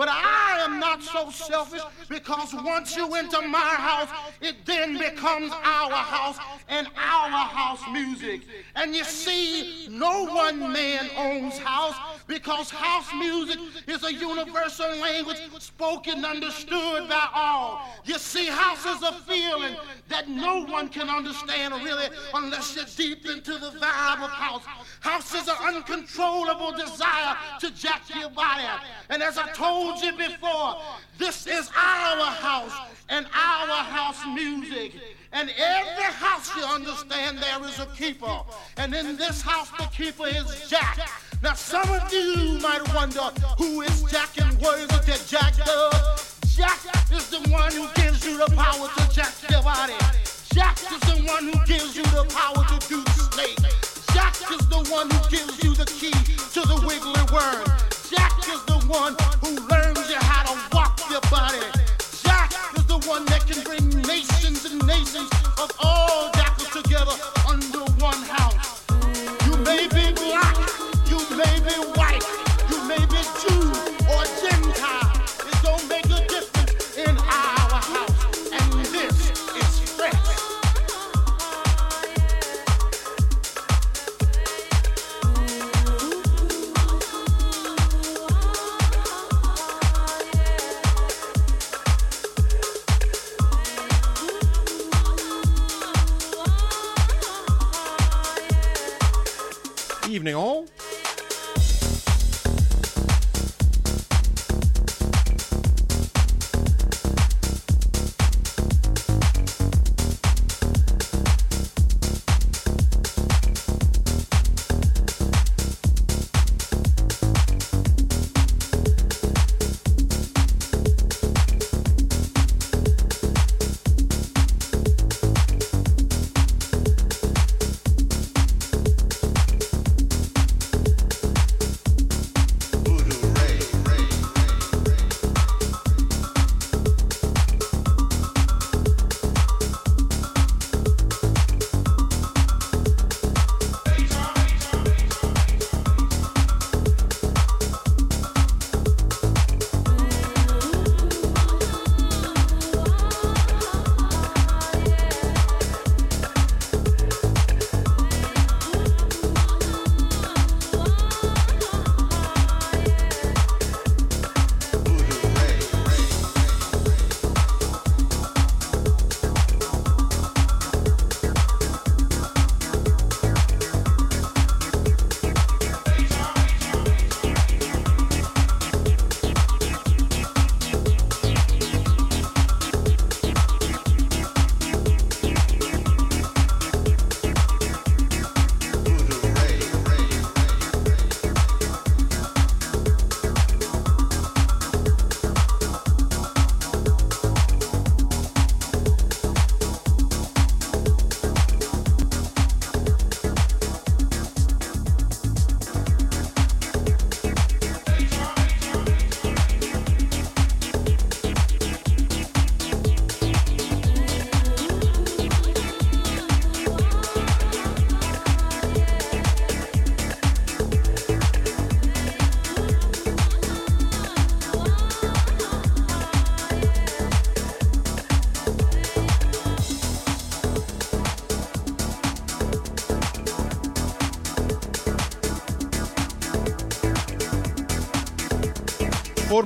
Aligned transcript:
But 0.00 0.08
I 0.08 0.64
am 0.64 0.80
not 0.80 1.02
so 1.02 1.28
selfish 1.28 1.82
because 2.08 2.54
once 2.54 2.96
you 2.96 3.14
enter 3.14 3.46
my 3.46 3.58
house, 3.58 4.08
it 4.40 4.64
then 4.64 4.96
becomes 4.96 5.52
our 5.52 5.92
house 5.92 6.38
and 6.70 6.86
our 6.96 7.28
house 7.28 7.82
music. 7.92 8.46
And 8.76 8.96
you 8.96 9.04
see, 9.04 9.88
no 9.90 10.24
one 10.24 10.72
man 10.72 11.10
owns 11.18 11.58
house 11.58 11.96
because 12.26 12.70
house 12.70 13.12
music 13.18 13.58
is 13.86 14.02
a 14.02 14.14
universal 14.14 14.88
language 14.96 15.36
spoken, 15.58 16.24
understood 16.24 17.06
by 17.06 17.28
all. 17.34 17.86
You 18.06 18.18
see, 18.18 18.46
house 18.46 18.86
is 18.86 19.02
a 19.02 19.12
feeling 19.28 19.76
that 20.08 20.30
no 20.30 20.64
one 20.64 20.88
can 20.88 21.10
understand 21.10 21.74
really 21.84 22.06
unless 22.32 22.74
you're 22.74 22.86
deep 22.96 23.26
into 23.26 23.52
the 23.58 23.72
vibe 23.72 24.24
of 24.24 24.30
house. 24.30 24.62
House 25.00 25.34
is 25.34 25.46
an 25.46 25.56
uncontrollable 25.74 26.72
desire 26.72 27.36
to 27.60 27.70
jack 27.72 28.02
your 28.18 28.30
body. 28.30 28.64
And 29.10 29.22
as 29.22 29.36
I 29.36 29.50
told 29.52 29.89
you 29.98 30.12
before, 30.12 30.76
this 31.18 31.46
is 31.46 31.68
our 31.76 32.26
house 32.26 32.72
and 33.08 33.26
our 33.26 33.84
house 33.84 34.24
music. 34.34 34.94
And 35.32 35.50
every 35.58 36.04
house, 36.04 36.54
you 36.56 36.62
understand, 36.64 37.38
there 37.38 37.64
is 37.68 37.78
a 37.78 37.86
keeper. 37.86 38.40
And 38.76 38.94
in 38.94 39.16
this 39.16 39.42
house, 39.42 39.70
the 39.78 39.84
keeper 39.86 40.26
is 40.26 40.68
Jack. 40.68 40.98
Now, 41.42 41.54
some 41.54 41.88
of 41.88 42.12
you 42.12 42.58
might 42.60 42.82
wonder 42.94 43.30
who 43.58 43.82
is 43.82 44.02
Jack 44.04 44.40
and 44.40 44.60
what 44.60 44.78
is 44.78 44.84
it 44.84 45.06
that 45.06 45.24
Jack 45.28 45.56
does? 45.64 46.40
Jack 46.56 46.80
is 47.12 47.30
the 47.30 47.40
one 47.50 47.72
who 47.72 47.88
gives 47.94 48.26
you 48.26 48.36
the 48.36 48.50
power 48.54 48.88
to 48.88 49.14
jack 49.14 49.32
your 49.50 49.62
body. 49.62 49.94
Jack 50.52 50.76
is 50.76 51.00
the 51.00 51.22
one 51.26 51.44
who 51.44 51.64
gives 51.64 51.96
you 51.96 52.02
the 52.02 52.26
power 52.34 52.64
to 52.66 52.88
do 52.88 53.02
snake. 53.30 53.58
Jack 54.12 54.34
is 54.50 54.66
the 54.68 54.84
one 54.92 55.08
who 55.08 55.30
gives 55.30 55.62
you 55.62 55.74
the 55.74 55.86
key 55.86 56.10
to 56.10 56.60
the 56.66 56.84
wiggly 56.86 57.22
worm. 57.32 57.99
Jack 58.10 58.36
is 58.38 58.64
the 58.64 58.78
one 58.88 59.14
who 59.40 59.54
learns 59.68 60.10
you 60.10 60.16
how 60.18 60.42
to 60.42 60.76
walk 60.76 60.98
your 61.08 61.20
body. 61.30 61.62
Jack 62.24 62.52
is 62.76 62.84
the 62.86 62.98
one 63.06 63.24
that 63.26 63.46
can 63.46 63.62
bring 63.62 63.88
nations 64.02 64.64
and 64.64 64.84
nations 64.84 65.30
of 65.62 65.70
all 65.78 66.30
jackals 66.32 66.70
together 66.70 67.14
under 67.48 67.84
one 68.02 68.20
house. 68.26 68.82
You 69.46 69.56
may 69.58 69.86
be 69.86 70.12
black, 70.12 70.56
you 71.06 71.18
may 71.38 71.54
be 71.62 71.76
white, 71.94 72.24
Evening 100.20 100.34
all. 100.34 100.66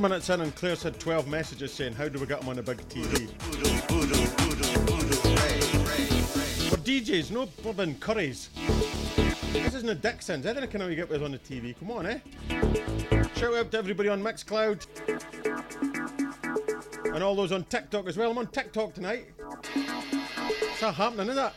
Minutes 0.05 0.29
in, 0.29 0.43
and 0.43 0.55
Claire's 0.55 0.83
had 0.83 1.01
12 1.01 1.29
messages 1.29 1.73
saying, 1.73 1.95
How 1.95 2.09
do 2.09 2.19
we 2.19 2.27
get 2.27 2.41
them 2.41 2.51
on 2.51 2.59
a 2.59 2.63
big 2.63 2.77
TV? 2.91 3.27
For 6.69 6.77
DJs, 6.77 7.31
no 7.31 7.47
blooming 7.63 7.99
curries. 8.01 8.51
This 9.55 9.75
isn't 9.75 9.89
a 9.89 9.95
Dixon's. 9.95 10.45
Anything 10.45 10.69
can 10.69 10.87
we 10.87 10.95
get 10.95 11.09
with 11.09 11.23
on 11.23 11.33
the 11.33 11.39
TV. 11.39 11.75
Come 11.79 11.91
on, 11.91 12.05
eh? 12.05 12.19
Shout 13.37 13.55
out 13.55 13.71
to 13.71 13.79
everybody 13.79 14.11
on 14.11 14.23
Mixcloud. 14.23 14.85
And 17.15 17.25
all 17.25 17.35
those 17.35 17.53
on 17.53 17.65
TikTok 17.65 18.07
as 18.07 18.19
well. 18.19 18.31
I'm 18.31 18.37
on 18.37 18.49
TikTok 18.49 18.93
tonight. 18.93 19.29
It's 19.75 20.83
not 20.83 20.97
happening, 20.97 21.31
is 21.31 21.39
it? 21.39 21.53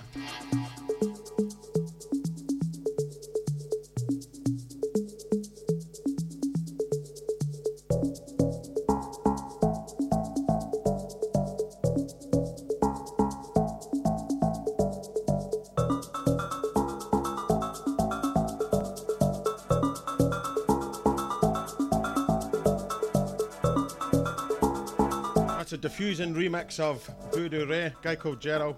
Diffusing 26.07 26.35
remix 26.35 26.79
of 26.79 27.05
Voodoo 27.33 27.65
Ray, 27.65 27.91
guy 28.01 28.15
called 28.15 28.39
Gerald. 28.39 28.77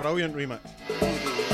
Brilliant 0.00 0.34
remix. 0.34 1.45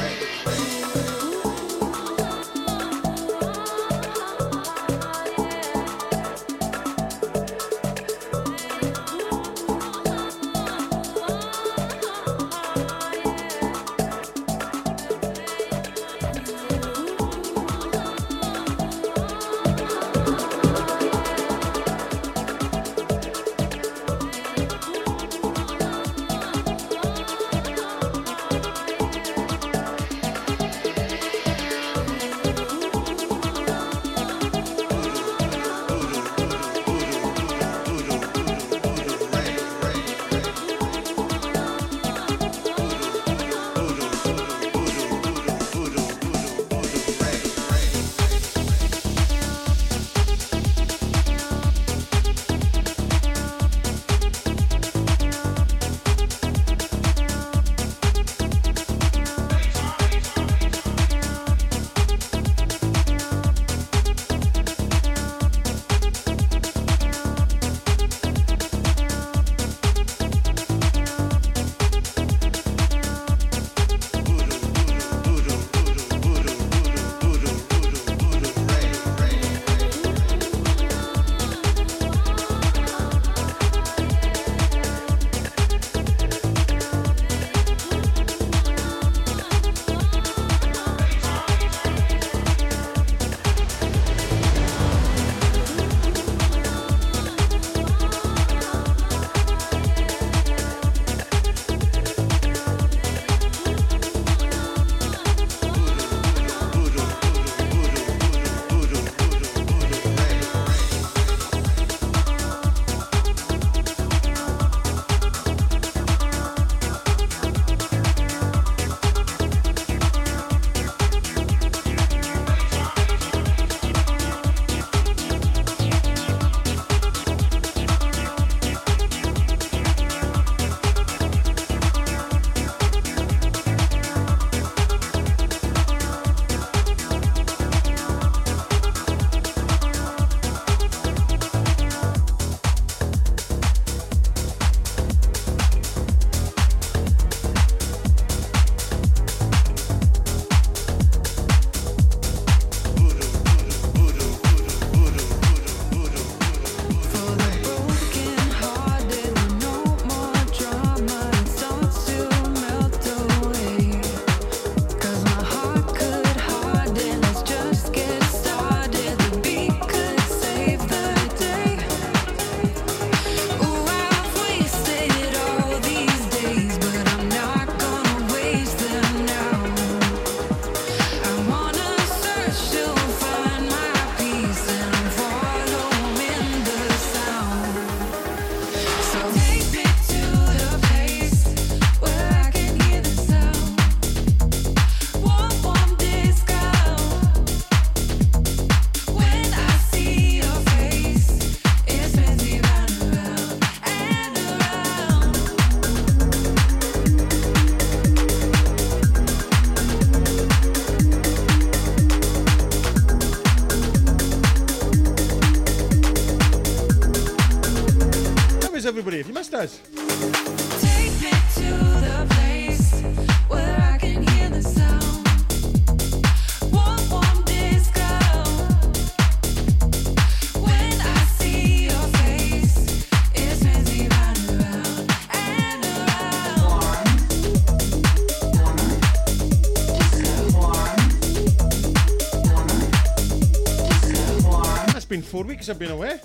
Four 245.33 245.45
weeks 245.45 245.71
I've 245.71 245.79
been 245.79 245.91
away. 245.91 246.21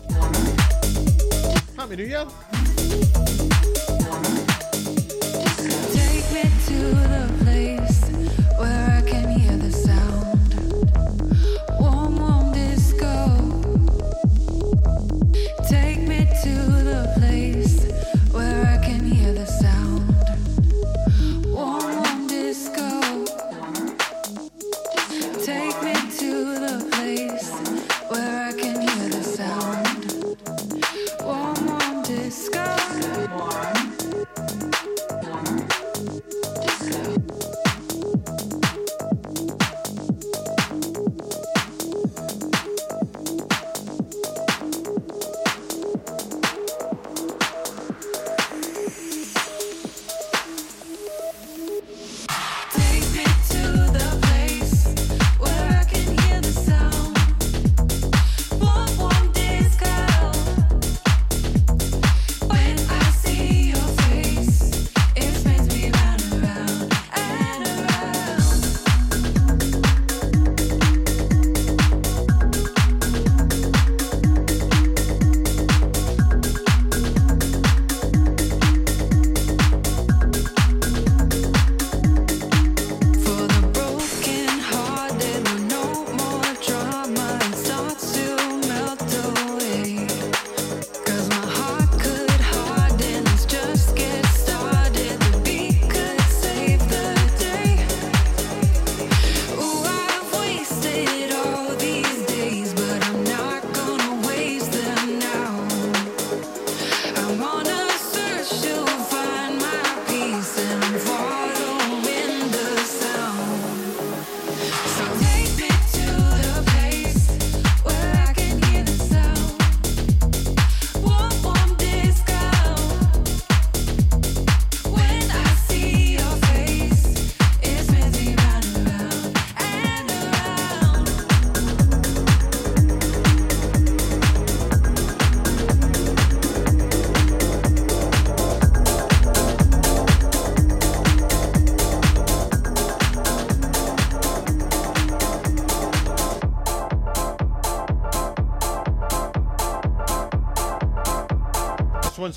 Happy 1.78 1.96
New 1.96 2.04
Year. 2.04 2.28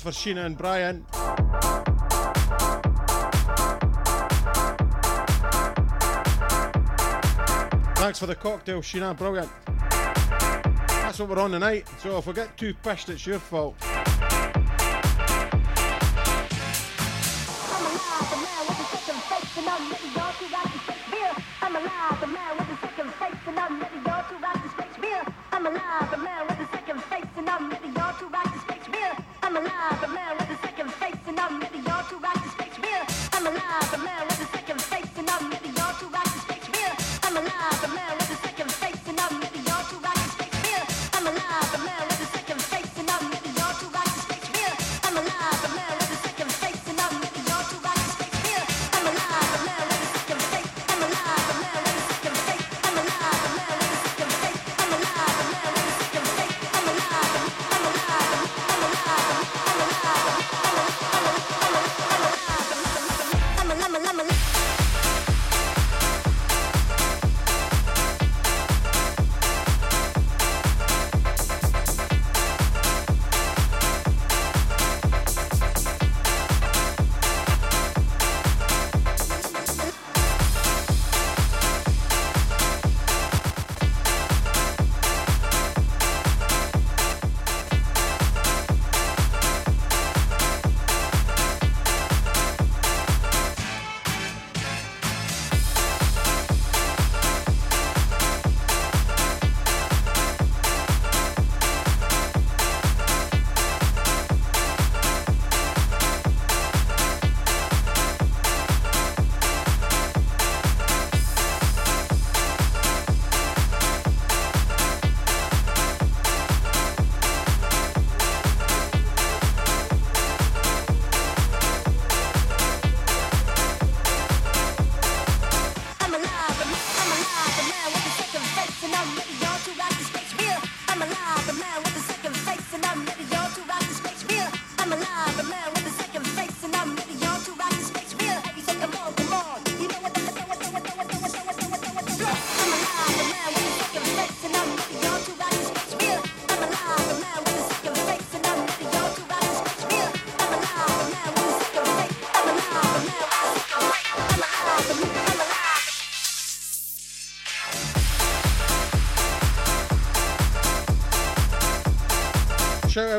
One's 0.05 0.17
for 0.17 0.29
Sheena 0.29 0.45
and 0.45 0.57
Brian. 0.57 1.05
Thanks 7.95 8.19
for 8.19 8.25
the 8.25 8.35
cocktail, 8.35 8.81
Sheena. 8.81 9.17
Brilliant. 9.17 9.49
That's 10.87 11.19
what 11.19 11.29
we're 11.29 11.39
on 11.39 11.51
tonight. 11.51 11.87
So 11.99 12.17
if 12.17 12.27
we 12.27 12.33
get 12.33 12.57
too 12.57 12.73
pissed, 12.73 13.09
it's 13.09 13.25
your 13.25 13.39
fault. 13.39 13.75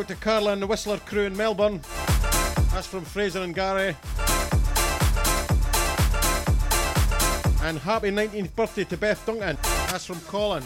Out 0.03 0.09
to 0.09 0.15
Carla 0.17 0.53
and 0.53 0.61
the 0.61 0.67
Whistler 0.67 0.99
crew 0.99 1.23
in 1.23 1.37
Melbourne. 1.37 1.81
That's 2.73 2.89
from 2.89 3.05
Fraser 3.05 3.43
and 3.43 3.55
Gary. 3.55 3.95
And 7.63 7.79
happy 7.79 8.11
19th 8.11 8.55
birthday 8.57 8.85
to 8.85 8.97
Beth 8.97 9.25
Duncan. 9.25 9.57
That's 9.63 10.05
from 10.05 10.19
Colin. 10.21 10.65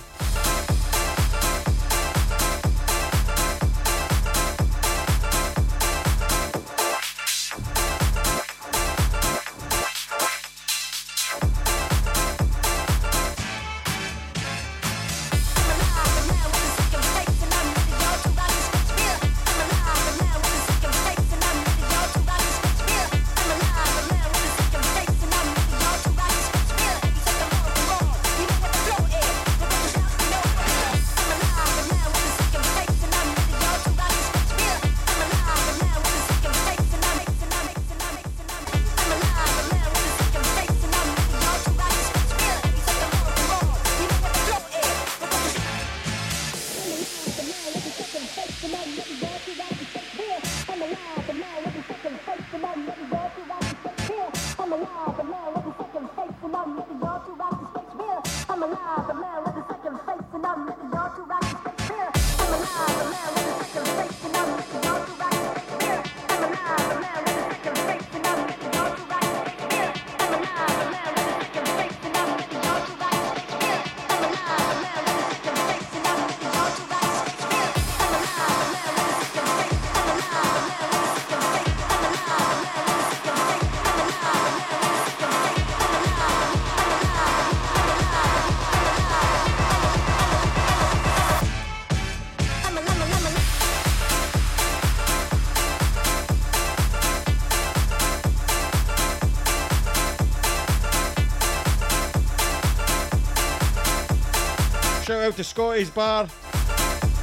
To 105.35 105.45
Scotty's 105.45 105.91
Bar, 105.91 106.27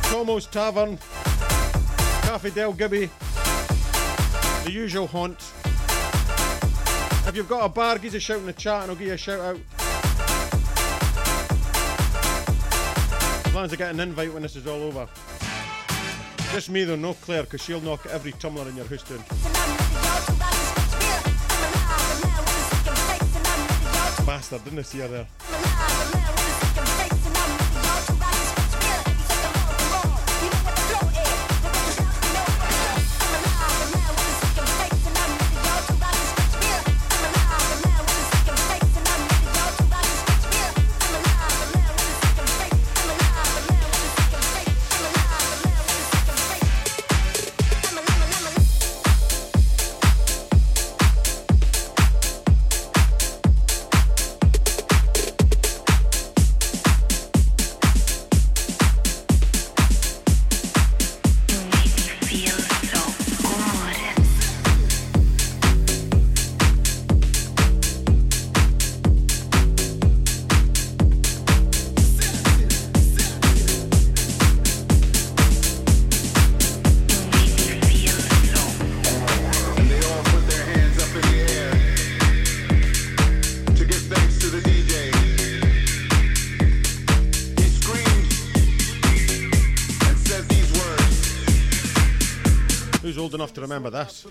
Tomo's 0.03 0.45
Tavern, 0.48 0.98
Cafe 2.24 2.50
Del 2.50 2.74
Gibby, 2.74 3.10
the 4.65 4.72
usual 4.72 5.07
haunt. 5.07 5.39
If 7.27 7.33
you've 7.36 7.48
got 7.48 7.63
a 7.63 7.69
bar, 7.69 7.98
give 8.00 8.12
us 8.12 8.15
a 8.15 8.19
shout 8.19 8.39
in 8.39 8.45
the 8.45 8.53
chat 8.53 8.81
and 8.81 8.91
I'll 8.91 8.98
give 8.98 9.07
you 9.07 9.13
a 9.13 9.17
shout 9.17 9.39
out. 9.39 9.60
As 13.55 13.72
I 13.72 13.75
get 13.77 13.93
an 13.93 14.00
invite 14.00 14.33
when 14.33 14.41
this 14.41 14.55
is 14.55 14.67
all 14.67 14.81
over. 14.81 15.07
Just 16.51 16.69
me 16.69 16.83
though, 16.83 16.95
no 16.95 17.13
Claire, 17.13 17.43
because 17.43 17.62
she'll 17.62 17.79
knock 17.79 18.05
every 18.07 18.33
tumbler 18.33 18.67
in 18.67 18.75
your 18.75 18.86
house 18.86 19.03
down. 19.03 19.19
Bastard, 24.25 24.63
didn't 24.65 24.80
I 24.80 24.82
see 24.82 24.99
her 24.99 25.08
there? 25.08 25.72
Enough 93.53 93.55
to 93.55 93.61
remember 93.61 93.89
this. 93.89 94.25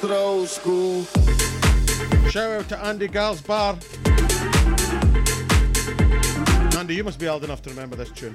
To 0.00 0.46
school. 0.46 1.04
Shout 2.30 2.50
out 2.52 2.68
to 2.70 2.84
Andy 2.84 3.06
Gal's 3.06 3.42
Bar. 3.42 3.78
Andy, 6.78 6.94
you 6.94 7.04
must 7.04 7.18
be 7.18 7.28
old 7.28 7.44
enough 7.44 7.60
to 7.62 7.70
remember 7.70 7.96
this 7.96 8.10
tune. 8.10 8.34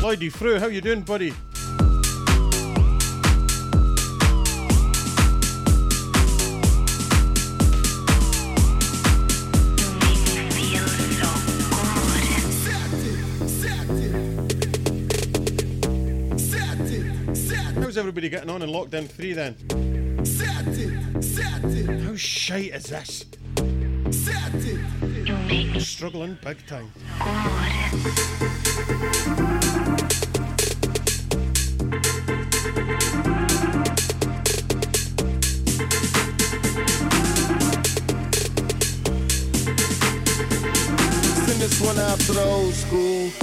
Lloydie 0.00 0.32
Frew, 0.32 0.58
how 0.58 0.68
you 0.68 0.80
doing, 0.80 1.02
buddy? 1.02 1.34
Everybody 18.24 18.28
getting 18.28 18.50
on 18.50 18.62
in 18.62 18.70
lockdown 18.70 19.08
three 19.08 19.32
then? 19.32 19.56
How 22.04 22.14
shite 22.16 22.72
is 22.72 22.84
this? 22.84 23.24
Struggling 25.84 26.38
big 26.44 26.64
time. 26.66 26.92
Send 41.44 41.60
this 41.60 41.80
one 41.80 41.98
out 41.98 42.20
to 42.20 42.32
the 42.32 42.44
old 42.44 42.74
school. 42.74 43.41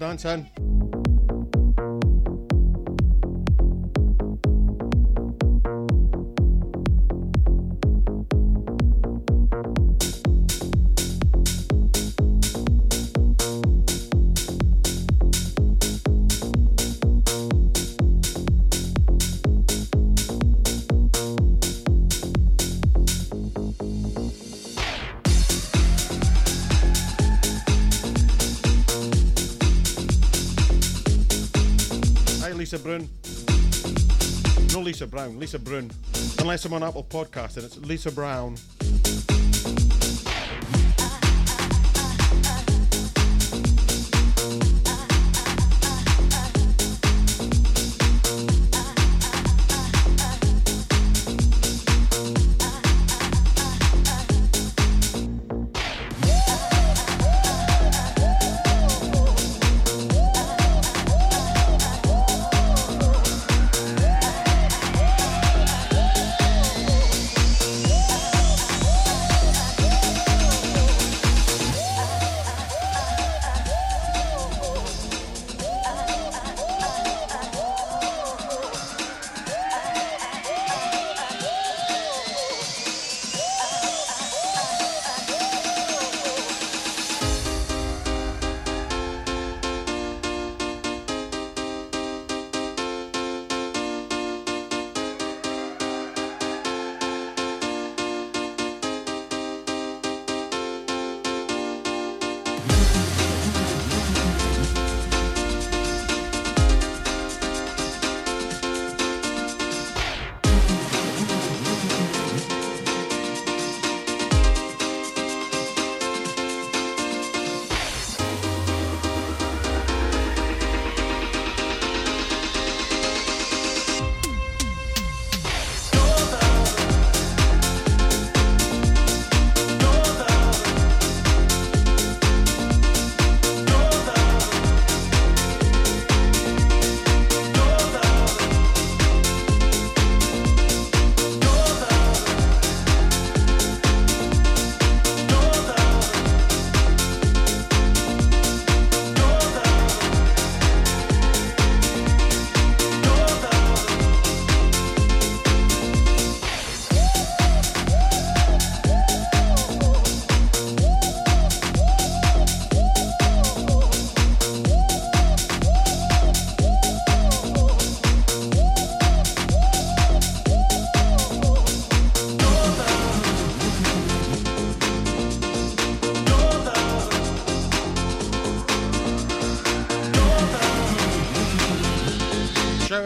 Claire's 0.00 0.22
dancing. 0.22 0.59
Brun. 32.80 33.08
No 34.72 34.80
Lisa 34.80 35.06
Brown, 35.06 35.38
Lisa 35.38 35.58
Brun. 35.58 35.90
Unless 36.38 36.64
I'm 36.64 36.72
on 36.72 36.82
Apple 36.82 37.04
Podcast 37.04 37.56
and 37.56 37.64
it's 37.66 37.76
Lisa 37.78 38.10
Brown. 38.10 38.56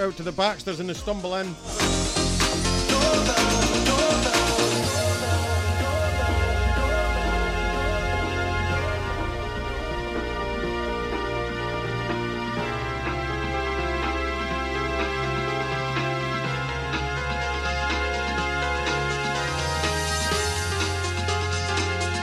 Out 0.04 0.16
to 0.18 0.22
the 0.22 0.32
Baxters 0.32 0.80
in 0.80 0.86
the 0.86 0.94
Stumble 0.94 1.32
Inn. 1.32 1.46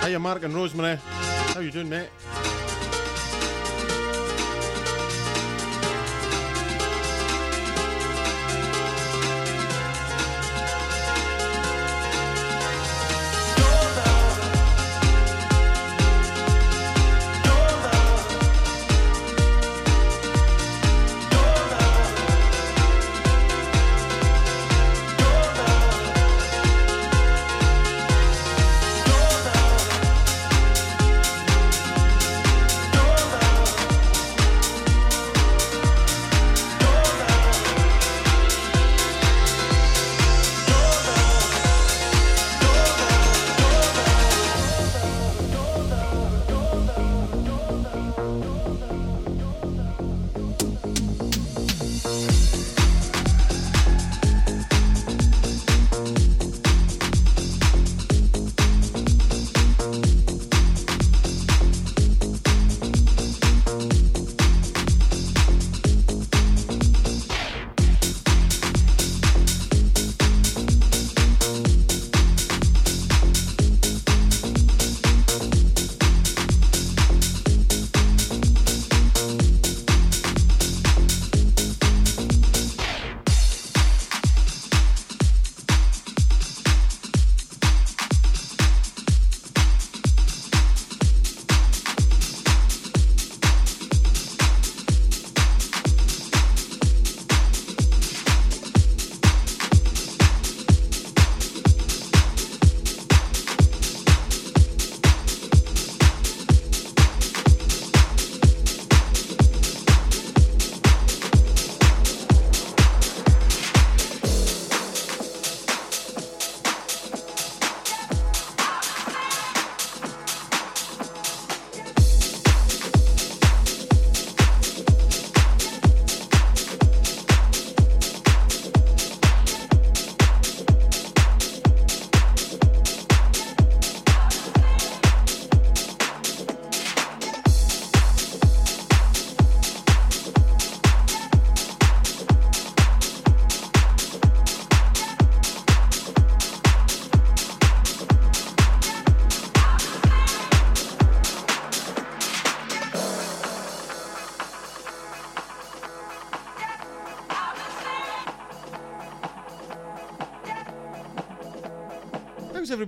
Hiya, 0.04 0.20
Mark 0.20 0.44
and 0.44 0.54
Rosemary. 0.54 0.98
How 0.98 1.62
you 1.62 1.72
doing, 1.72 1.90
mate? 1.90 2.10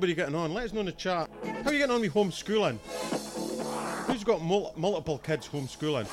Everybody 0.04 0.22
getting 0.22 0.36
on? 0.36 0.54
Let 0.54 0.66
us 0.66 0.74
know 0.74 0.82
in 0.82 0.88
the 0.88 0.92
chat. 0.92 1.30
How 1.46 1.70
are 1.70 1.72
you 1.72 1.80
getting 1.80 1.96
on 1.96 2.02
with 2.02 2.14
homeschooling? 2.14 2.78
Who's 4.06 4.26
got 4.26 4.42
mul- 4.42 4.74
multiple 4.76 5.18
kids 5.20 5.48
homeschooling? 5.48 6.10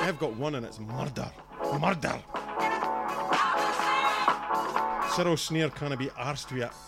I've 0.00 0.16
got 0.20 0.36
one 0.36 0.54
and 0.54 0.64
it's 0.64 0.78
murder. 0.78 1.28
Murder! 1.80 2.22
Cyril 5.16 5.36
Sneer 5.36 5.70
can't 5.70 5.98
be 5.98 6.06
arsed 6.06 6.52
with 6.52 6.62
it. 6.62 6.87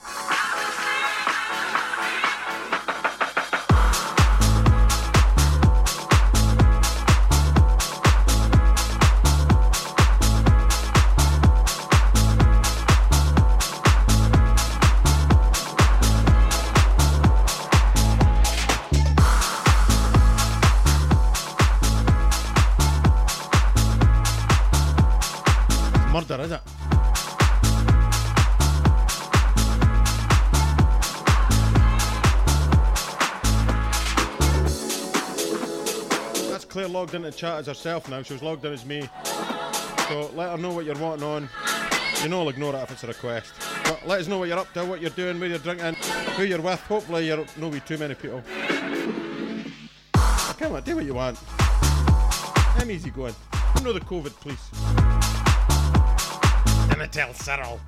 Logged 37.11 37.27
into 37.27 37.37
chat 37.37 37.59
as 37.59 37.67
herself 37.67 38.09
now. 38.09 38.23
She 38.23 38.35
was 38.35 38.43
logged 38.43 38.65
in 38.65 38.73
as 38.73 38.85
me. 38.85 39.01
So 40.09 40.31
let 40.37 40.51
her 40.51 40.59
know 40.59 40.73
what 40.73 40.85
you're 40.85 40.97
wanting 40.97 41.25
on. 41.25 41.49
You 42.23 42.29
know 42.29 42.43
I'll 42.43 42.49
ignore 42.49 42.77
it 42.77 42.83
if 42.83 42.93
it's 42.93 43.03
a 43.03 43.09
request. 43.09 43.53
But 43.83 44.07
let 44.07 44.21
us 44.21 44.29
know 44.29 44.39
what 44.39 44.49
you're 44.49 44.59
up 44.59 44.73
to, 44.75 44.85
what 44.85 45.01
you're 45.01 45.11
doing, 45.11 45.41
where 45.41 45.49
you're 45.49 45.59
drinking, 45.59 45.95
who 46.37 46.45
you're 46.45 46.61
with. 46.61 46.81
Hopefully 46.83 47.27
you're 47.27 47.45
no 47.57 47.69
with 47.69 47.85
too 47.85 47.99
many 47.99 48.15
people. 48.15 48.43
Come 50.13 50.75
on, 50.75 50.83
do 50.85 50.95
what 50.95 51.05
you 51.05 51.15
want. 51.15 51.37
I'm 52.79 52.91
easy 52.93 53.11
going. 53.11 53.35
Know 53.83 53.93
the 53.93 54.01
COVID, 54.01 54.31
please. 54.41 54.71
Gonna 56.91 57.09
tell 57.09 57.35
Cyril. 57.35 57.81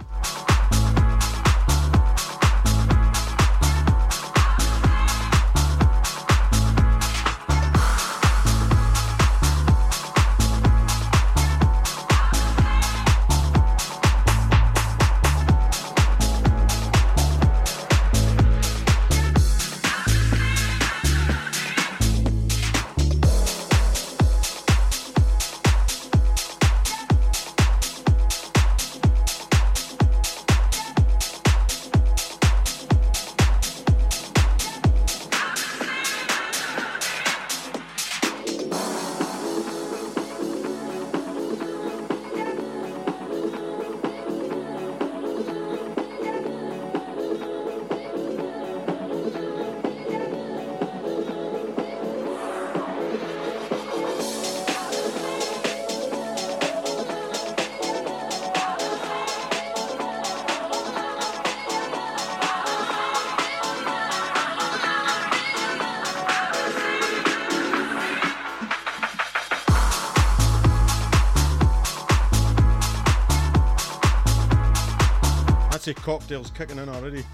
Cocktails 75.95 76.51
kicking 76.51 76.79
in 76.79 76.89
already. 76.89 77.25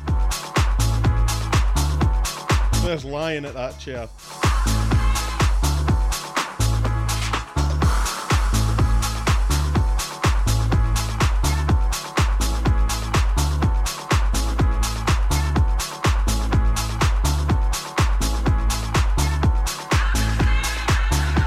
There's 2.82 3.04
lying 3.04 3.44
at 3.44 3.54
that 3.54 3.78
chair. 3.78 4.08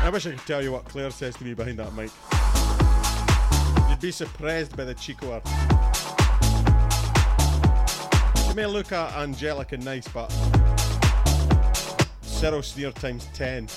I 0.04 0.10
wish 0.12 0.26
I 0.26 0.32
could 0.32 0.40
tell 0.46 0.62
you 0.64 0.72
what 0.72 0.86
Claire 0.86 1.12
says 1.12 1.36
to 1.36 1.44
me 1.44 1.54
behind 1.54 1.80
that 1.80 1.94
mic. 1.94 2.12
You'd 3.90 4.00
be 4.00 4.12
surprised 4.12 4.76
by 4.76 4.86
the 4.86 4.94
cheek 4.94 5.22
of 5.22 5.44
her. 5.44 5.71
She 8.52 8.56
may 8.56 8.66
look 8.66 8.92
at 8.92 9.14
angelic 9.14 9.72
and 9.72 9.86
nice, 9.86 10.06
but 10.10 10.28
Cyril 12.22 12.62
Sneer 12.62 12.92
times 12.92 13.26
10. 13.34 13.70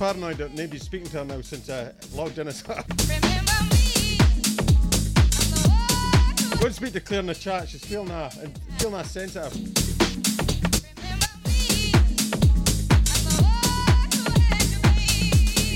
Claire's 0.00 0.14
paranoid 0.14 0.38
that 0.38 0.54
nobody's 0.54 0.82
speaking 0.82 1.08
to 1.08 1.18
her 1.18 1.24
now 1.26 1.42
since 1.42 1.68
I 1.68 1.92
logged 2.14 2.38
in 2.38 2.48
as 2.48 2.62
her. 2.62 2.82
Go 6.58 6.66
and 6.66 6.74
speak 6.74 6.94
to 6.94 7.00
Claire 7.00 7.20
in 7.20 7.26
the 7.26 7.34
chat. 7.34 7.68
She's 7.68 7.84
feeling 7.84 8.10
a, 8.10 8.30
feeling 8.78 8.94
a 8.94 9.04
sensitive. 9.04 9.52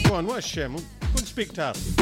Go 0.09 0.15
on, 0.15 0.27
what 0.27 0.39
a 0.39 0.43
shame. 0.43 0.77
Go 0.77 0.83
and 1.19 1.27
speak 1.27 1.53
to 1.55 1.61
her. 1.61 1.94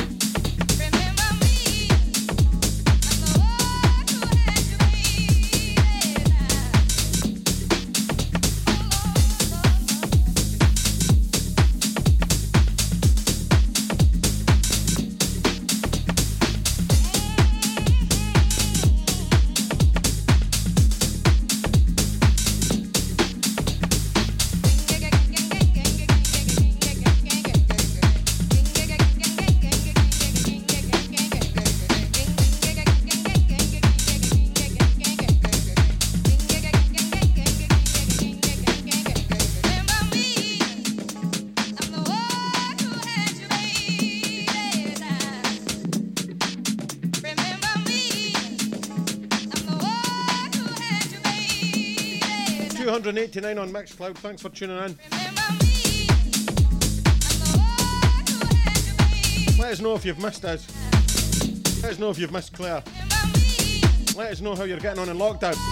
Hundred 52.93 53.17
eighty-nine 53.17 53.57
on 53.57 53.73
Mixcloud. 53.73 54.17
Thanks 54.17 54.43
for 54.43 54.51
tuning 54.51 54.77
in. 54.77 54.99
Let 59.59 59.73
us 59.73 59.81
know 59.81 59.95
if 59.95 60.05
you've 60.05 60.19
missed 60.19 60.45
us. 60.45 60.67
Let 61.83 61.93
us 61.93 61.99
know 61.99 62.11
if 62.11 62.19
you've 62.19 62.33
missed 62.33 62.53
Claire. 62.53 62.83
Let 64.15 64.33
us 64.33 64.43
know 64.43 64.55
how 64.55 64.65
you're 64.65 64.79
getting 64.79 65.01
on 65.01 65.09
in 65.09 65.17
lockdown. 65.17 65.72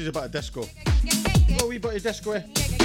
Fancies 0.00 0.08
a 0.08 0.12
bit 0.12 0.24
of 0.24 0.30
disco. 0.32 0.66
A 1.62 1.66
wee 1.66 1.78
bit 1.78 1.96
of 1.96 2.02
disco. 2.02 2.32
Eh? 2.32 2.79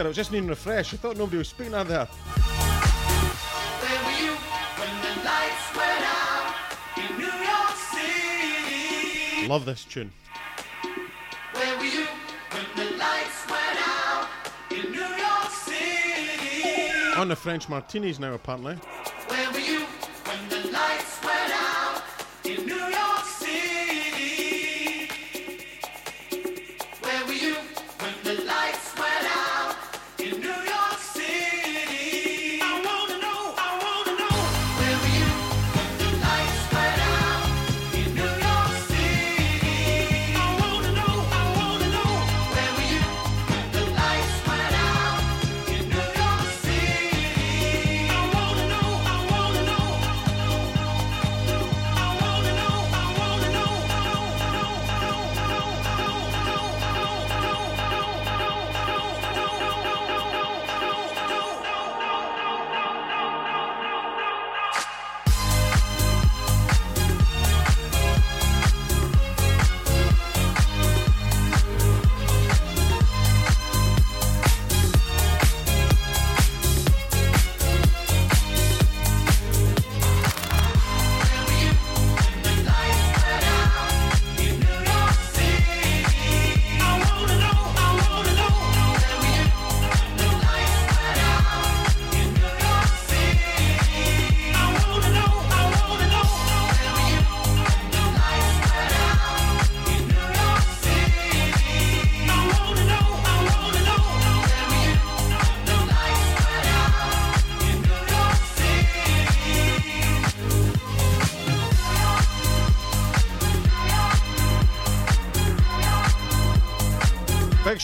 It 0.00 0.06
was 0.06 0.16
just 0.16 0.32
needing 0.32 0.48
a 0.48 0.52
refresh. 0.52 0.92
I 0.92 0.96
thought 0.96 1.16
nobody 1.16 1.38
was 1.38 1.48
speaking 1.48 1.74
out 1.74 1.86
there. 1.86 2.08
Love 9.46 9.66
this 9.66 9.84
tune. 9.84 10.10
Where 11.52 11.76
were 11.76 11.84
you 11.84 12.06
when 12.50 12.64
the 12.76 12.96
lights 12.96 13.46
went 13.48 13.78
out 13.86 14.28
in 14.70 14.90
New 14.90 14.98
York 14.98 15.50
City? 15.50 17.14
On 17.16 17.28
the 17.28 17.36
French 17.36 17.68
martinis 17.68 18.18
now, 18.18 18.32
apparently. 18.32 18.78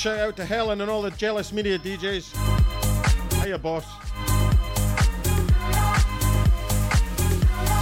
Shout 0.01 0.18
out 0.18 0.34
to 0.34 0.46
Helen 0.46 0.80
and 0.80 0.90
all 0.90 1.03
the 1.03 1.11
jealous 1.11 1.53
media 1.53 1.78
DJs. 1.78 2.32
Hiya, 3.42 3.59
boss. 3.59 3.84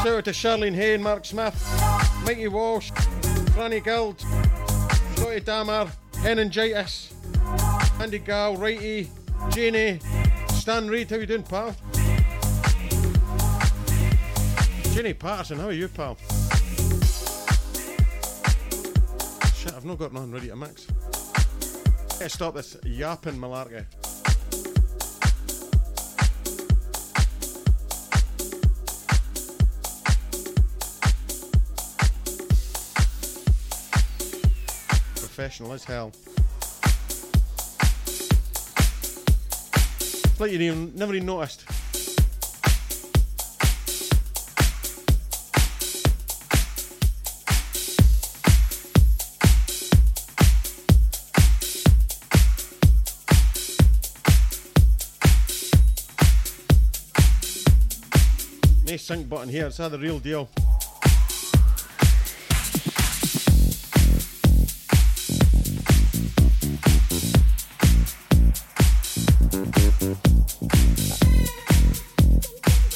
Shout 0.03 0.17
out 0.17 0.25
to 0.25 0.33
Charlene 0.33 0.75
Hayne, 0.75 1.01
Mark 1.01 1.25
Smith, 1.25 1.55
Mikey 2.25 2.49
Walsh, 2.49 2.91
Franny 3.55 3.85
Guild, 3.85 4.21
Scotty 5.15 5.39
Damar, 5.39 5.93
Heningitis, 6.17 7.15
Andy 8.01 8.19
Gal, 8.19 8.57
Righty, 8.57 9.09
Janie, 9.51 10.01
Stan 10.49 10.89
Reed. 10.89 11.11
How 11.11 11.17
you 11.19 11.27
doing, 11.27 11.45
pal? 11.45 11.77
Jenny 14.93 15.15
Patterson, 15.15 15.61
how 15.61 15.67
are 15.67 15.73
you, 15.73 15.87
pal? 15.87 16.17
Shit, 19.55 19.73
I've 19.73 19.85
not 19.85 19.99
got 19.99 20.13
nothing 20.13 20.33
ready 20.33 20.49
to 20.49 20.57
mix. 20.57 20.89
Let's 22.21 22.35
stop 22.35 22.55
this 22.57 22.77
yapping 22.85 23.35
malarkey. 23.35 23.85
Professional 35.15 35.73
as 35.73 35.85
hell. 35.85 36.13
It's 40.01 40.41
like 40.41 40.51
you 40.51 40.91
never 40.95 41.15
even 41.15 41.27
noticed. 41.27 41.78
Sync 59.09 59.27
button 59.27 59.49
here, 59.49 59.69
it's 59.69 59.79
how 59.79 59.89
the 59.89 59.99
real 59.99 60.19
deal. 60.19 60.51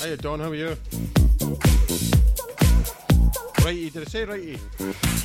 Hiya 0.02 0.18
Don, 0.18 0.38
how 0.40 0.50
are 0.50 0.54
you? 0.54 0.76
Righty, 3.64 3.88
did 3.88 4.02
I 4.02 4.04
say 4.04 4.24
righty? 4.26 5.21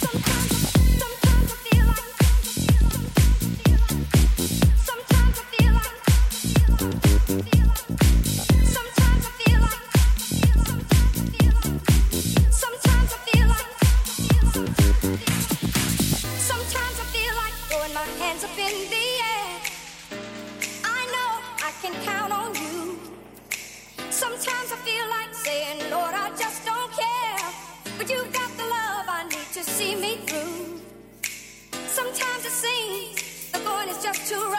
Fault 34.14 34.26
to 34.26 34.57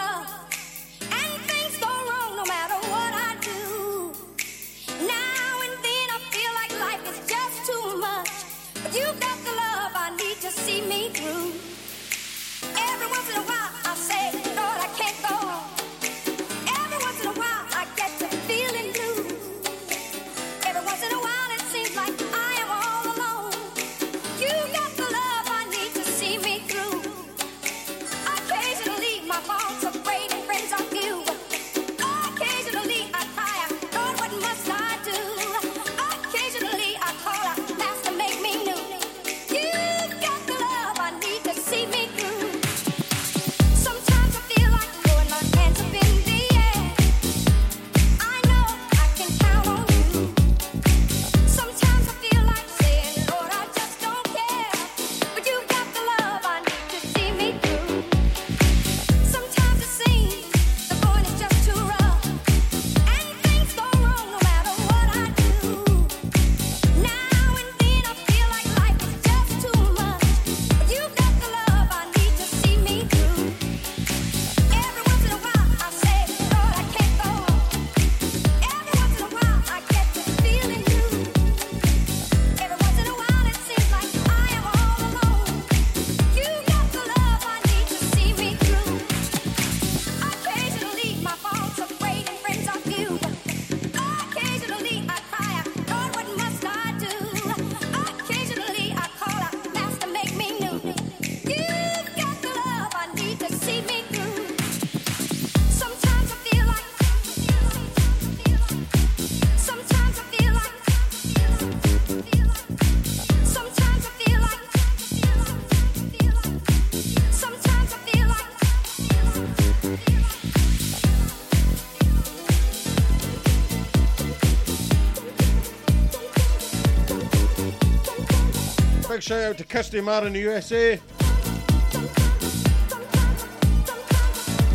shout 129.29 129.45
out 129.45 129.59
to 129.59 129.65
Kirsty 129.65 130.01
Marr 130.01 130.27
in 130.27 130.33
the 130.33 130.39
USA. 130.39 130.99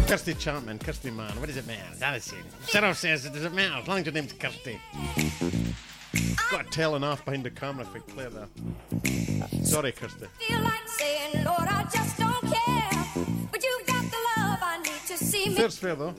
Kirsty 0.07 0.35
Chapman, 0.35 0.77
Kirsty 0.77 1.09
Marr. 1.09 1.31
What 1.31 1.47
does 1.47 1.57
it 1.57 1.65
matter? 1.65 1.81
That's 1.97 2.31
it. 2.31 2.37
Sheriff 2.67 2.97
says 2.97 3.25
it 3.25 3.33
doesn't 3.33 3.55
matter 3.55 3.81
as 3.81 3.87
long 3.87 3.97
as 4.01 4.05
your 4.05 4.13
name's 4.13 4.33
Kirsty. 4.33 4.79
Got 6.51 6.67
a 6.67 6.69
telling 6.69 7.03
off 7.03 7.25
behind 7.25 7.45
the 7.45 7.49
camera 7.49 7.83
if 7.83 7.95
I 7.95 8.11
clear 8.11 8.29
that. 8.29 9.65
Sorry, 9.65 9.91
Kirsty. 9.91 10.27
Like 10.51 10.87
saying, 10.87 11.43
Lord, 11.43 11.67
I 11.67 11.87
just 11.91 12.19
don't 12.19 12.41
care. 12.43 13.25
But 13.51 13.63
you 13.63 13.81
got 13.87 14.03
the 14.03 14.17
love 14.37 14.59
I 14.61 14.79
need 14.83 15.01
to 15.07 15.17
see 15.17 15.49
me. 15.49 15.55
Fair's 15.55 15.79
fair 15.79 15.95
though. 15.95 16.13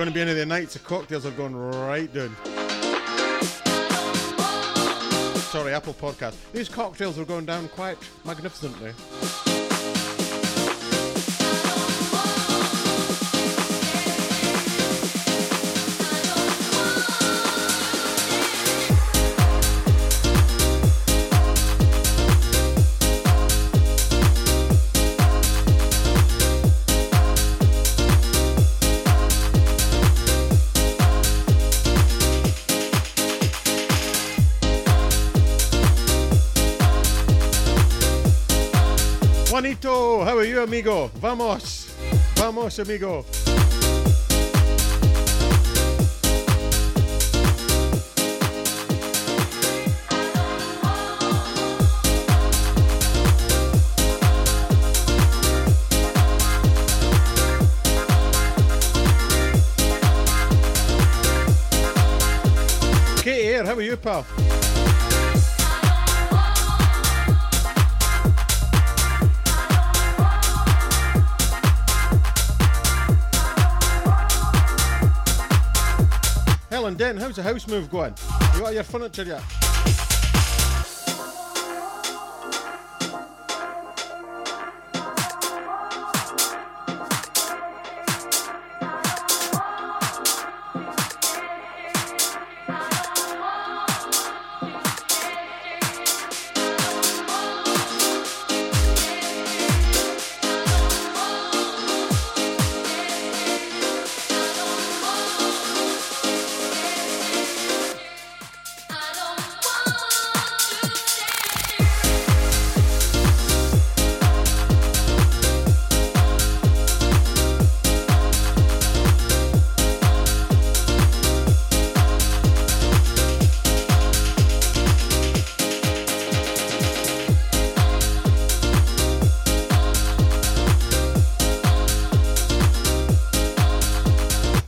Going 0.00 0.08
to 0.08 0.14
be 0.14 0.22
any 0.22 0.30
of 0.30 0.36
the 0.38 0.46
nights 0.46 0.72
the 0.72 0.78
cocktails 0.78 1.26
are 1.26 1.30
going 1.32 1.54
right 1.54 2.10
down. 2.14 2.34
Sorry, 5.50 5.74
Apple 5.74 5.92
Podcast. 5.92 6.36
These 6.54 6.70
cocktails 6.70 7.18
are 7.18 7.26
going 7.26 7.44
down 7.44 7.68
quite 7.68 7.98
magnificently. 8.24 8.94
You, 40.60 40.64
amigo? 40.64 41.10
Vamos. 41.22 41.86
Vamos, 42.36 42.78
amigo. 42.78 43.24
How 63.64 63.76
are 63.76 63.82
you, 63.82 63.96
pal? 63.96 64.49
How's 77.18 77.36
the 77.36 77.42
house 77.42 77.66
move 77.66 77.90
going? 77.90 78.14
You 78.54 78.60
got 78.60 78.74
your 78.74 78.84
furniture 78.84 79.24
yet? 79.24 79.59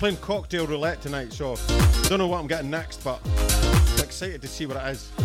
Playing 0.03 0.17
cocktail 0.17 0.67
roulette 0.67 1.01
tonight, 1.01 1.33
so 1.33 1.55
don't 2.09 2.19
know 2.19 2.27
what 2.27 2.41
I'm 2.41 2.49
getting 2.49 2.69
next, 2.69 3.05
but 3.05 3.21
I'm 3.25 4.05
excited 4.05 4.43
to 4.43 4.49
see 4.49 4.67
what 4.67 4.77
it 4.77 4.91
is. 4.91 5.22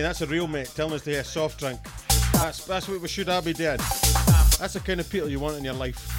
That's 0.00 0.22
a 0.22 0.26
real 0.26 0.46
mate 0.46 0.70
telling 0.74 0.94
us 0.94 1.02
to 1.02 1.10
have 1.10 1.24
a 1.24 1.28
soft 1.28 1.58
drink. 1.58 1.78
That's, 2.32 2.64
that's 2.64 2.88
what 2.88 3.00
we 3.00 3.08
should 3.08 3.28
all 3.28 3.42
be 3.42 3.52
doing. 3.52 3.78
That's 4.58 4.74
the 4.74 4.80
kind 4.80 5.00
of 5.00 5.10
people 5.10 5.28
you 5.28 5.40
want 5.40 5.56
in 5.56 5.64
your 5.64 5.74
life. 5.74 6.11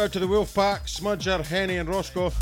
Shout 0.00 0.06
out 0.06 0.12
to 0.14 0.18
the 0.20 0.28
Wolf 0.28 0.54
Pack, 0.54 0.86
Smudger, 0.86 1.44
Henny, 1.44 1.76
and 1.76 1.86
Roscoe. 1.86 2.32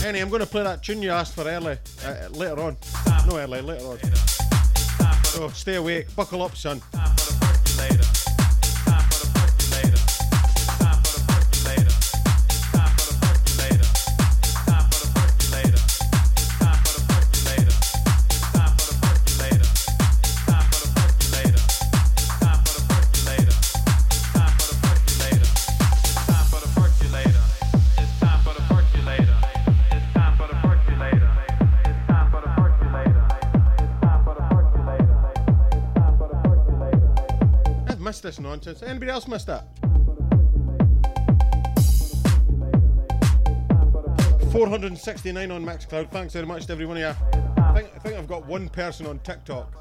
Henny, 0.00 0.20
I'm 0.20 0.28
going 0.28 0.38
to 0.38 0.46
play 0.46 0.62
that 0.62 0.80
tune 0.80 1.02
you 1.02 1.10
asked 1.10 1.34
for 1.34 1.42
early, 1.42 1.78
uh, 2.04 2.28
later 2.30 2.60
on. 2.60 2.76
No, 3.26 3.38
early, 3.38 3.60
later 3.60 3.86
on. 3.86 3.98
So 5.24 5.48
stay 5.48 5.74
awake, 5.74 6.14
buckle 6.14 6.42
up, 6.42 6.56
son. 6.56 6.80
nonsense. 38.66 38.88
Anybody 38.88 39.10
else 39.10 39.28
messed 39.28 39.48
up? 39.48 39.68
469 44.52 45.50
on 45.50 45.64
Mixcloud. 45.64 46.10
Thanks 46.10 46.32
very 46.32 46.46
much 46.46 46.66
to 46.66 46.72
every 46.72 46.86
one 46.86 46.96
of 46.96 47.02
you. 47.02 47.62
I 47.62 47.72
think, 47.74 47.90
I 47.94 47.98
think 47.98 48.16
I've 48.16 48.28
got 48.28 48.46
one 48.46 48.68
person 48.68 49.06
on 49.06 49.18
TikTok. 49.20 49.72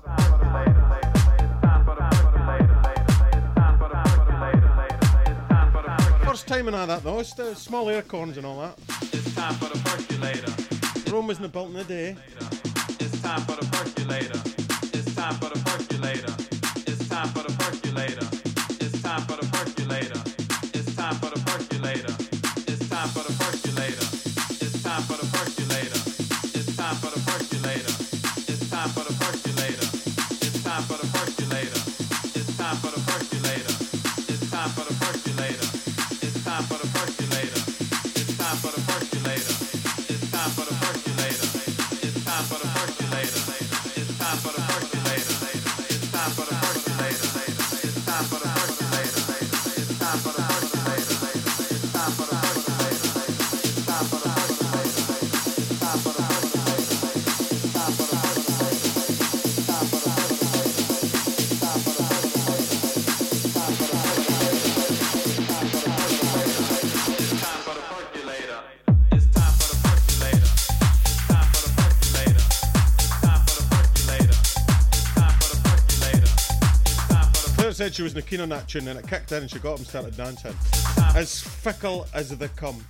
First 6.26 6.48
time 6.48 6.68
I 6.68 6.80
had 6.80 6.90
that 6.90 7.04
though. 7.04 7.20
It's 7.20 7.34
the 7.34 7.56
small 7.56 7.86
aircorns 7.86 8.36
and 8.36 8.46
all 8.46 8.60
that. 8.60 8.78
It's 9.14 9.34
time 9.34 9.54
for 9.54 9.70
the 9.70 9.80
percolator. 9.80 11.12
Rome 11.12 11.28
wasn't 11.28 11.54
built 11.54 11.70
in 11.70 11.78
a 11.78 11.84
day. 11.86 12.18
It's 13.00 13.22
time 13.22 13.42
for 13.42 13.56
the 13.56 13.66
percolator. 13.72 14.42
It's 14.94 15.16
time 15.16 15.36
for 15.36 15.50
the 15.50 15.62
percolator. 15.64 16.36
It's 16.86 17.08
time 17.08 17.30
for 17.30 17.44
the 17.44 17.56
percolator. 17.58 18.35
she 77.96 78.04
was 78.04 78.12
in 78.12 78.18
a 78.20 78.22
keen 78.22 78.42
on 78.42 78.50
and 78.90 79.00
it 79.00 79.08
kicked 79.08 79.32
in 79.32 79.44
and 79.44 79.50
she 79.50 79.58
got 79.60 79.74
up 79.74 79.78
and 79.78 79.88
started 79.88 80.18
dancing. 80.18 80.54
As 81.16 81.40
fickle 81.40 82.08
as 82.14 82.30
they 82.30 82.50
come. 82.50 82.84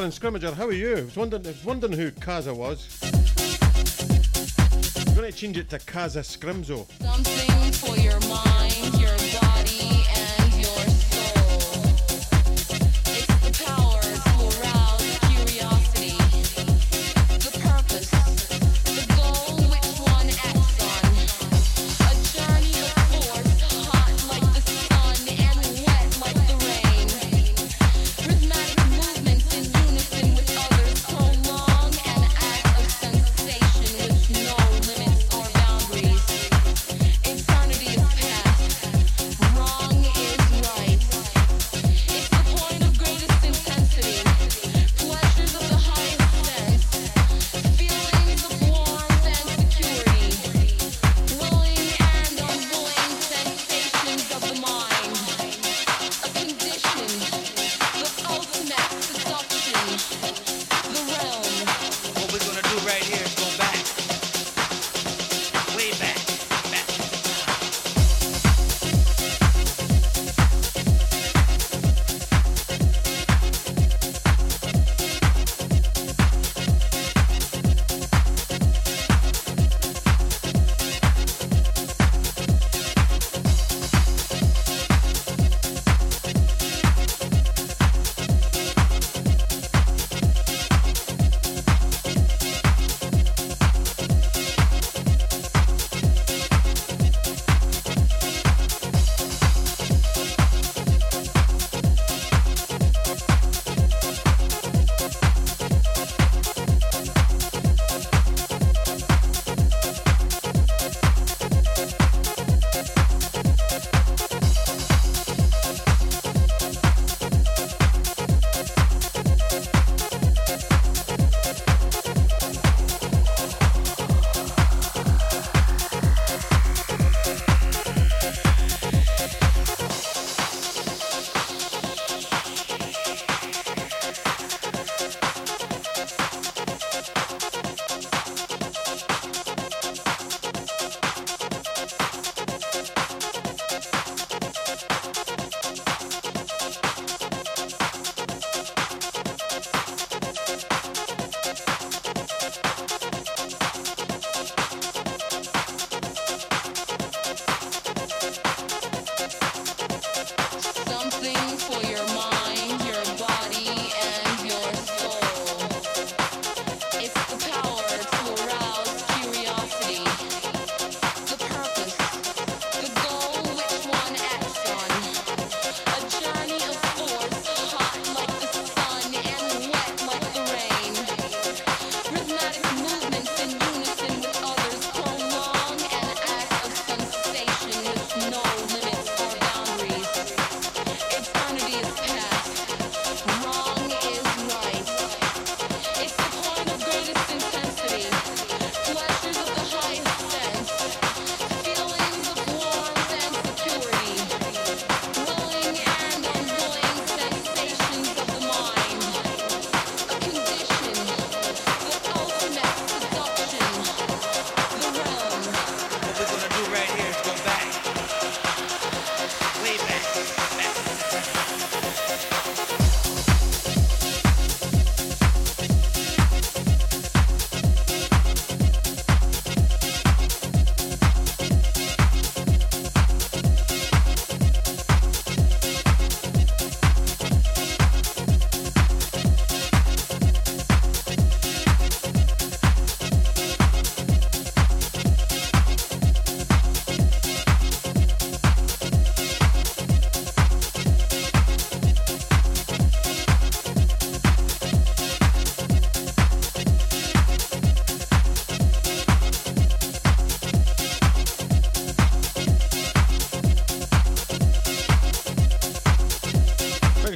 Darren 0.00 0.18
Scrimmager, 0.18 0.54
how 0.54 0.64
are 0.66 0.72
you? 0.72 0.96
I 0.96 1.02
was 1.02 1.14
wondering, 1.14 1.46
I 1.46 1.50
was 1.50 1.62
wondering 1.62 1.92
who 1.92 2.10
Kaza 2.10 2.56
was. 2.56 2.88
I'm 4.96 5.14
going 5.14 5.30
to 5.30 5.36
change 5.36 5.58
it 5.58 5.68
to 5.68 5.78
Kaza 5.78 6.22
Scrimzo. 6.22 6.86
Something 7.02 7.72
for 7.72 7.98
your 7.98 8.18
mind. 8.20 8.59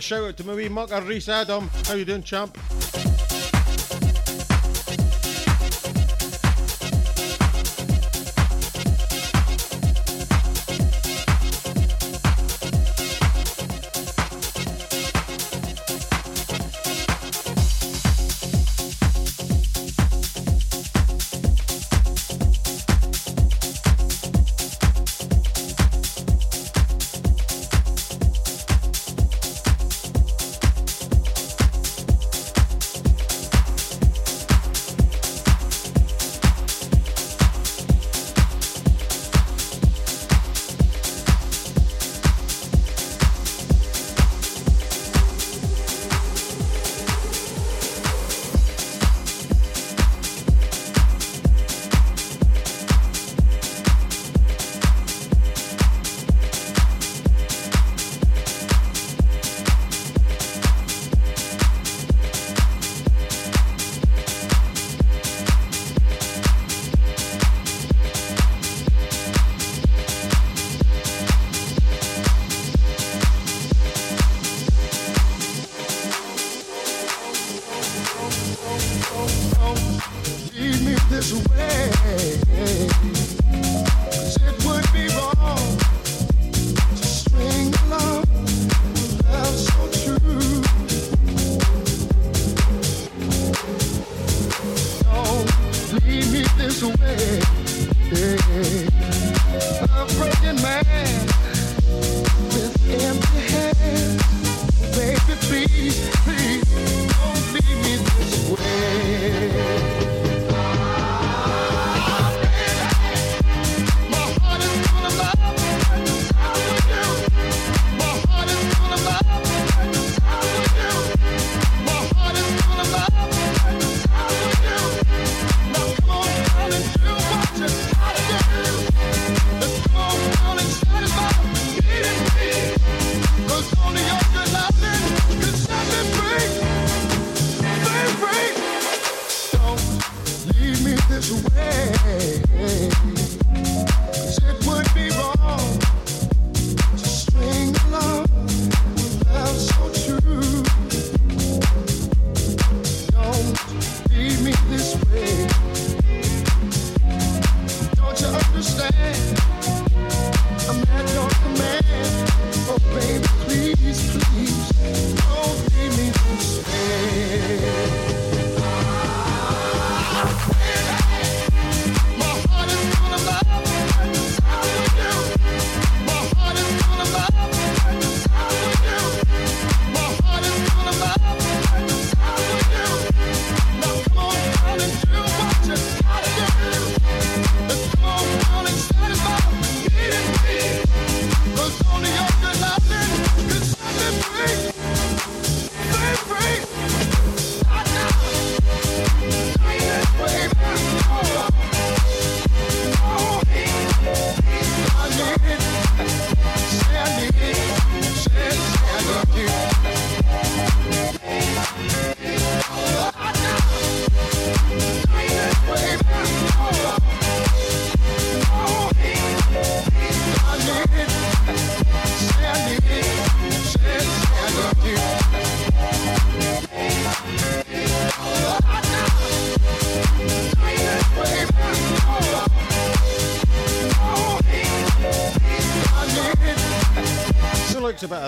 shout 0.05 0.23
out 0.23 0.37
to 0.37 0.45
my 0.45 0.55
wee 0.55 0.69
mucker, 0.69 1.01
Reese 1.01 1.31
Adam. 1.31 1.65
Um, 1.65 1.71
how 1.87 1.95
you 1.95 2.05
doing, 2.05 2.23
champ? 2.23 2.59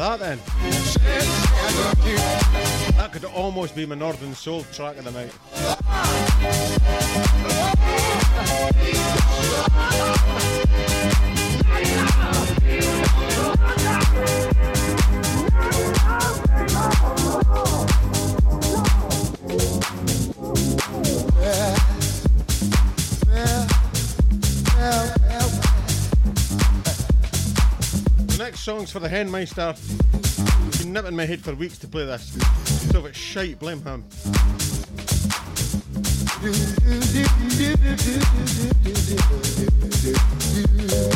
That 0.07 0.21
then? 0.21 0.39
That 2.97 3.13
could 3.13 3.25
almost 3.25 3.75
be 3.75 3.87
my 3.87 3.97
Northern 3.97 4.35
Soul 4.35 4.63
track 4.73 4.99
of 4.99 5.05
the 5.05 5.11
night. 5.11 5.33
Song's 28.87 28.93
for 28.93 29.01
the 29.01 29.09
Henmeister. 29.09 29.75
Been 30.79 30.93
nipping 30.93 31.17
my 31.17 31.25
head 31.25 31.41
for 31.41 31.55
weeks 31.55 31.79
to 31.79 31.89
play 31.89 32.05
this. 32.05 32.33
So 32.91 33.01
if 33.01 33.07
it's 33.07 33.19
shite, 33.19 33.59
blame 33.59 33.83
him. 33.83 34.05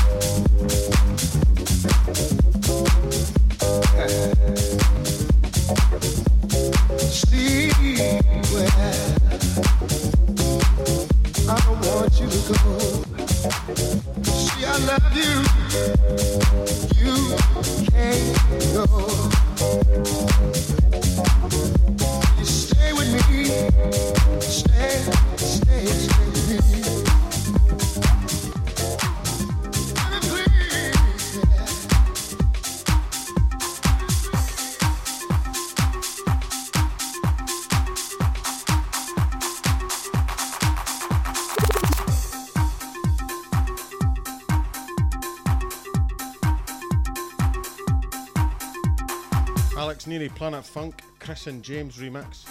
Planet 50.34 50.64
Funk, 50.64 51.02
Chris 51.18 51.46
and 51.46 51.62
James 51.62 51.98
remix. 51.98 52.44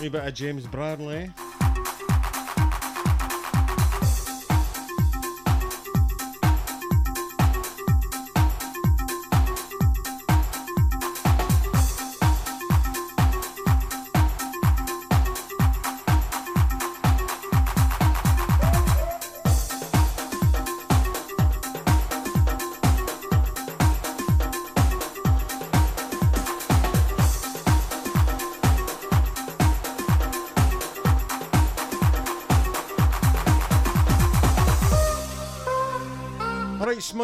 Wee 0.00 0.08
bit 0.08 0.26
of 0.26 0.34
James 0.34 0.66
Bradley. 0.66 1.30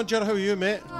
Smudger, 0.07 0.24
how 0.24 0.32
are 0.34 0.38
you, 0.38 0.54
mate? 0.54 0.95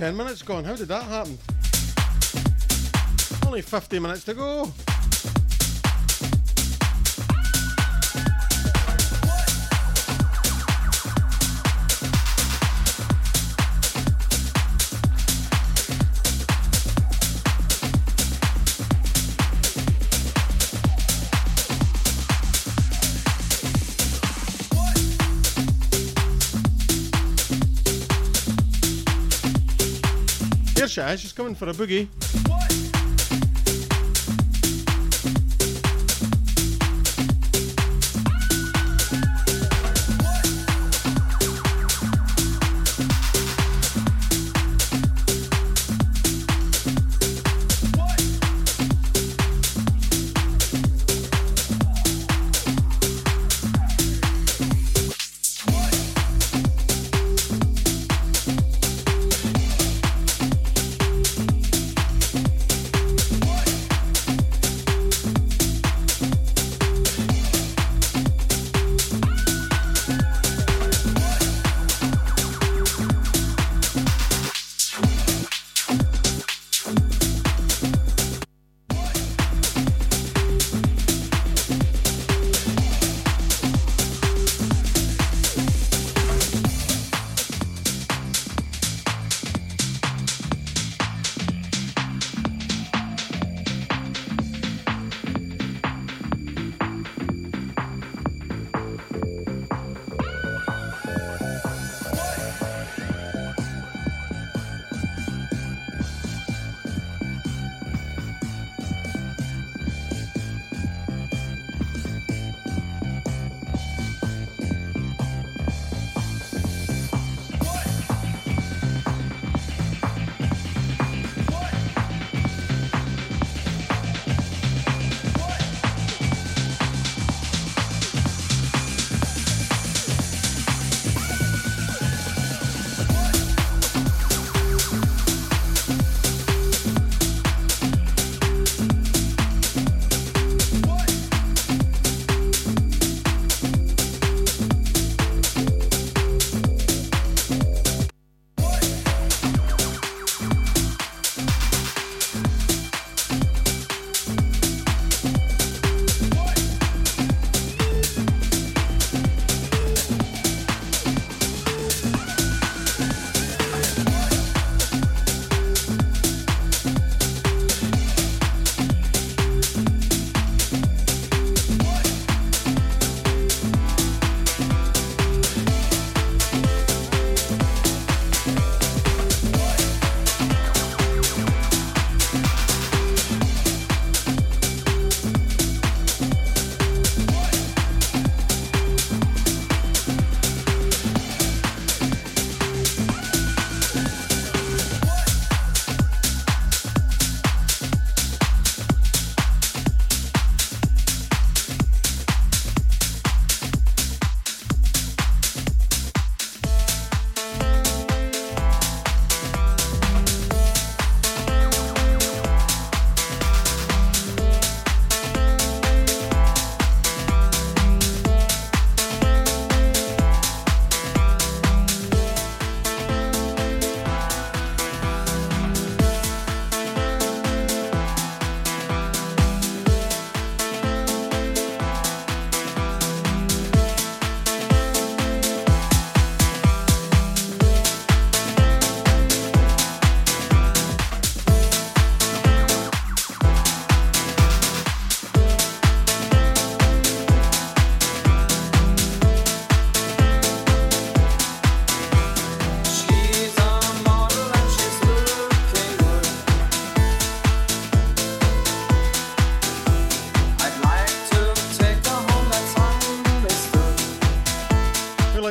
10 0.00 0.16
minutes 0.16 0.40
gone. 0.40 0.64
How 0.64 0.74
did 0.74 0.88
that 0.88 1.02
happen? 1.02 1.36
Only 3.46 3.60
50 3.60 3.98
minutes 3.98 4.24
to 4.24 4.32
go. 4.32 4.72
Is, 31.08 31.20
she's 31.20 31.32
coming 31.32 31.54
for 31.54 31.68
a 31.68 31.72
boogie. 31.72 32.59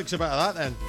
Who 0.09 0.17
likes 0.17 0.23
a 0.23 0.25
bit 0.25 0.33
of 0.33 0.55
that 0.55 0.59
then? 0.59 0.88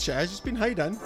shit 0.00 0.14
has 0.14 0.30
just 0.30 0.44
been. 0.44 0.56
How 0.56 0.66
you 0.66 0.74
done? 0.74 0.98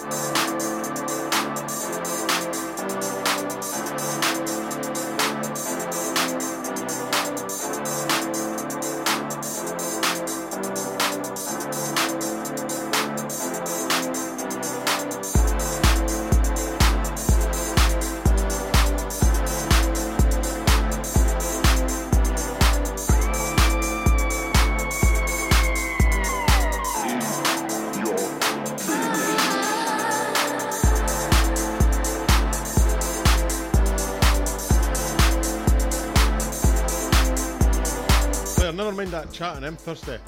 chat 39.33 39.33
chat 39.33 39.57
on 39.57 39.65
him 39.65 39.77
Thursday. 39.77 40.19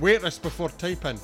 Wait 0.00 0.22
this 0.22 0.38
before 0.38 0.70
typing. 0.70 1.18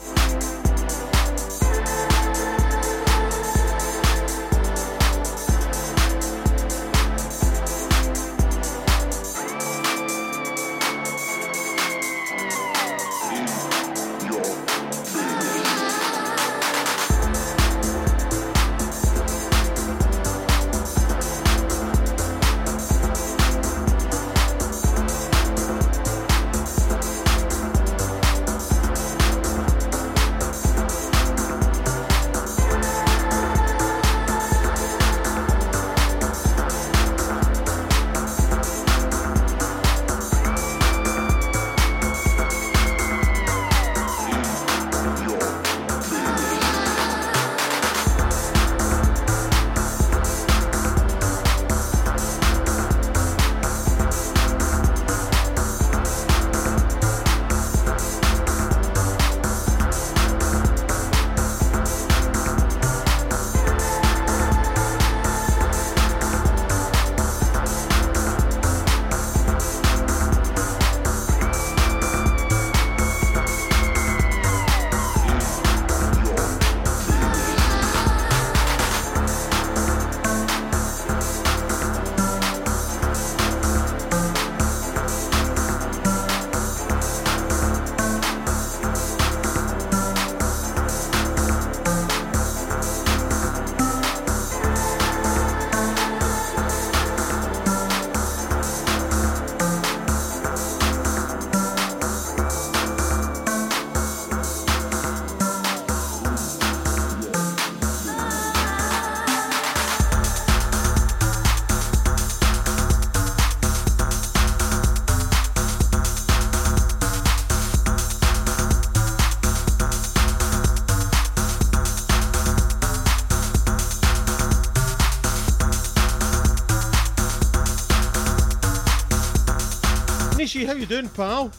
Lee, 130.54 130.64
how 130.64 130.74
you 130.74 130.86
doing, 130.86 131.08
pal? 131.08 131.50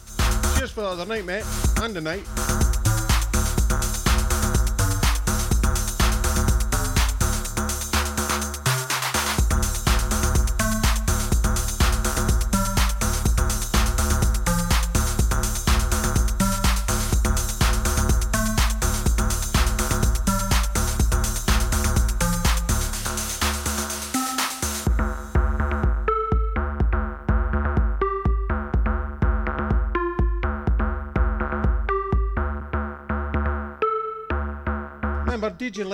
Cheers 0.56 0.70
for 0.70 0.80
the 0.80 0.86
other 0.86 1.04
night, 1.04 1.24
mate. 1.26 1.44
And 1.82 1.94
the 1.94 2.00
night. 2.00 2.35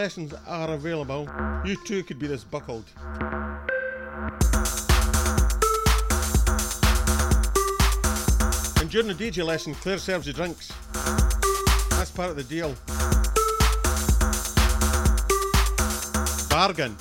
Lessons 0.02 0.34
are 0.48 0.72
available. 0.72 1.30
You 1.64 1.76
too 1.84 2.02
could 2.02 2.18
be 2.18 2.26
this 2.26 2.42
buckled. 2.42 2.84
And 8.80 8.90
during 8.90 9.06
the 9.06 9.14
DJ 9.14 9.44
lesson, 9.46 9.76
Claire 9.76 9.98
serves 9.98 10.26
you 10.26 10.32
drinks. 10.32 10.72
That's 11.90 12.10
part 12.10 12.30
of 12.30 12.36
the 12.36 12.42
deal. 12.42 12.74
Bargain. 16.50 16.96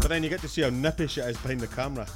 But 0.00 0.08
then 0.08 0.22
you 0.22 0.30
get 0.30 0.40
to 0.40 0.48
see 0.48 0.62
how 0.62 0.70
nippish 0.70 1.18
it 1.18 1.28
is 1.28 1.36
behind 1.36 1.60
the 1.60 1.66
camera. 1.66 2.06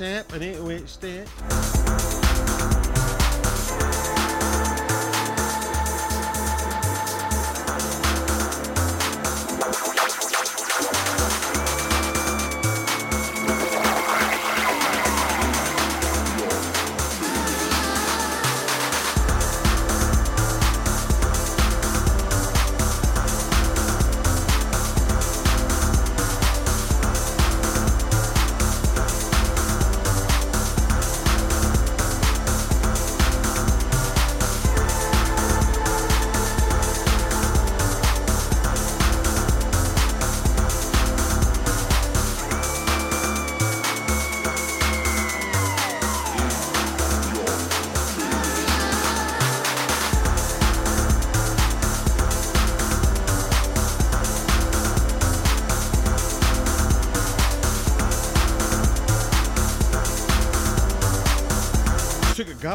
Of 0.00 0.32
and 0.34 0.42
808 0.42 0.54
state. 0.54 0.55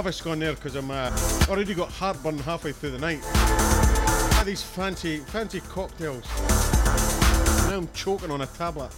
On 0.01 0.39
there 0.39 0.55
because 0.55 0.73
I'm 0.75 0.89
uh, 0.89 1.15
already 1.47 1.75
got 1.75 1.89
heartburn 1.89 2.39
halfway 2.39 2.71
through 2.71 2.89
the 2.89 2.97
night. 2.97 3.21
These 4.43 4.63
fancy, 4.63 5.17
fancy 5.17 5.59
cocktails. 5.59 6.25
Now 7.69 7.77
I'm 7.77 7.89
choking 7.93 8.31
on 8.31 8.41
a 8.41 8.47
tablet. 8.47 8.89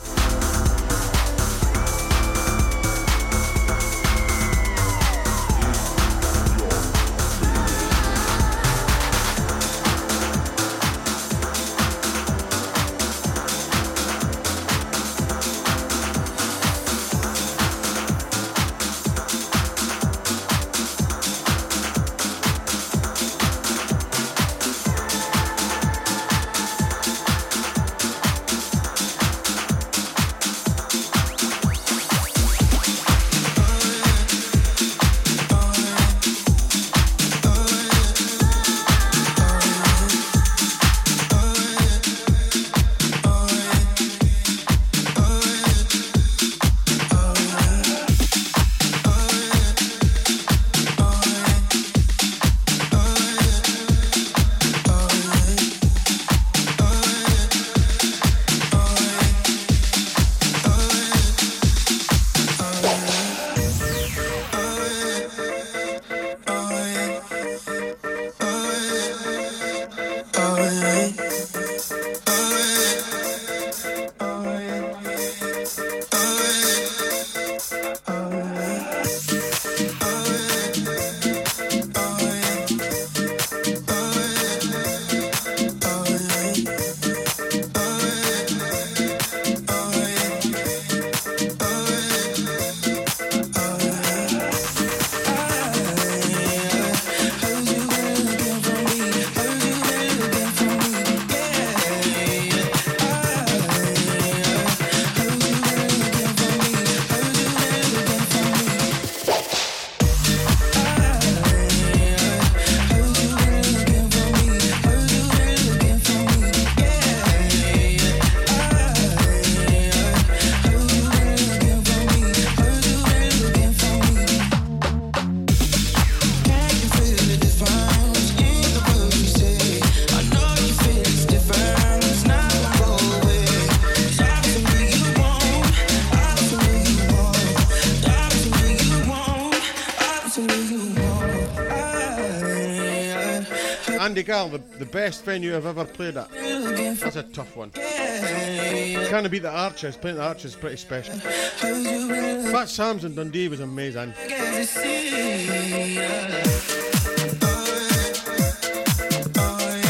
Dandigal, 144.23 144.51
the, 144.51 144.77
the 144.77 144.85
best 144.85 145.25
venue 145.25 145.55
I've 145.55 145.65
ever 145.65 145.85
played 145.85 146.17
at. 146.17 146.29
That's 146.31 147.15
a 147.15 147.23
tough 147.23 147.55
one. 147.55 147.71
Can't 147.71 149.29
beat 149.29 149.41
the 149.41 149.51
Arches. 149.51 149.97
Playing 149.97 150.17
the 150.17 150.23
Arches 150.23 150.51
is 150.51 150.55
pretty 150.55 150.77
special. 150.77 151.15
Fat 151.15 152.69
Sam's 152.69 153.05
in 153.05 153.15
Dundee 153.15 153.47
was 153.47 153.59
amazing. 153.59 154.13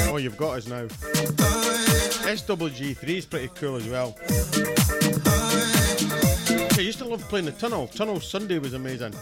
Oh, 0.09 0.17
you've 0.17 0.37
got 0.37 0.57
us 0.57 0.67
now. 0.67 0.85
SWG3 2.25 3.03
is 3.09 3.25
pretty 3.25 3.49
cool 3.55 3.75
as 3.75 3.87
well. 3.87 4.15
I 6.75 6.79
used 6.79 6.99
to 6.99 7.05
love 7.05 7.21
playing 7.29 7.45
the 7.45 7.51
Tunnel. 7.51 7.87
Tunnel 7.87 8.19
Sunday 8.19 8.59
was 8.59 8.73
amazing. 8.73 9.13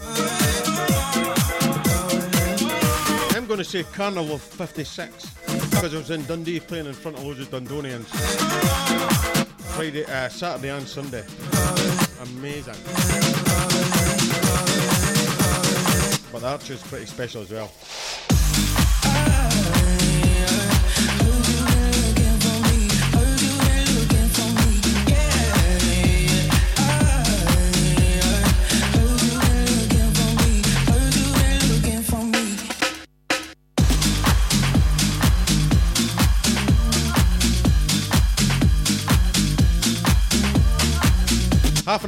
Going 3.52 3.64
to 3.64 3.70
say 3.70 3.82
Carnival 3.82 4.36
of 4.36 4.40
56 4.40 5.26
because 5.68 5.94
I 5.94 5.98
was 5.98 6.10
in 6.10 6.24
Dundee 6.24 6.58
playing 6.58 6.86
in 6.86 6.94
front 6.94 7.18
of 7.18 7.24
loads 7.24 7.38
of 7.40 7.50
Dundonians. 7.50 8.06
Friday, 9.76 10.06
uh, 10.06 10.30
Saturday 10.30 10.70
and 10.70 10.88
Sunday. 10.88 11.22
Amazing. 12.22 12.72
But 16.32 16.40
the 16.40 16.48
Archer's 16.48 16.82
pretty 16.84 17.04
special 17.04 17.42
as 17.42 17.50
well. 17.50 17.70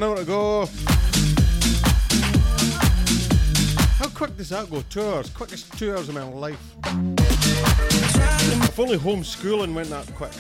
Hour 0.05 0.17
to 0.17 0.25
go. 0.25 0.67
How 3.97 4.09
quick 4.09 4.37
does 4.37 4.51
that 4.51 4.69
go? 4.71 4.83
Two 4.91 5.03
hours. 5.03 5.31
Quickest 5.31 5.79
two 5.79 5.93
hours 5.93 6.09
of 6.11 6.15
my 6.15 6.25
life. 6.25 6.61
If 8.67 8.79
only 8.79 8.99
homeschooling 8.99 9.75
went 9.75 9.89
that 9.89 10.07
quick. 10.15 10.33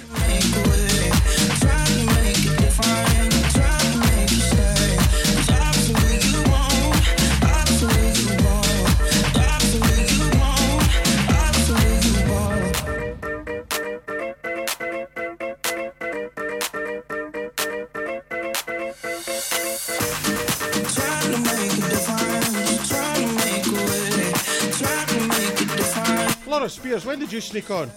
Spears, 26.68 27.04
when 27.04 27.18
did 27.18 27.30
you 27.30 27.40
sneak 27.40 27.70
on? 27.70 27.90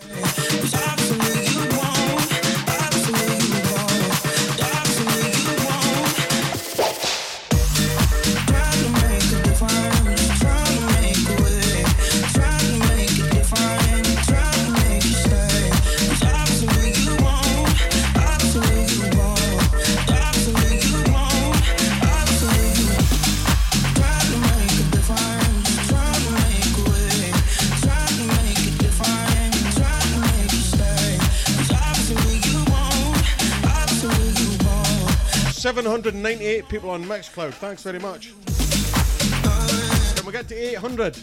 198 36.14 36.70
people 36.70 36.90
on 36.90 37.04
Mixcloud. 37.04 37.54
Thanks 37.56 37.84
very 37.84 38.00
much. 38.00 38.34
Can 40.16 40.26
we 40.26 40.32
get 40.32 40.48
to 40.48 40.56
800? 40.56 41.18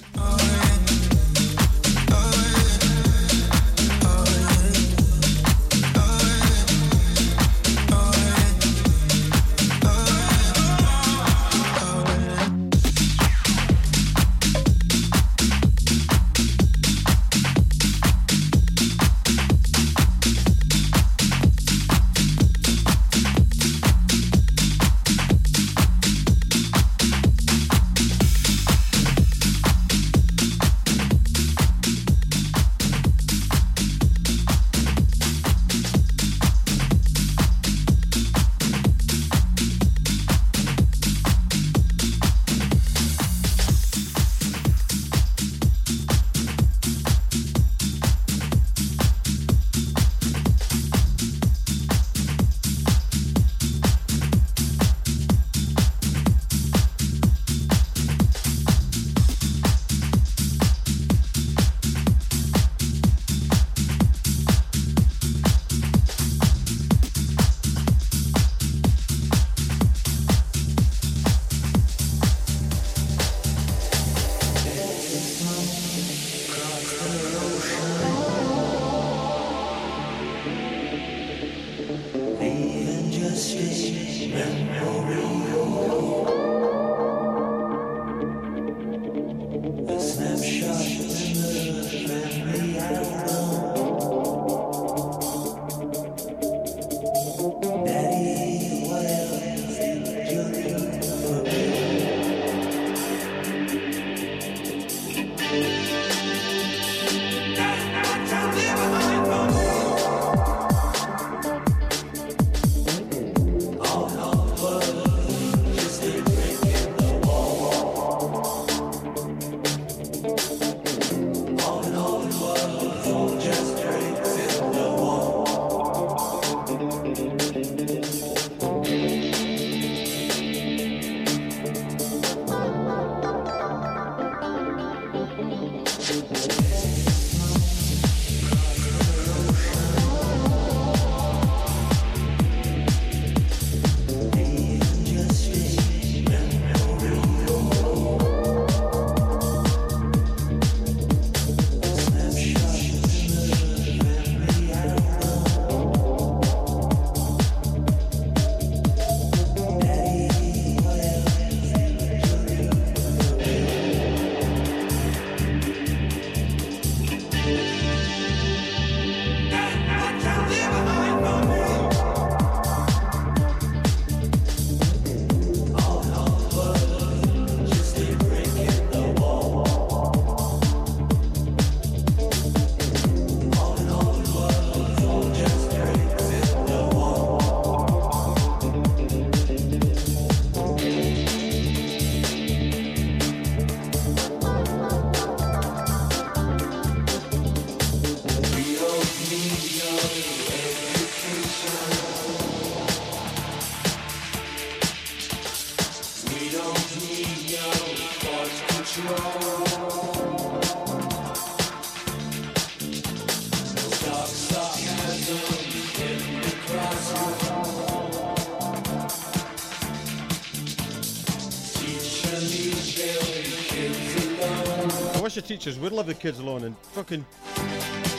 Teachers 225.45 225.79
We'd 225.79 225.93
leave 225.93 226.07
the 226.07 226.15
kids 226.15 226.39
alone 226.39 226.65
and 226.65 226.77
fucking 226.79 227.25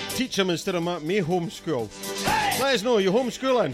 teach 0.10 0.36
them 0.36 0.50
instead 0.50 0.76
of 0.76 0.84
me 1.04 1.20
homeschool. 1.22 1.90
Let 2.60 2.76
us 2.76 2.84
know, 2.84 3.00
you 3.00 3.12
homeschooling? 3.12 3.74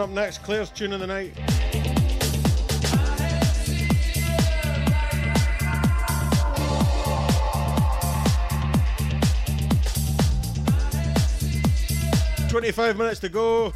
Coming 0.00 0.16
up 0.16 0.24
next, 0.24 0.42
Claire's 0.42 0.70
tune 0.70 0.94
of 0.94 1.00
the 1.00 1.06
night. 1.06 1.34
Twenty-five 12.48 12.96
minutes 12.96 13.20
to 13.20 13.28
go. 13.28 13.74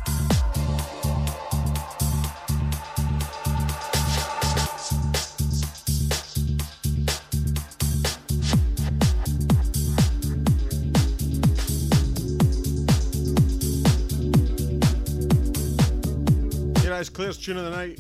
Yeah, 17.35 17.40
tune 17.40 17.56
of 17.56 17.65
the 17.65 17.70
night. 17.70 17.98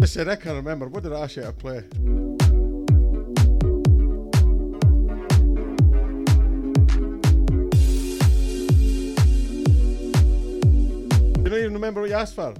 I 0.00 0.06
said 0.06 0.28
I 0.28 0.36
can't 0.36 0.56
remember. 0.56 0.88
What 0.88 1.02
did 1.02 1.12
I 1.12 1.22
you 1.36 1.42
to 1.42 1.52
play? 1.52 2.23
For. 12.14 12.54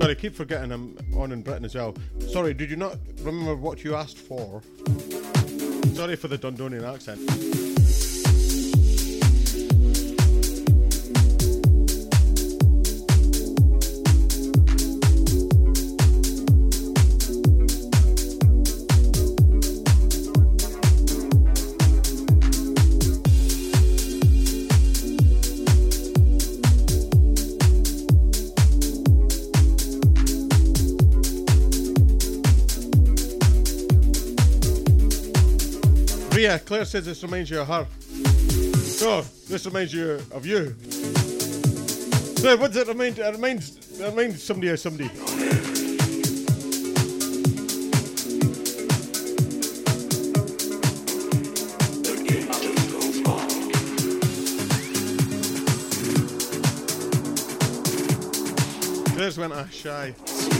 Sorry, 0.00 0.12
I 0.12 0.14
keep 0.14 0.34
forgetting 0.36 0.70
I'm 0.70 0.96
on 1.16 1.32
in 1.32 1.42
Britain 1.42 1.64
as 1.64 1.74
well. 1.74 1.96
Sorry, 2.28 2.54
did 2.54 2.70
you 2.70 2.76
not 2.76 2.96
remember 3.22 3.56
what 3.56 3.82
you 3.82 3.96
asked 3.96 4.18
for? 4.18 4.62
Sorry 5.94 6.16
for 6.16 6.28
the 6.28 6.38
Dundonian 6.38 6.88
accent. 6.90 7.69
Ria, 36.50 36.58
Claire 36.58 36.84
says 36.84 37.06
this 37.06 37.22
reminds 37.22 37.48
you 37.48 37.60
of 37.60 37.68
her. 37.68 37.86
Oh, 39.02 39.24
this 39.48 39.66
reminds 39.66 39.94
you 39.94 40.20
of 40.32 40.44
you. 40.44 40.74
Claire, 42.40 42.56
what 42.56 42.72
does 42.72 42.78
it 42.78 42.88
remind? 42.88 43.20
It 43.20 43.32
reminds, 43.32 44.00
it 44.00 44.04
reminds 44.04 44.42
somebody 44.42 44.68
of 44.70 44.80
somebody. 44.80 45.08
Claire's 59.14 59.38
went 59.38 59.52
ah 59.52 59.68
shy. 59.70 60.59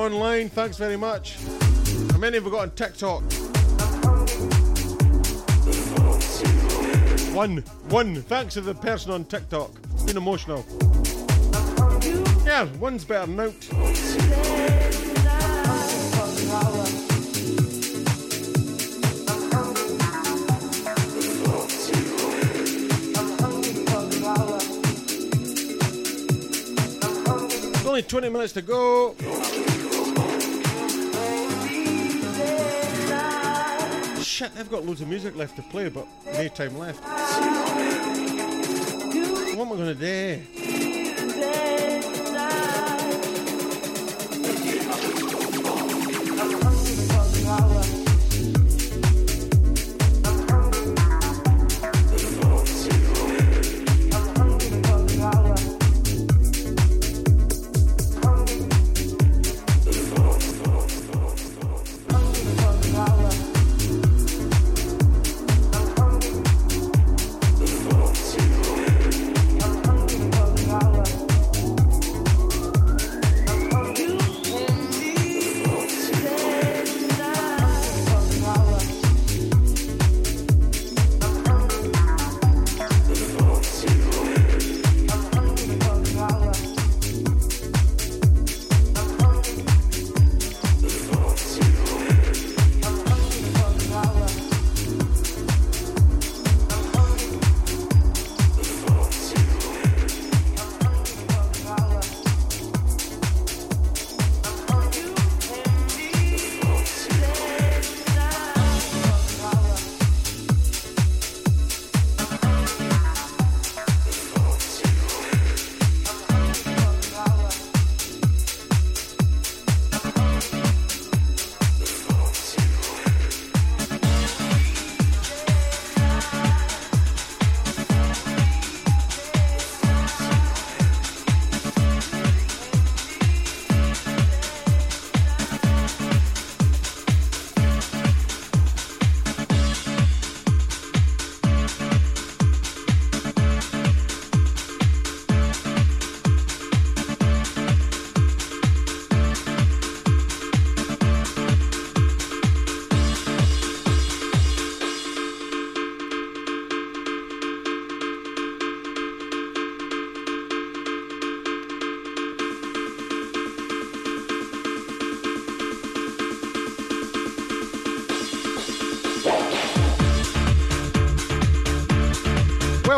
Online. 0.00 0.48
Thanks 0.48 0.76
very 0.76 0.96
much. 0.96 1.36
How 2.12 2.18
many 2.18 2.36
have 2.36 2.44
we 2.44 2.50
got 2.50 2.62
on 2.62 2.70
TikTok? 2.70 3.22
One. 7.34 7.58
One. 7.88 8.22
Thanks 8.22 8.54
to 8.54 8.60
the 8.60 8.74
person 8.74 9.12
on 9.12 9.24
TikTok. 9.24 9.70
It's 9.92 10.04
been 10.04 10.16
emotional. 10.16 10.64
Yeah, 12.44 12.64
one's 12.78 13.04
better 13.04 13.30
out. 13.40 13.54
Only 27.86 28.02
20 28.02 28.28
minutes 28.28 28.52
to 28.54 28.62
go. 28.62 29.14
Shit, 34.40 34.54
they've 34.54 34.70
got 34.70 34.86
loads 34.86 35.02
of 35.02 35.08
music 35.08 35.36
left 35.36 35.56
to 35.56 35.62
play, 35.62 35.90
but 35.90 36.06
no 36.24 36.48
time 36.48 36.78
left. 36.78 37.02
What 39.54 39.66
am 39.66 39.72
I 39.72 39.76
going 39.76 39.94
to 39.94 39.94
do? 39.94 40.59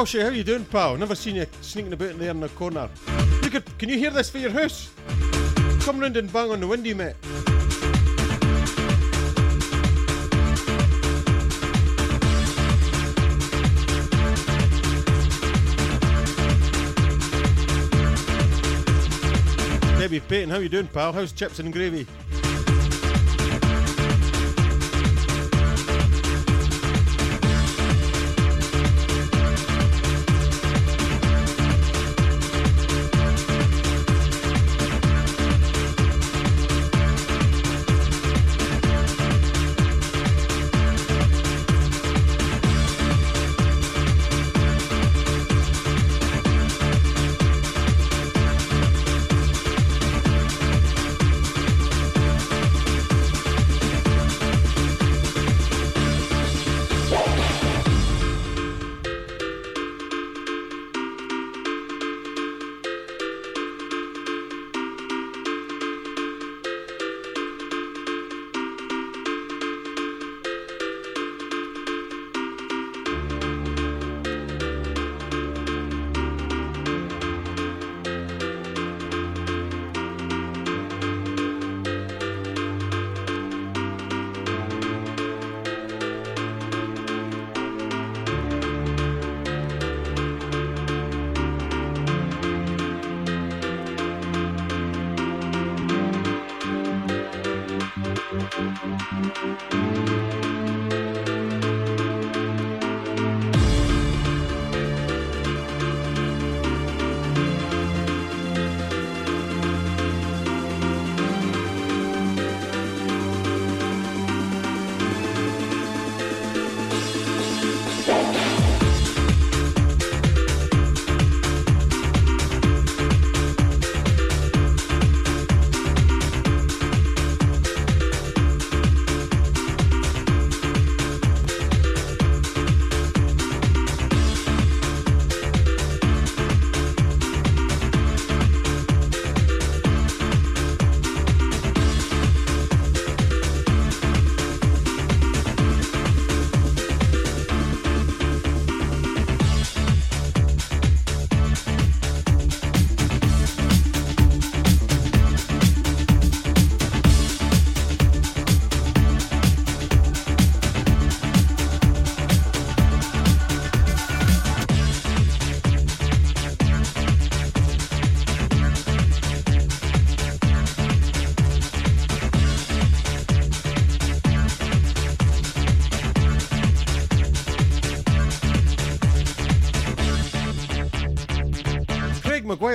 How 0.02 0.30
you 0.30 0.42
doing, 0.42 0.64
pal? 0.64 0.96
Never 0.96 1.14
seen 1.14 1.36
you 1.36 1.46
sneaking 1.60 1.92
about 1.92 2.10
in 2.10 2.18
there 2.18 2.32
in 2.32 2.40
the 2.40 2.48
corner. 2.48 2.90
You 3.44 3.50
could, 3.50 3.78
can 3.78 3.88
you 3.88 3.96
hear 3.96 4.10
this 4.10 4.28
for 4.28 4.38
your 4.38 4.50
house? 4.50 4.90
Come 5.84 6.00
round 6.00 6.16
and 6.16 6.30
bang 6.32 6.50
on 6.50 6.58
the 6.58 6.66
windy, 6.66 6.92
mate. 6.92 7.14
Debbie 20.00 20.18
Payton, 20.18 20.50
how 20.50 20.58
you 20.58 20.68
doing, 20.68 20.88
pal? 20.88 21.12
How's 21.12 21.30
chips 21.30 21.60
and 21.60 21.72
gravy? 21.72 22.08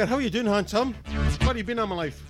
How 0.07 0.15
are 0.15 0.21
you 0.21 0.29
doing, 0.29 0.45
handsome? 0.45 0.95
What 1.39 1.47
have 1.47 1.57
you 1.57 1.63
been 1.65 1.79
on 1.79 1.89
my 1.89 1.95
life? 1.95 2.23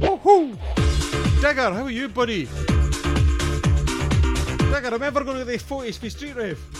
Woohoo! 0.00 0.56
Digger, 1.42 1.74
how 1.74 1.84
are 1.84 1.90
you, 1.90 2.08
buddy? 2.08 2.46
Digger, 4.70 4.94
I'm 4.94 5.02
ever 5.02 5.24
going 5.24 5.38
to 5.38 5.44
get 5.44 5.52
the 5.52 5.58
photos 5.58 5.98
for 5.98 6.08
Street 6.08 6.34
Rave. 6.34 6.71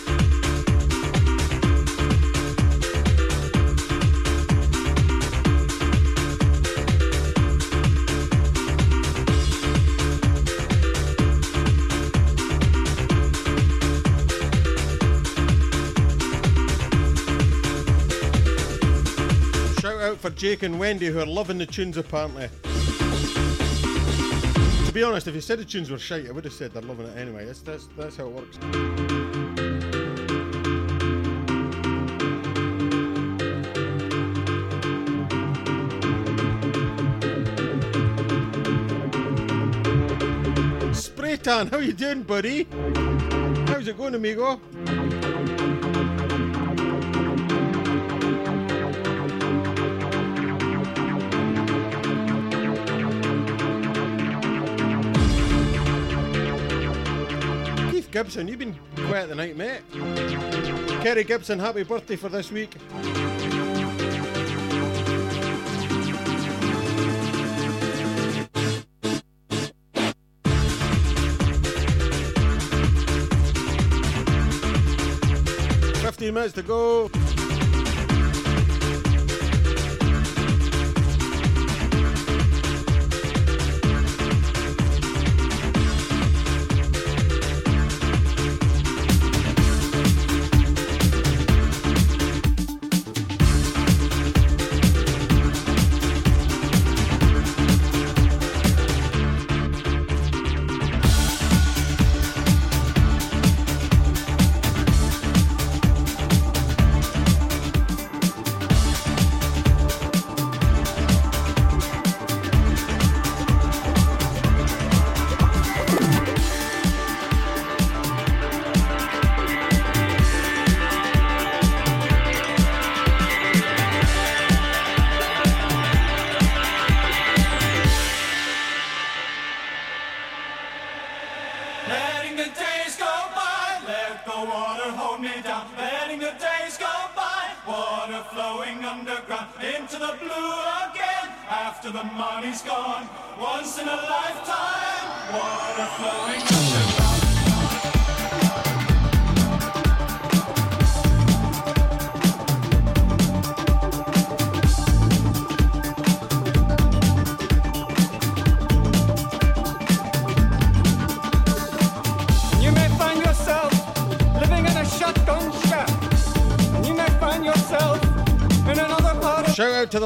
For 20.23 20.29
Jake 20.29 20.63
and 20.63 20.79
Wendy 20.79 21.07
who 21.07 21.19
are 21.19 21.25
loving 21.25 21.57
the 21.57 21.65
tunes 21.65 21.97
apparently. 21.97 22.47
To 24.85 24.91
be 24.93 25.03
honest, 25.03 25.27
if 25.27 25.35
you 25.35 25.41
said 25.41 25.59
the 25.59 25.65
tunes 25.65 25.91
were 25.91 25.99
shite, 25.99 26.29
I 26.29 26.31
would 26.31 26.45
have 26.45 26.53
said 26.53 26.71
they're 26.71 26.81
loving 26.81 27.07
it 27.07 27.17
anyway. 27.17 27.43
That's 27.43 27.59
that's 27.59 27.89
that's 27.97 28.15
how 28.15 28.27
it 28.27 28.31
works. 28.31 28.55
Spray 40.97 41.35
tan, 41.35 41.67
how 41.67 41.79
you 41.79 41.91
doing, 41.91 42.23
buddy? 42.23 42.65
How's 43.67 43.89
it 43.89 43.97
going, 43.97 44.15
amigo? 44.15 44.61
Gibson, 58.23 58.47
you've 58.47 58.59
been 58.59 58.79
quiet 59.09 59.27
the 59.27 59.35
night, 59.35 59.57
mate. 59.57 59.81
Kerry 61.03 61.25
Gibson, 61.25 61.59
happy 61.59 61.83
birthday 61.83 62.15
for 62.15 62.29
this 62.29 62.53
week. 62.53 62.71
Fifteen 76.01 76.33
minutes 76.33 76.53
to 76.53 76.61
go. 76.61 77.09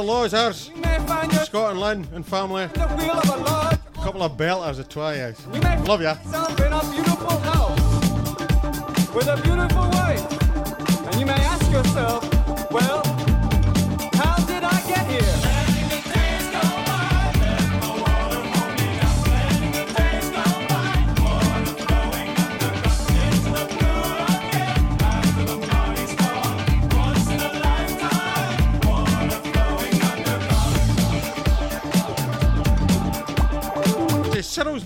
Of 0.10 0.30
Shout 0.30 0.48
out 0.48 0.54
to 0.54 0.70
the 0.70 0.72
Lozers, 0.72 0.76
You 0.76 0.82
may 0.82 1.08
find 1.08 1.32
yourself 1.32 1.46
Scott 1.46 1.72
and 1.72 1.80
Lynn 1.80 2.08
and 2.14 2.26
family. 2.26 2.64
in 2.64 2.70
the 2.74 2.88
wheel 2.98 3.12
of 3.12 3.30
a. 3.30 3.80
Couple 4.04 4.24
of 4.24 4.38
belters 4.38 4.80
of. 4.80 5.38
You 5.54 5.60
Love 5.86 6.02
ya. 6.02 6.16
in 6.66 6.74
a 6.74 6.92
beautiful 6.92 7.38
house 7.40 7.80
with 9.14 9.28
a 9.28 9.36
beautiful 9.44 9.90
wife. 9.90 11.08
And 11.08 11.20
you 11.20 11.26
may 11.26 11.34
ask 11.34 11.70
yourself, 11.72 12.24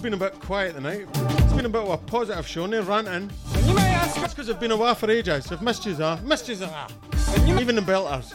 Cyril's 0.02 0.18
been 0.18 0.28
a 0.28 0.32
bit 0.32 0.40
quiet 0.40 0.74
tonight. 0.74 1.08
It's 1.14 1.54
been 1.54 1.66
a 1.66 1.70
bit 1.70 1.84
of 1.84 1.90
a 1.90 1.98
positive 1.98 2.48
show, 2.48 2.66
no 2.66 2.82
ranting. 2.82 3.30
And 3.54 3.66
you 3.68 3.74
may 3.76 3.82
ask 3.82 4.16
That's 4.16 4.34
because 4.34 4.50
I've 4.50 4.60
been 4.60 4.72
away 4.72 4.94
for 4.96 5.12
ages. 5.12 5.52
I've 5.52 5.62
missed 5.62 5.86
you, 5.86 5.96
ah. 6.00 6.20
Missed 6.24 6.50
you, 6.50 6.58
ah. 6.62 6.88
and 7.36 7.48
you 7.48 7.54
may 7.54 7.62
Even 7.62 7.76
the 7.76 7.82
belters. 7.82 8.34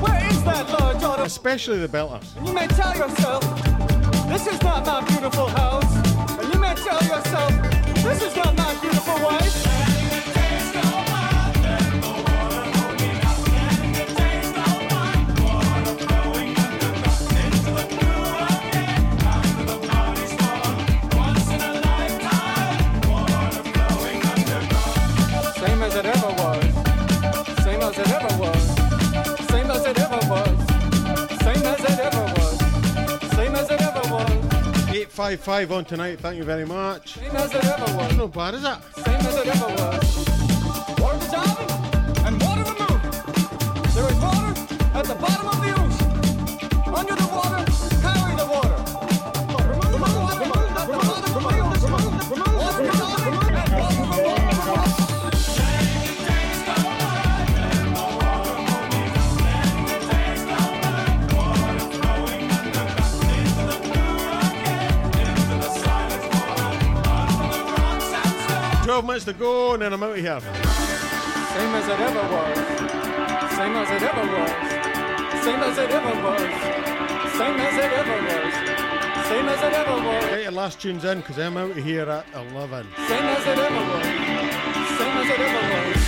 where 0.00 0.26
is 0.26 0.42
that 0.44 0.70
large? 0.80 1.26
Especially 1.26 1.78
the 1.78 1.88
belters. 1.88 2.34
And 2.36 2.48
you 2.48 2.54
may 2.54 2.66
tell 2.68 2.96
yourself, 2.96 3.42
this 4.28 4.46
is 4.46 4.62
not 4.62 4.86
my 4.86 5.04
beautiful 5.06 5.48
house. 5.48 6.38
And 6.38 6.54
you 6.54 6.60
may 6.60 6.74
tell 6.74 7.02
yourself, 7.02 7.50
this 8.02 8.22
is 8.22 8.36
not 8.36 8.56
my 8.56 8.74
beautiful 8.80 9.14
wife. 9.22 9.79
855 35.20 35.72
on 35.72 35.84
tonight, 35.84 36.18
thank 36.18 36.38
you 36.38 36.44
very 36.44 36.64
much. 36.64 37.14
Same 37.14 37.36
as 37.36 37.54
it 37.54 37.62
ever 37.62 37.96
was. 37.96 38.16
Not 38.16 38.32
bad, 38.32 38.54
is 38.54 38.64
it? 38.64 38.78
Same 39.04 39.14
as 39.16 39.36
it 39.36 39.46
ever 39.48 39.66
was. 39.66 40.28
Water 40.98 41.18
dissolving 41.18 41.70
and 42.26 42.42
water 42.42 42.64
removing. 42.72 43.10
There 43.94 44.08
is 44.08 44.18
water 44.18 44.54
at 44.94 45.04
the 45.04 45.14
bottom 45.20 45.48
of 45.48 45.60
the 45.60 45.79
12 69.00 69.08
minutes 69.08 69.24
to 69.24 69.32
go, 69.32 69.72
and 69.72 69.80
then 69.80 69.94
I'm 69.94 70.02
out 70.02 70.10
of 70.10 70.16
here. 70.16 70.40
Same 70.40 71.72
as 71.72 71.88
it 71.88 72.00
ever 72.00 72.20
was. 72.20 72.58
Same 73.56 73.74
as 73.80 73.88
it 73.88 74.02
ever 74.02 74.26
was. 74.28 74.50
Same 75.40 75.60
as 75.64 75.78
it 75.78 75.90
ever 75.90 76.14
was. 76.20 76.40
Same 77.32 77.60
as 77.64 77.76
it 77.80 77.92
ever 77.96 78.18
was. 78.28 78.52
Same 79.24 79.48
as 79.48 79.62
it 79.62 79.72
ever 79.72 79.96
was. 80.04 80.24
Get 80.26 80.42
your 80.42 80.52
last 80.52 80.82
tunes 80.82 81.04
in, 81.06 81.20
because 81.20 81.38
I'm 81.38 81.56
out 81.56 81.70
of 81.70 81.76
here 81.82 82.10
at 82.10 82.26
11. 82.34 82.86
Same 83.08 83.24
as 83.24 83.46
it 83.46 83.58
ever 83.58 83.80
was. 83.88 84.04
Same 85.00 85.16
as 85.16 85.28
it 85.30 85.40
ever 85.48 85.62
was. 85.72 86.00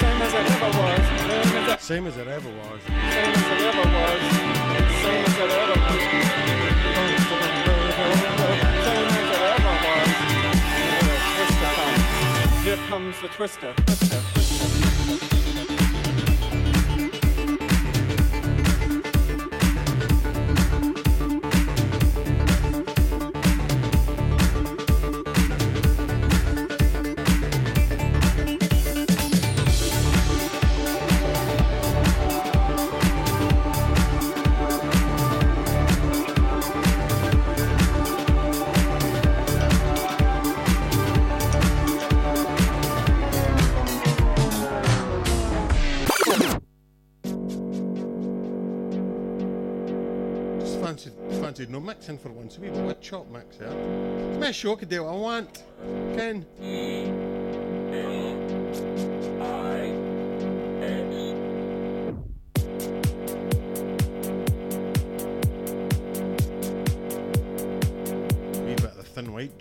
Same 0.00 0.20
as 0.20 0.34
it 0.34 0.50
ever 0.50 0.70
was. 0.80 1.06
Same 1.30 1.54
as 1.54 1.68
it, 1.68 1.80
Same 1.80 2.06
as 2.08 2.16
it 2.16 2.26
ever 2.26 2.50
was. 2.50 2.82
same 2.82 2.98
as 3.06 3.52
it 3.52 3.70
ever 3.70 3.86
was. 3.86 4.20
Same 4.98 5.24
as 5.24 5.36
it 5.38 5.50
ever 5.52 5.78
was. 7.14 7.19
Here 12.70 12.78
comes 12.86 13.20
the 13.20 13.26
twister. 13.26 13.74
Twister. 13.84 14.39
Chop 53.10 53.26
there. 53.58 53.68
It's 53.68 54.38
my 54.38 54.52
show, 54.52 54.72
I 54.72 54.76
could 54.76 54.88
do 54.88 55.02
what 55.02 55.12
I 55.12 55.16
want. 55.16 55.64
Ken. 56.14 56.46
Wee 68.64 68.74
bit 68.76 68.96
the 68.96 69.02
thin 69.02 69.32
white. 69.32 69.58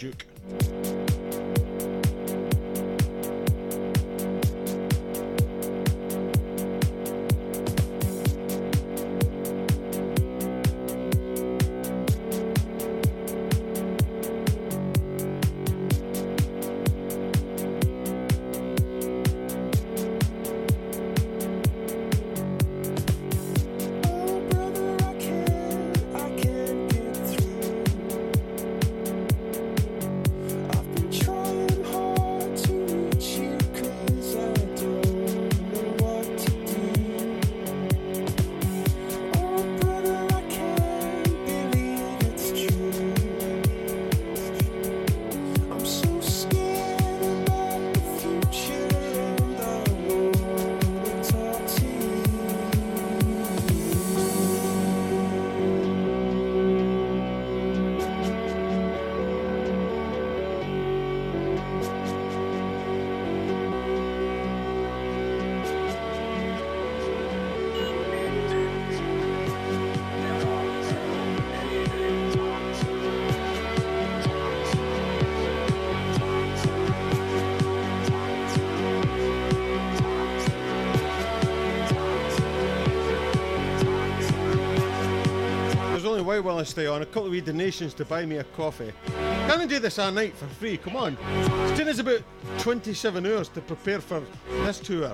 Stay 86.66 86.88
on? 86.88 87.02
A 87.02 87.06
couple 87.06 87.26
of 87.26 87.32
wee 87.32 87.42
donations 87.42 87.94
to 87.96 88.06
buy 88.06 88.26
me 88.26 88.38
a 88.38 88.44
coffee. 88.44 88.92
Can 89.06 89.62
I 89.62 89.66
do 89.66 89.80
this 89.80 90.00
all 90.00 90.12
night 90.12 90.36
for 90.36 90.48
free? 90.48 90.78
Come 90.78 90.96
on. 90.96 91.18
It's 91.22 91.72
taken 91.72 91.90
us 91.90 92.00
about 92.00 92.22
27 92.60 93.26
hours 93.26 93.50
to 93.50 93.62
prepare 93.62 94.00
for 94.00 94.22
this 94.66 94.80
tour. 94.80 95.12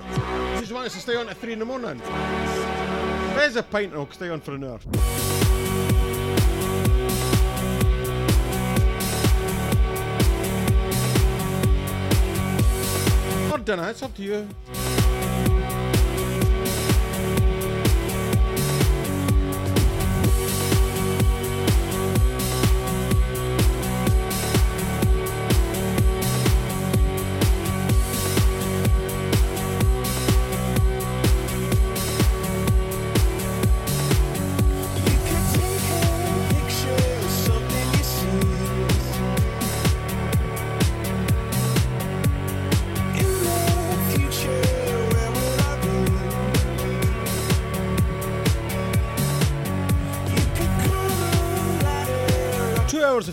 You 0.54 0.60
just 0.60 0.72
want 0.72 0.86
us 0.86 0.94
to 0.94 1.00
stay 1.00 1.16
on 1.16 1.28
at 1.28 1.36
3 1.36 1.52
in 1.54 1.58
the 1.58 1.64
morning? 1.64 1.98
There's 3.34 3.56
a 3.56 3.62
pint 3.62 3.92
and 3.92 4.00
I'll 4.00 4.10
stay 4.10 4.28
on 4.28 4.40
for 4.40 4.54
an 4.54 4.64
hour. 4.64 4.80
Or 13.52 13.58
dinner, 13.58 13.88
it's 13.90 14.02
up 14.02 14.14
to. 14.14 14.22
You 14.22 14.48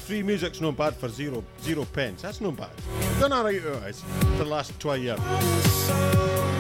free 0.04 0.22
music's 0.22 0.60
not 0.60 0.76
bad 0.76 0.96
for 0.96 1.08
zero 1.08 1.44
zero 1.62 1.86
pence. 1.86 2.22
That's 2.22 2.42
not 2.42 2.58
bad. 2.58 2.72
Done 3.20 3.34
alright 3.34 3.66
out 3.66 4.38
the 4.38 4.46
last 4.46 4.78
12 4.80 5.00
years. 5.00 6.53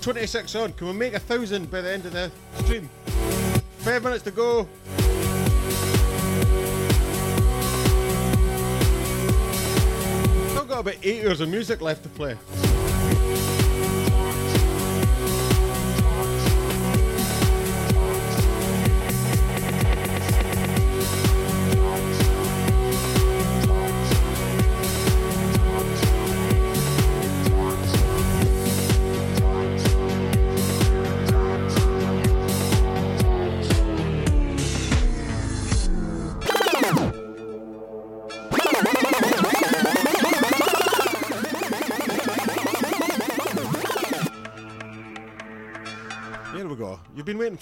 926 0.00 0.54
on. 0.54 0.72
Can 0.72 0.86
we 0.86 0.92
make 0.94 1.12
a 1.12 1.18
thousand 1.18 1.70
by 1.70 1.82
the 1.82 1.92
end 1.92 2.06
of 2.06 2.12
the 2.12 2.30
stream? 2.64 2.88
Five 3.80 4.02
minutes 4.02 4.24
to 4.24 4.30
go. 4.30 4.66
Still 10.48 10.64
got 10.64 10.80
about 10.80 10.96
eight 11.02 11.26
hours 11.26 11.42
of 11.42 11.50
music 11.50 11.82
left 11.82 12.02
to 12.04 12.08
play. 12.08 12.34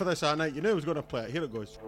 This 0.09 0.22
all 0.22 0.36
night. 0.36 0.55
You 0.55 0.62
knew 0.62 0.70
I 0.70 0.74
was 0.74 0.85
going 0.85 0.97
to 0.97 1.02
play 1.02 1.24
it. 1.24 1.30
Here 1.30 1.44
it 1.44 1.52
goes. 1.52 1.78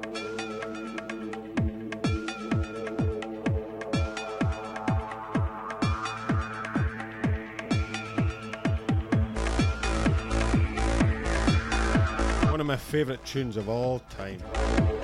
One 12.50 12.60
of 12.60 12.66
my 12.66 12.76
favourite 12.76 13.24
tunes 13.24 13.56
of 13.56 13.68
all 13.68 14.00
time. 14.10 14.99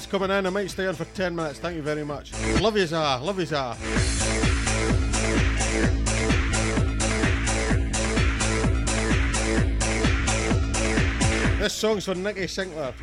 Coming 0.00 0.30
in. 0.30 0.46
I 0.46 0.50
might 0.50 0.70
stay 0.70 0.86
on 0.86 0.94
for 0.94 1.04
10 1.04 1.36
minutes. 1.36 1.58
Thank 1.58 1.76
you 1.76 1.82
very 1.82 2.04
much. 2.04 2.32
Love 2.60 2.76
yous 2.76 2.92
ah, 2.94 3.20
love 3.22 3.38
yous 3.38 3.52
ah. 3.52 3.76
This 11.58 11.74
song's 11.74 12.06
for 12.06 12.14
Nicky 12.14 12.46
Sinclair. 12.46 12.94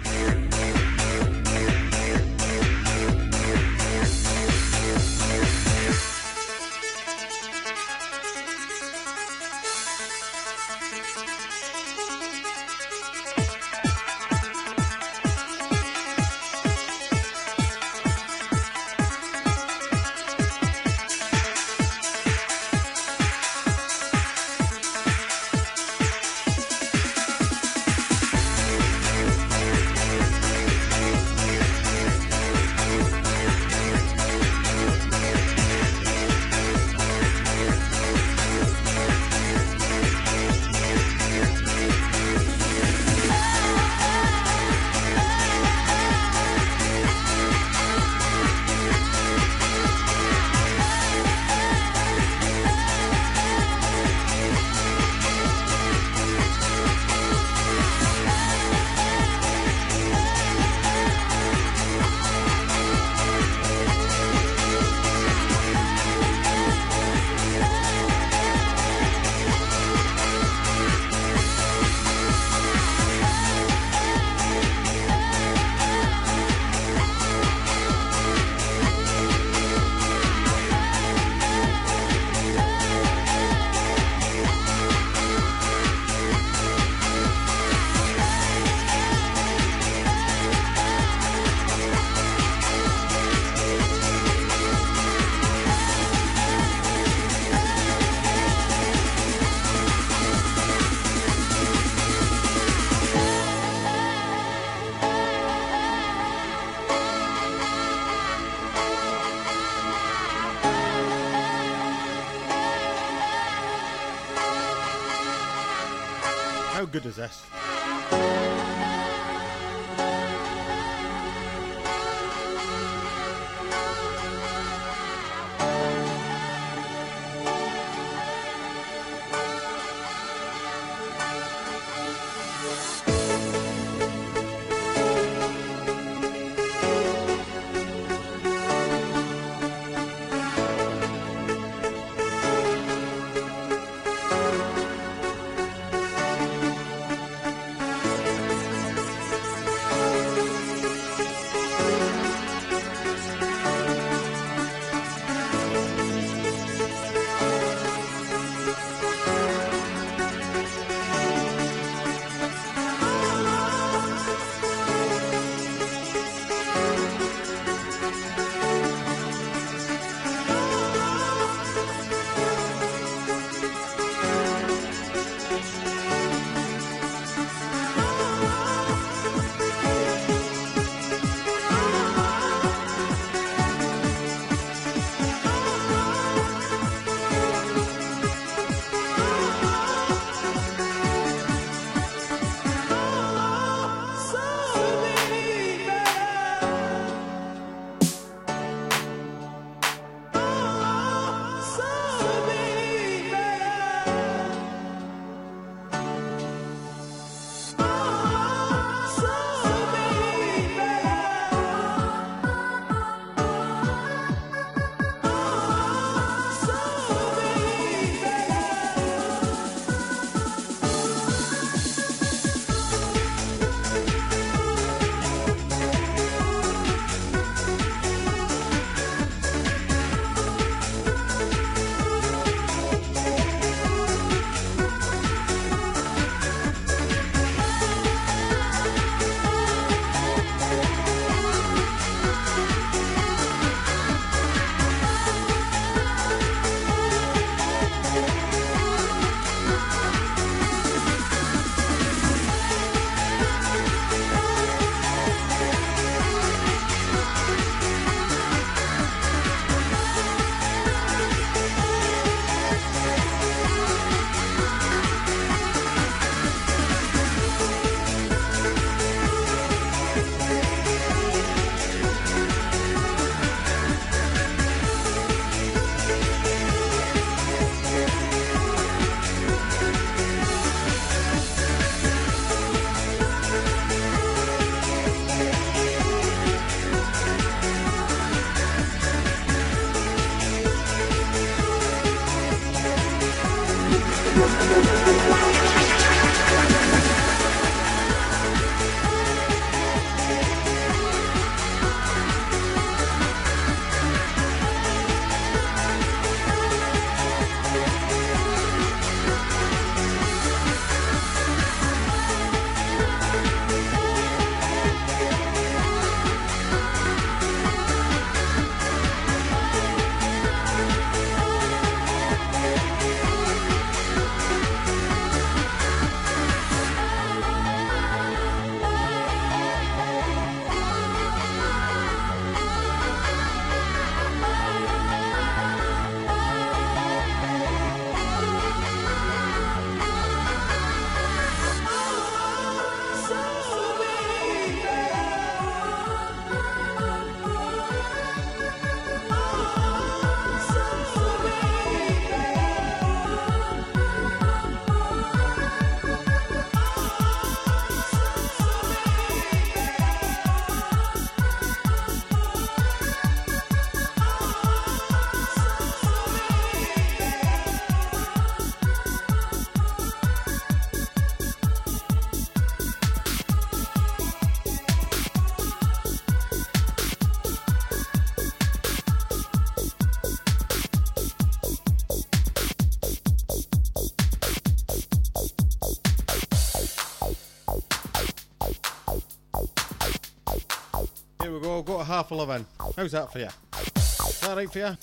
Half 392.19 392.31
eleven. 392.31 392.65
How's 392.97 393.13
that 393.13 393.31
for 393.31 393.39
you? 393.39 393.47
Is 393.95 394.41
that 394.41 394.57
right 394.57 394.69
for 394.69 394.79
you? 394.79 394.97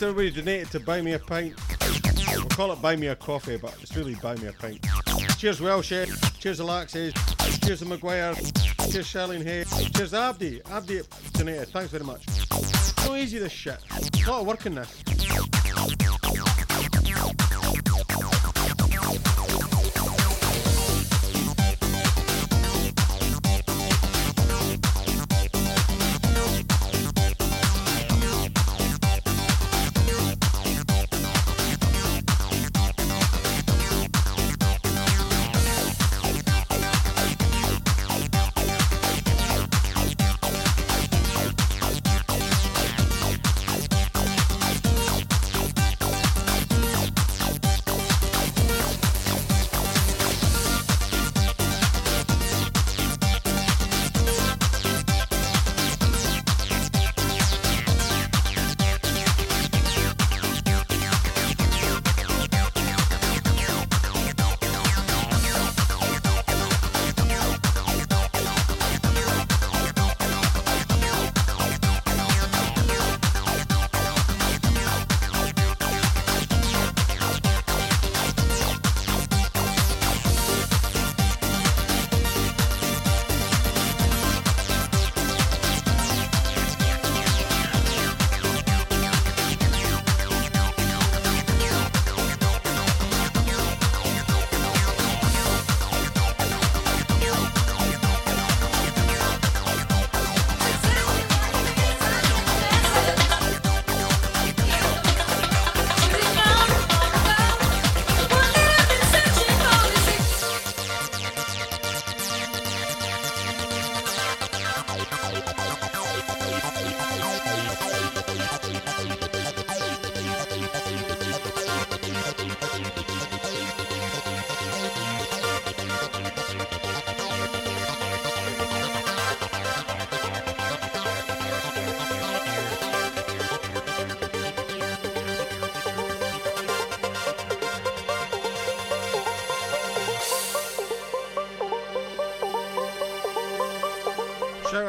Thanks 0.00 0.12
everybody 0.12 0.34
who 0.34 0.40
donated 0.40 0.70
to 0.70 0.80
buy 0.80 1.02
me 1.02 1.12
a 1.12 1.18
pint. 1.18 1.54
We'll 2.34 2.46
call 2.46 2.72
it 2.72 2.80
buy 2.80 2.96
me 2.96 3.08
a 3.08 3.14
coffee, 3.14 3.58
but 3.58 3.76
it's 3.82 3.94
really 3.94 4.14
buy 4.14 4.34
me 4.36 4.46
a 4.46 4.52
pint. 4.54 4.82
Cheers, 5.36 5.60
Welsh. 5.60 5.92
Eh? 5.92 6.06
Cheers, 6.38 6.60
Alexis. 6.60 7.12
Eh? 7.14 7.66
Cheers, 7.66 7.80
to 7.80 7.84
Maguire. 7.84 8.32
Cheers, 8.34 9.06
Charlene 9.12 9.44
Hay. 9.44 9.64
Cheers, 9.94 10.14
Abdi. 10.14 10.62
Abdi 10.70 11.02
donated. 11.32 11.68
Thanks 11.68 11.90
very 11.90 12.04
much. 12.04 12.26
So 13.04 13.14
easy, 13.14 13.40
this 13.40 13.52
shit. 13.52 13.76
A 14.26 14.30
lot 14.30 14.40
of 14.40 14.46
work 14.46 14.64
in 14.64 14.74
this. 14.76 14.99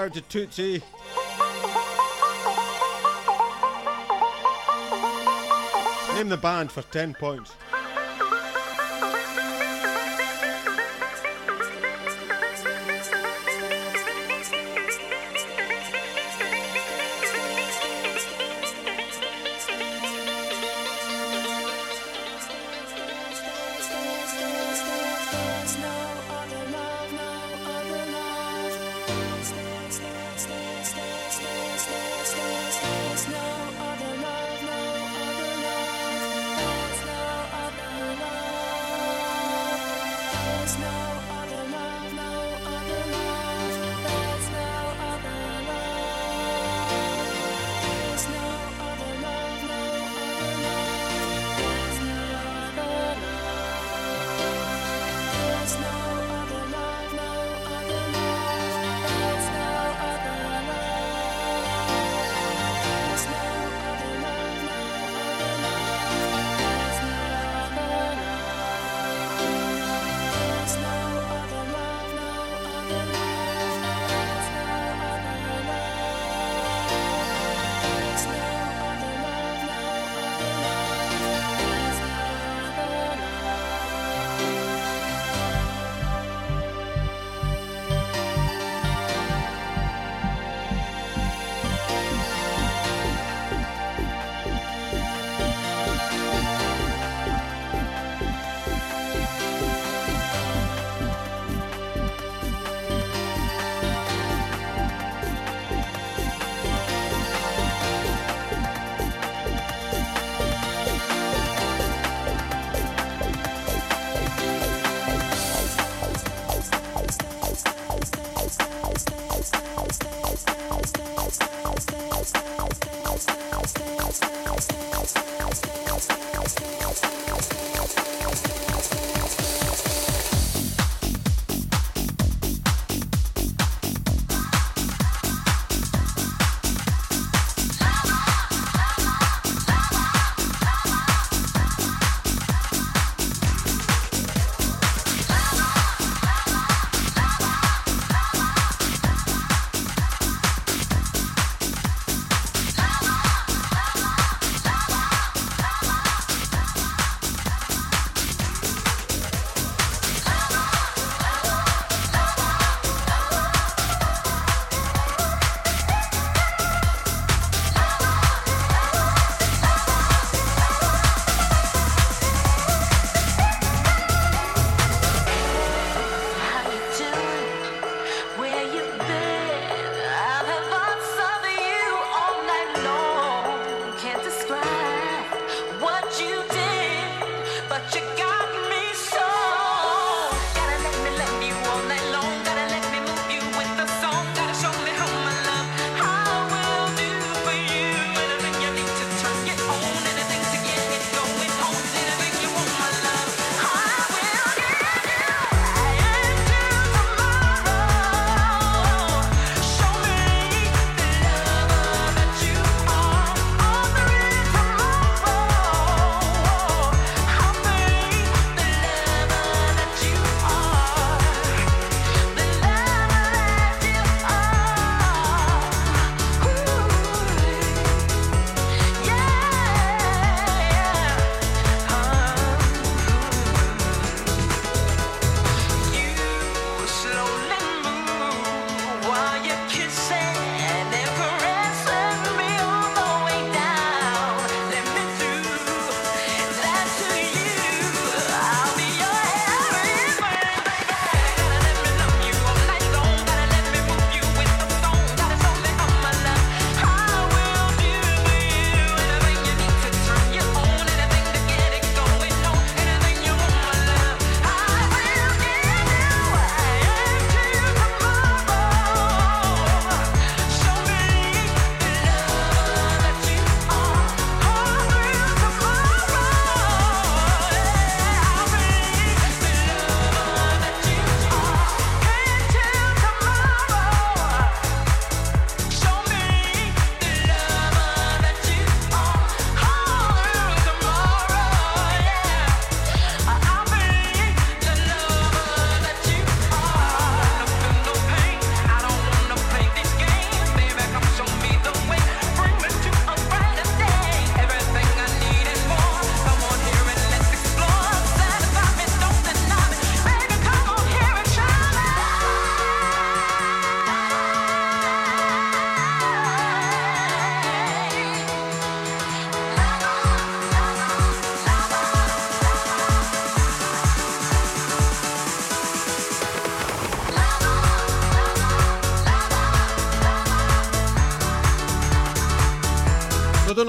Out 0.01 0.13
to 0.15 0.21
Tootsie. 0.21 0.81
Name 6.15 6.29
the 6.29 6.37
band 6.37 6.71
for 6.71 6.81
10 6.81 7.13
points. 7.13 7.53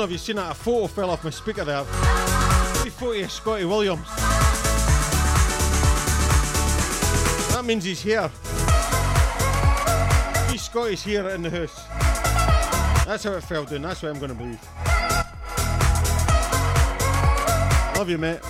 know 0.02 0.06
if 0.06 0.10
you've 0.10 0.20
seen 0.20 0.34
that, 0.34 0.50
a 0.50 0.54
photo 0.54 0.88
fell 0.88 1.10
off 1.10 1.22
my 1.22 1.30
speaker 1.30 1.64
there. 1.64 1.84
Free 1.84 2.90
photo 2.90 3.22
of 3.22 3.30
Scotty 3.30 3.64
Williams. 3.64 4.08
That 7.52 7.62
means 7.64 7.84
he's 7.84 8.02
here. 8.02 8.28
Free 10.48 10.58
Scotty's 10.58 11.04
here 11.04 11.28
in 11.28 11.42
the 11.42 11.50
house. 11.50 11.84
That's 13.06 13.22
how 13.22 13.34
it 13.34 13.44
fell 13.44 13.64
down, 13.64 13.82
that's 13.82 14.02
what 14.02 14.10
I'm 14.10 14.18
going 14.18 14.30
to 14.30 14.34
believe. 14.34 14.60
Love 17.96 18.10
you, 18.10 18.18
mate. 18.18 18.40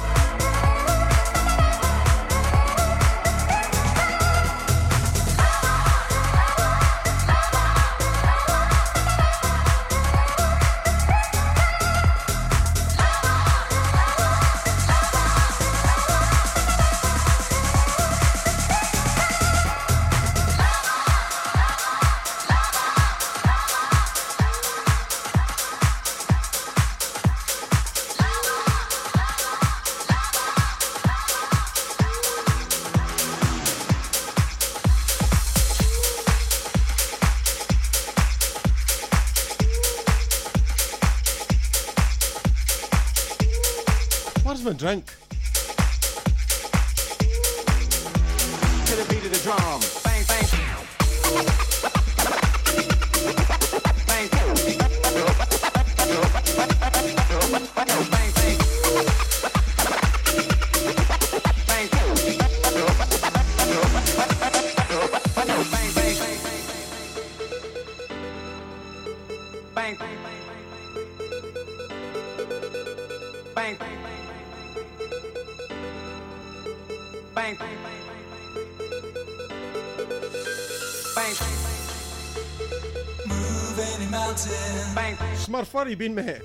Smurf, 85.72 85.74
where 85.74 85.88
you 85.88 85.96
been, 85.96 86.14
mate? 86.14 86.42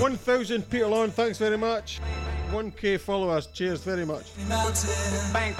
1,000 0.00 0.68
Peter 0.68 0.86
Lawn, 0.86 1.10
thanks 1.10 1.38
very 1.38 1.56
much. 1.56 2.00
1k 2.50 2.98
followers, 2.98 3.46
cheers 3.46 3.82
very 3.82 4.04
much. 4.04 4.26
Mountain. 4.48 4.90
Bang. 5.32 5.54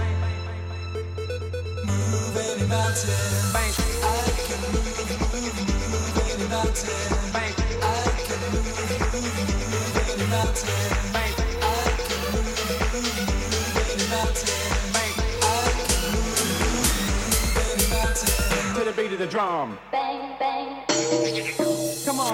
Move 1.86 2.36
any 2.36 2.66
mountain. 2.66 3.14
Bang. 3.52 3.72
I 4.02 4.14
can 4.42 4.60
move, 4.72 4.90
move, 5.30 5.54
move 5.90 6.18
any 6.34 6.46
mountain. 6.48 6.90
Bang. 7.32 7.54
I 7.80 7.94
can 8.26 8.40
move, 8.50 8.66
move, 9.06 9.30
move 9.70 9.96
any 10.10 10.26
mountain. 10.30 10.74
Bang. 11.12 11.34
I 11.62 11.74
can 11.94 12.20
move, 12.34 12.50
move, 12.90 13.14
move 13.54 13.78
any 13.86 14.06
mountain. 14.10 14.66
Bang. 14.90 15.14
I 15.42 15.62
can 15.78 16.10
move, 16.10 16.34
move, 16.42 16.98
move 17.38 17.70
any 17.70 17.86
mountain. 17.94 18.74
To 18.74 18.82
the 18.84 18.92
beat 18.96 19.12
of 19.12 19.18
the 19.20 19.26
drum. 19.28 19.78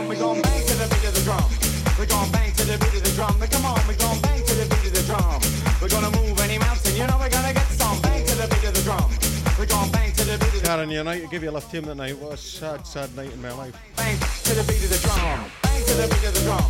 On, 0.06 0.10
we 0.10 0.16
gon' 0.16 0.40
bang 0.40 0.62
to 0.66 0.74
the 0.78 0.86
beat 0.86 1.08
of 1.08 1.14
the 1.18 1.22
drum. 1.26 1.50
We 1.98 2.06
gon' 2.06 2.30
bang 2.30 2.52
to 2.54 2.64
the 2.64 2.78
beat 2.78 2.94
of 2.94 3.02
the 3.02 3.12
drum. 3.18 3.34
Now 3.42 3.50
come 3.50 3.66
on, 3.66 3.80
we 3.90 3.94
gon' 3.98 4.20
bang 4.22 4.38
to 4.38 4.54
the 4.54 4.66
beat 4.70 4.86
of 4.86 4.94
the 4.94 5.02
drum. 5.02 5.42
We're 5.82 5.90
gonna 5.90 6.14
move 6.14 6.38
any 6.46 6.58
mountain, 6.58 6.94
you 6.94 7.06
know 7.10 7.18
we're 7.18 7.28
gonna 7.28 7.52
get 7.52 7.66
some. 7.74 7.98
Bang 8.06 8.22
to 8.22 8.34
the 8.38 8.46
beat 8.46 8.70
of 8.70 8.74
the 8.78 8.82
drum. 8.86 9.10
We 9.58 9.66
gon' 9.66 9.90
bang 9.90 10.12
to 10.14 10.22
the 10.22 10.38
beat 10.38 10.54
of 10.54 10.62
the 10.62 10.68
Karen, 10.68 10.90
your 10.90 11.02
night, 11.02 11.24
I 11.24 11.26
give 11.26 11.42
you 11.42 11.50
a 11.50 11.56
lift 11.58 11.74
home 11.74 11.90
that 11.90 11.96
night. 11.96 12.14
What 12.18 12.34
a 12.34 12.36
sad, 12.36 12.86
sad 12.86 13.10
night 13.16 13.32
in 13.32 13.42
my 13.42 13.50
life. 13.50 13.74
bang 13.96 14.14
to 14.46 14.54
the 14.54 14.62
beat 14.62 14.84
of 14.86 14.90
the 14.94 15.00
drum. 15.02 15.42
Bang 15.66 15.82
to 15.82 15.94
the 15.98 16.06
beat 16.06 16.26
of 16.30 16.34
the 16.38 16.42
drum. 16.46 16.66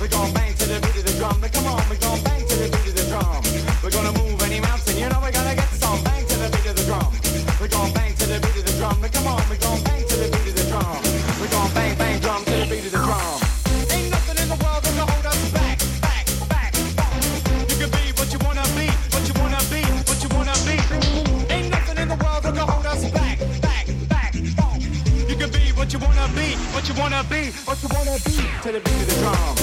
We 0.00 0.08
gon' 0.08 0.32
bang 0.32 0.54
to 0.56 0.64
the 0.64 0.78
beat 0.80 0.96
of 0.96 1.04
the 1.04 1.14
drum. 1.20 1.36
Now 1.44 1.52
come 1.52 1.66
on, 1.68 1.82
we 1.92 1.96
gon' 2.00 2.20
bang 2.24 2.40
to 2.40 2.56
the 2.56 2.68
beat 2.72 2.88
of 2.88 2.96
the 2.96 3.04
drum. 3.12 3.40
We're 3.84 3.92
gonna 3.92 4.16
move 4.16 4.40
any 4.48 4.60
mountain, 4.64 4.96
you 4.96 5.08
know 5.12 5.20
we're 5.20 5.36
gonna 5.36 5.54
get 5.54 5.68
some. 5.76 6.00
Bang 6.08 6.24
to 6.24 6.36
the 6.40 6.48
beat 6.56 6.72
of 6.72 6.76
the 6.80 6.84
drum. 6.88 7.12
We 7.60 7.68
gon' 7.68 7.92
bang 7.92 8.16
to 8.16 8.24
the 8.32 8.40
beat 8.40 8.56
of 8.56 8.64
the 8.64 8.74
drum. 8.80 8.96
Now 8.96 9.12
come 9.12 9.26
on, 9.28 9.44
we 9.52 9.60
gon' 9.60 9.87
To 28.68 28.74
the 28.74 28.80
beat 28.80 29.00
of 29.00 29.08
the 29.08 29.14
drum, 29.22 29.57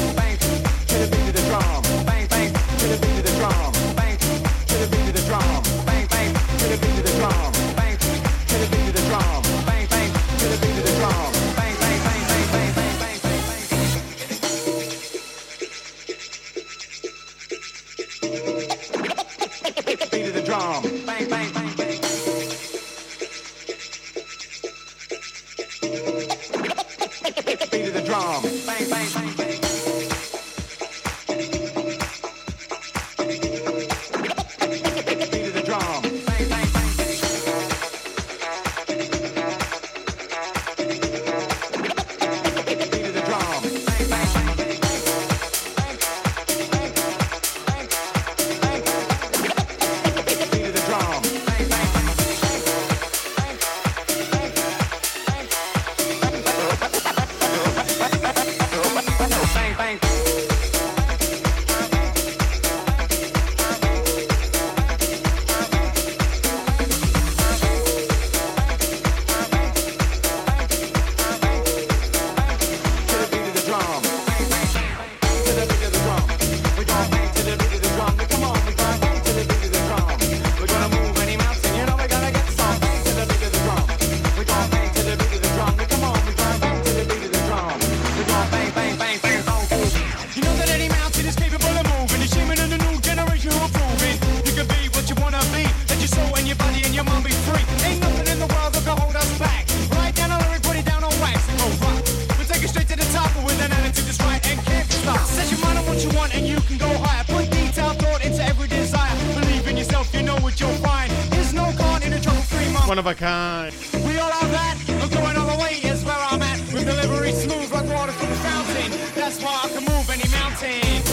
of 113.06 113.12
a 113.12 113.16
kind. 113.16 113.74
We 114.06 114.18
all 114.18 114.32
have 114.32 114.52
that. 114.52 114.78
I'm 114.90 115.10
going 115.10 115.38
all 115.38 115.56
the 115.56 115.62
way 115.62 115.74
is 115.84 116.04
where 116.04 116.16
I'm 116.16 116.42
at. 116.42 116.60
With 116.74 116.86
delivery 116.86 117.32
smooth 117.34 117.72
like 117.72 117.88
water 117.90 118.12
from 118.12 118.32
a 118.32 118.36
fountain. 118.36 118.92
That's 119.14 119.42
why 119.42 119.62
I 119.64 119.68
can 119.70 119.84
move 119.86 120.10
any 120.10 120.28
mountain. 120.34 121.04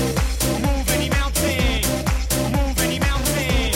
Move 0.63 0.89
any 0.97 1.11
mountain. 1.11 1.83
Move 2.57 2.79
any 2.81 2.99
mountain. 2.99 3.73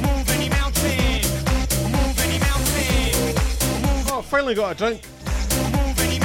Move 0.00 0.30
any 0.30 0.48
mountain. 0.48 1.20
Move 1.92 2.18
any 2.24 2.38
mountain. 2.38 4.22
Finally 4.24 4.54
got 4.54 4.72
a 4.72 4.74
drink. 4.74 5.02
Move 5.72 6.00
any. 6.00 6.18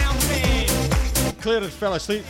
Claire 1.42 1.62
had 1.62 1.72
fell 1.72 1.94
asleep. 1.94 2.24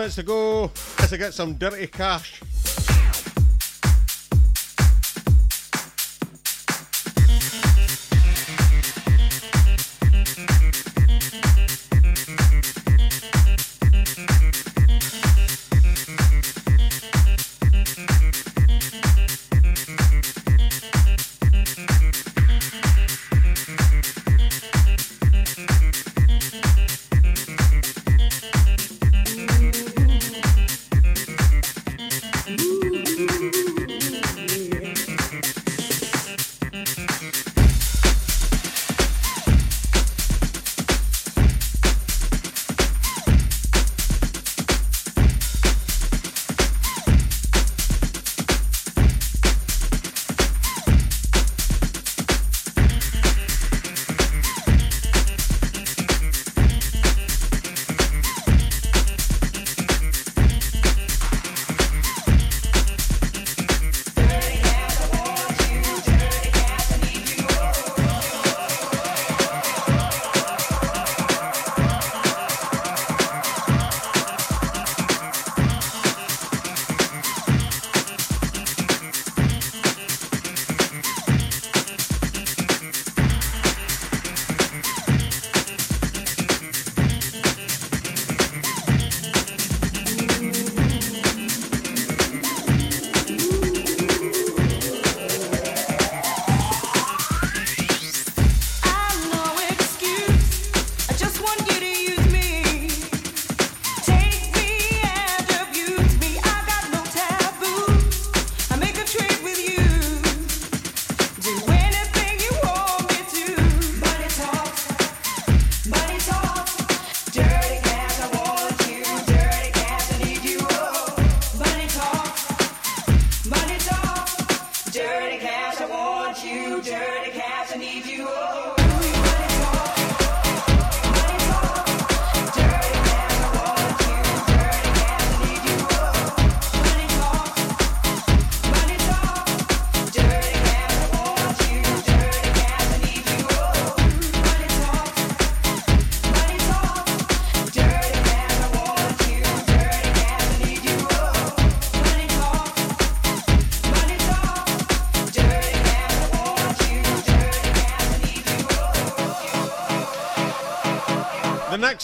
Minutes 0.00 0.14
to 0.14 0.22
go. 0.22 0.62
Let's 0.98 1.14
get 1.14 1.34
some 1.34 1.54
dirty 1.56 1.86
cash. 1.86 2.39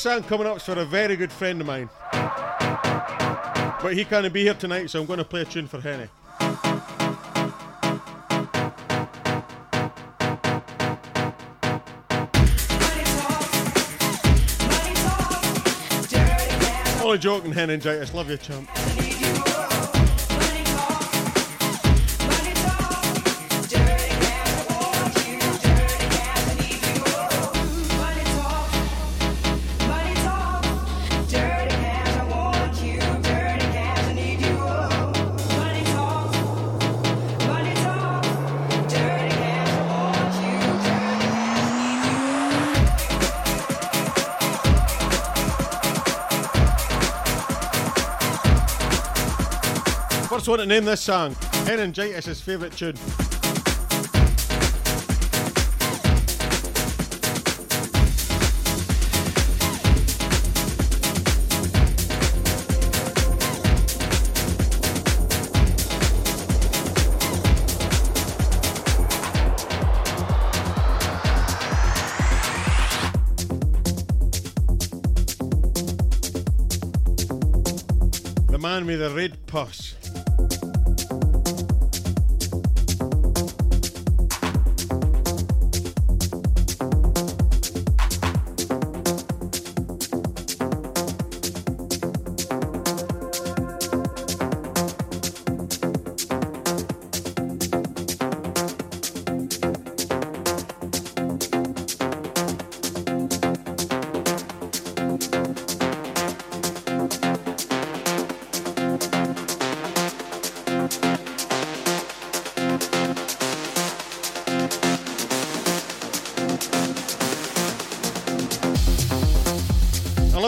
Song 0.07 0.23
coming 0.23 0.47
up 0.47 0.59
is 0.59 0.63
for 0.63 0.79
a 0.79 0.85
very 0.85 1.17
good 1.17 1.33
friend 1.33 1.61
of 1.61 1.67
mine. 1.67 1.91
But 3.83 3.95
he 3.95 4.05
can't 4.05 4.33
be 4.33 4.45
here 4.45 4.55
tonight, 4.55 4.89
so 4.89 5.01
I'm 5.01 5.07
going 5.07 5.19
to 5.19 5.25
play 5.25 5.41
a 5.41 5.45
tune 5.45 5.67
for 5.67 5.81
Henny. 5.81 6.07
Only 17.05 17.19
joking, 17.19 17.53
Henningitis. 17.53 18.15
Love 18.15 18.31
you, 18.31 18.37
chump. 18.37 19.06
Just 50.47 50.59
want 50.59 50.61
to 50.61 50.67
name 50.69 50.85
this 50.85 51.01
song? 51.01 51.35
Meningitis 51.67 52.27
his 52.27 52.41
favourite 52.41 52.73
tune. 52.73 52.95
the 78.97 79.11
red 79.15 79.47
purse. 79.47 79.86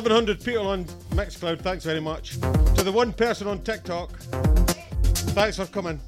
700 0.08 0.42
people 0.42 0.66
on 0.66 0.86
Mixcloud, 1.10 1.60
thanks 1.60 1.84
very 1.84 2.00
much. 2.00 2.40
To 2.40 2.82
the 2.82 2.90
one 2.90 3.12
person 3.12 3.46
on 3.46 3.62
TikTok, 3.62 4.18
thanks 5.36 5.58
for 5.58 5.66
coming. 5.66 6.00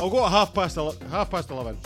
I'll 0.00 0.08
go 0.08 0.24
at 0.24 0.30
half 0.30 0.54
past, 0.54 0.76
half 1.10 1.30
past 1.30 1.50
11. 1.50 1.76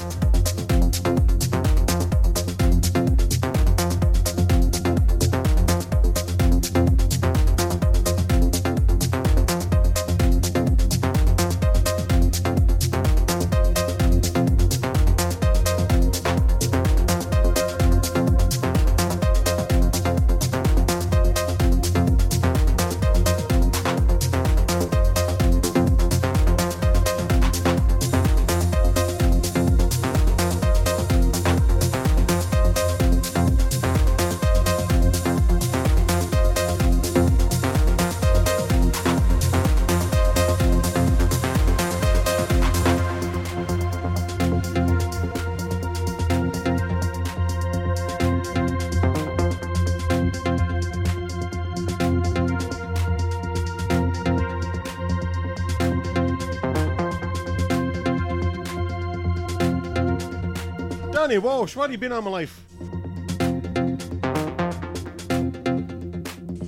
Danny 61.29 61.41
Walsh, 61.41 61.77
what 61.77 61.83
have 61.83 61.93
you 61.93 61.99
been 61.99 62.13
on 62.13 62.25
my 62.25 62.31
life? 62.31 62.59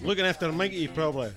Looking 0.05 0.27
after 0.27 0.53
Mikey, 0.53 0.87
probably. 0.89 1.31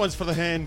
One's 0.00 0.14
for 0.14 0.24
the 0.24 0.32
hen. 0.32 0.66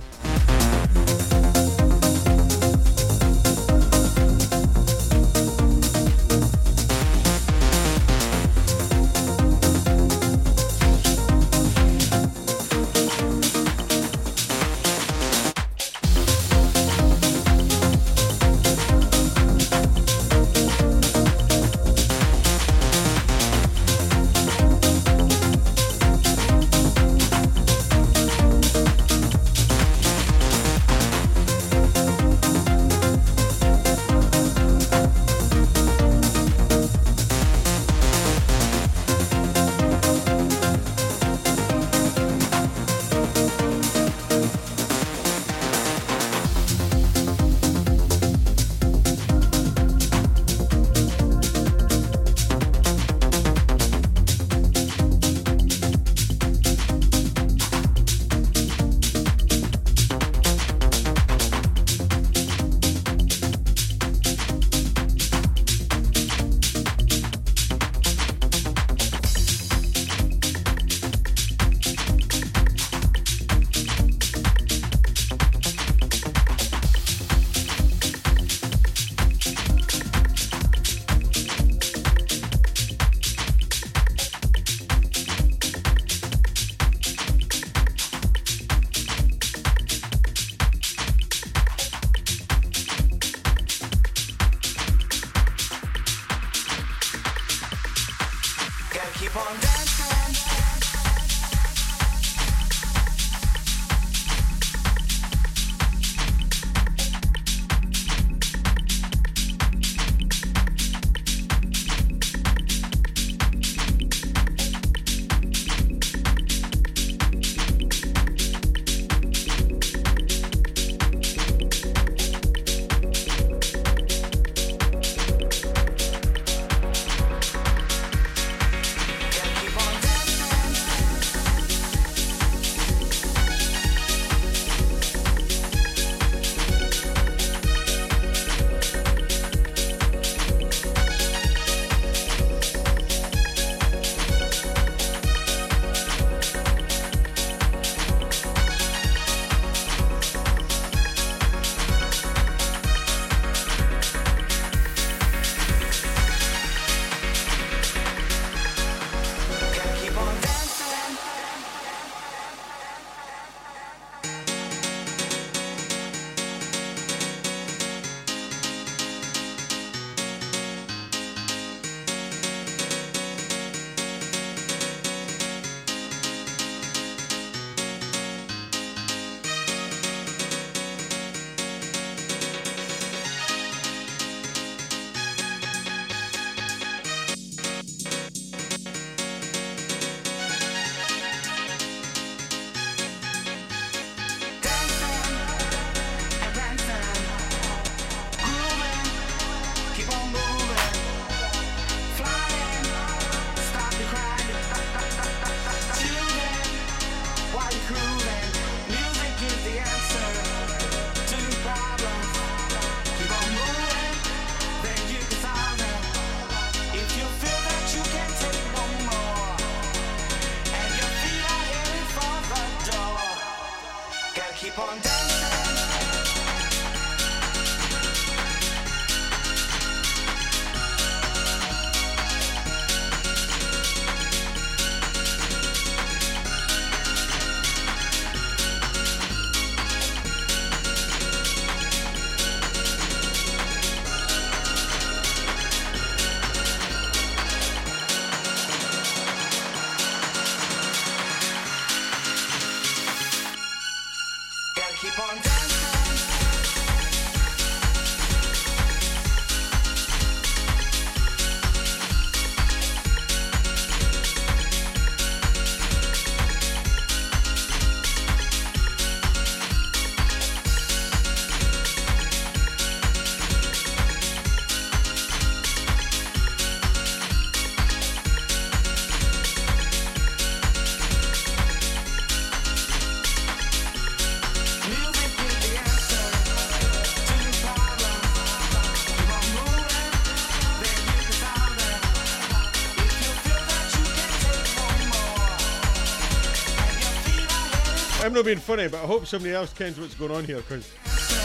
I'm 298.34 298.38
not 298.38 298.46
being 298.46 298.58
funny, 298.58 298.88
but 298.88 298.98
I 298.98 299.06
hope 299.06 299.28
somebody 299.28 299.54
else 299.54 299.72
kens 299.74 300.00
what's 300.00 300.16
going 300.16 300.32
on 300.32 300.44
here 300.44 300.56
because 300.56 300.92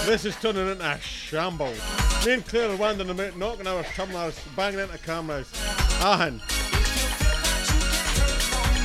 this 0.06 0.24
is 0.24 0.34
turning 0.36 0.68
into 0.68 0.90
a 0.90 0.98
shambles. 0.98 1.78
Me 2.24 2.32
and 2.32 2.46
Claire 2.46 2.70
are 2.70 2.76
wandering 2.76 3.10
about, 3.10 3.36
knocking 3.36 3.66
our 3.66 3.82
tumblers, 3.94 4.40
banging 4.56 4.80
into 4.80 4.96
cameras. 4.96 5.52
Ahan. 6.00 6.40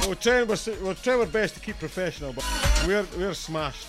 We're 0.06 0.16
trying, 0.16 0.48
we're, 0.50 0.86
we're 0.86 0.96
trying 0.96 1.22
our 1.22 1.26
best 1.28 1.54
to 1.54 1.62
keep 1.62 1.80
professional, 1.80 2.34
but 2.34 2.44
we're, 2.86 3.08
we're 3.18 3.34
smashed. 3.34 3.83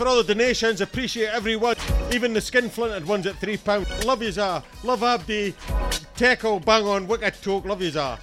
For 0.00 0.08
all 0.08 0.16
the 0.22 0.34
donations. 0.34 0.80
Appreciate 0.80 1.28
everyone. 1.28 1.76
Even 2.10 2.32
the 2.32 2.40
skin 2.40 2.70
flinted 2.70 3.06
ones 3.06 3.26
at 3.26 3.36
three 3.36 3.58
pound. 3.58 3.86
Love 4.06 4.22
yous 4.22 4.38
are. 4.38 4.62
Love 4.82 5.02
Abdi. 5.02 5.54
Teco, 6.16 6.58
bang 6.58 6.86
on, 6.86 7.06
wicked 7.06 7.34
talk. 7.42 7.66
Love 7.66 7.82
yous 7.82 7.96
are. 7.96 8.18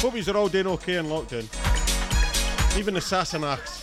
Hope 0.00 0.14
yous 0.14 0.28
are 0.28 0.36
all 0.38 0.48
doing 0.48 0.68
okay 0.68 0.96
in 0.96 1.04
lockdown. 1.04 1.44
Even 2.78 2.94
the 2.94 3.00
Sassenachs. 3.00 3.77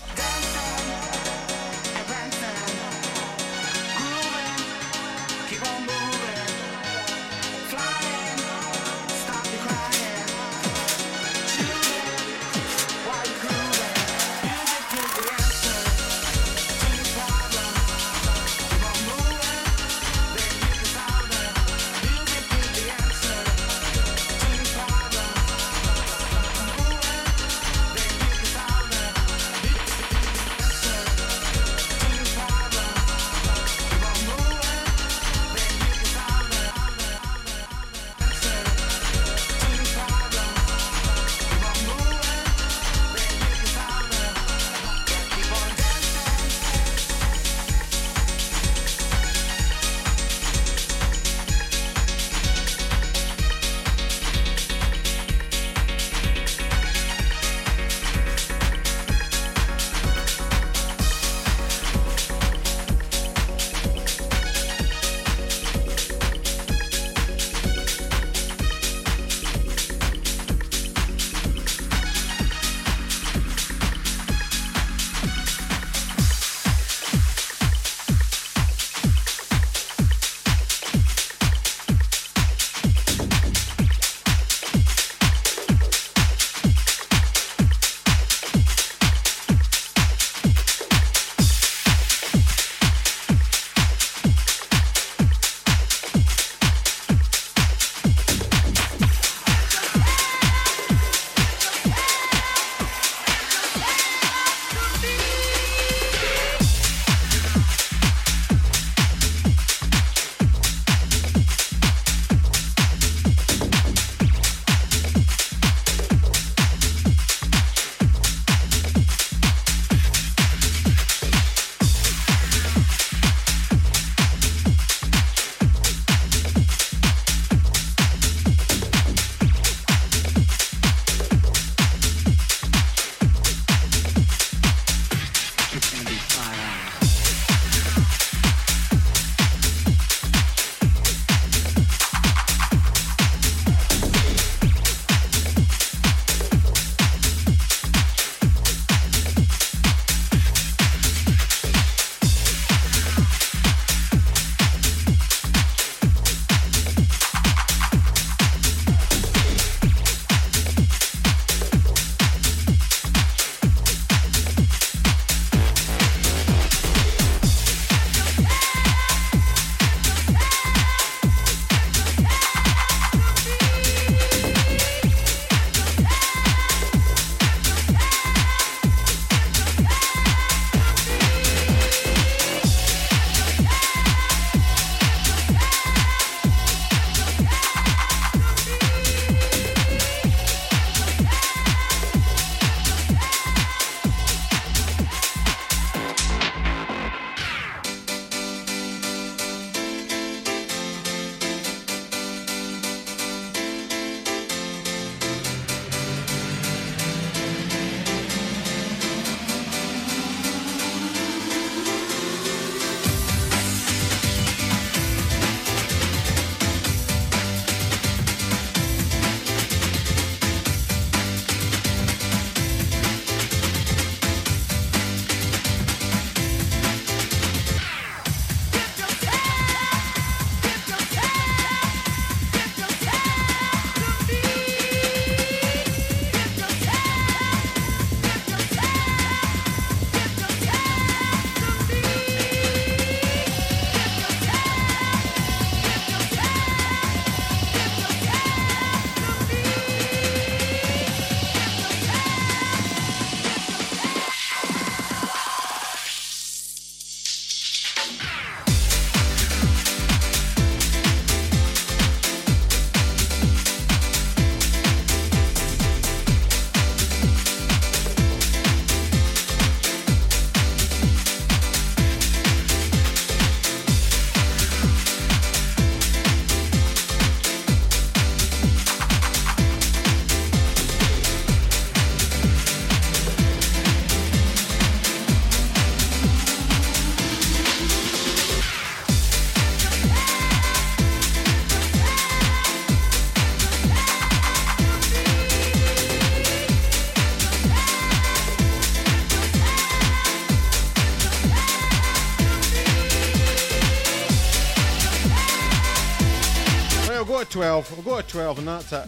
12. 307.55 307.91
We'll 307.93 308.17
go 308.17 308.21
to 308.21 308.27
12 308.27 308.59
and 308.59 308.67
that's 308.67 308.91
it. 308.91 309.05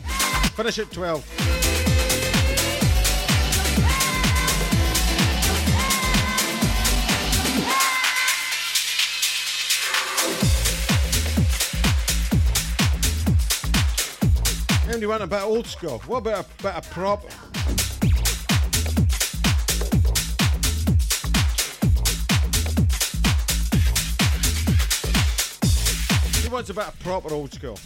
Finish 0.55 0.79
at 0.79 0.89
12. 0.89 1.21
And 14.93 15.01
you 15.01 15.09
want 15.09 15.23
a 15.23 15.27
bit 15.27 15.43
old 15.43 15.67
school. 15.67 15.99
What 16.07 16.19
about 16.19 16.45
a 16.45 16.63
bit 16.63 16.73
of 16.73 16.89
prop? 16.89 17.23
He 26.41 26.47
wants 26.47 26.69
a 26.69 26.73
bit 26.73 26.85
proper 27.01 27.33
old 27.33 27.53
school. 27.53 27.77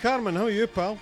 Carmen, 0.00 0.34
how 0.34 0.44
are 0.44 0.50
you, 0.50 0.66
pal? 0.66 0.98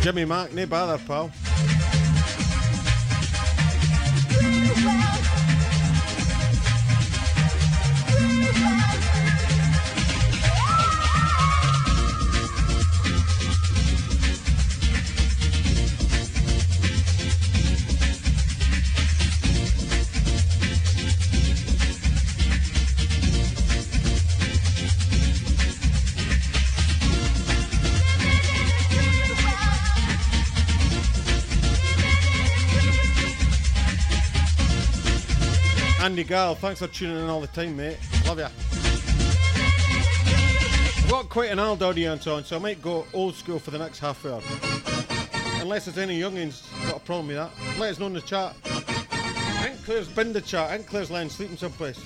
Jimmy 0.00 0.24
Mack, 0.24 0.52
no 0.52 0.66
bother, 0.66 0.98
pal. 1.04 1.32
Andy 36.16 36.28
Gall, 36.30 36.54
thanks 36.54 36.80
for 36.80 36.86
tuning 36.86 37.18
in 37.18 37.28
all 37.28 37.42
the 37.42 37.46
time, 37.48 37.76
mate. 37.76 37.98
Love 38.24 38.38
ya. 38.38 38.48
I've 40.96 41.10
got 41.10 41.28
quite 41.28 41.50
an 41.50 41.58
old 41.58 41.82
audience 41.82 42.26
on, 42.26 42.42
so 42.42 42.56
I 42.56 42.58
might 42.58 42.80
go 42.80 43.06
old 43.12 43.34
school 43.34 43.58
for 43.58 43.70
the 43.70 43.78
next 43.78 43.98
half 43.98 44.24
hour. 44.24 44.40
Unless 45.60 45.84
there's 45.84 45.98
any 45.98 46.18
youngins 46.18 46.62
got 46.88 46.96
a 46.96 47.00
problem 47.00 47.26
with 47.26 47.36
that. 47.36 47.50
Let 47.78 47.90
us 47.90 47.98
know 47.98 48.06
in 48.06 48.14
the 48.14 48.22
chat. 48.22 48.56
I 48.64 49.76
Claire's 49.84 50.08
binned 50.08 50.34
the 50.34 50.40
chat. 50.40 50.70
I 50.70 50.78
Claire's 50.78 51.10
lying 51.10 51.28
sleeping 51.28 51.58
someplace. 51.58 51.98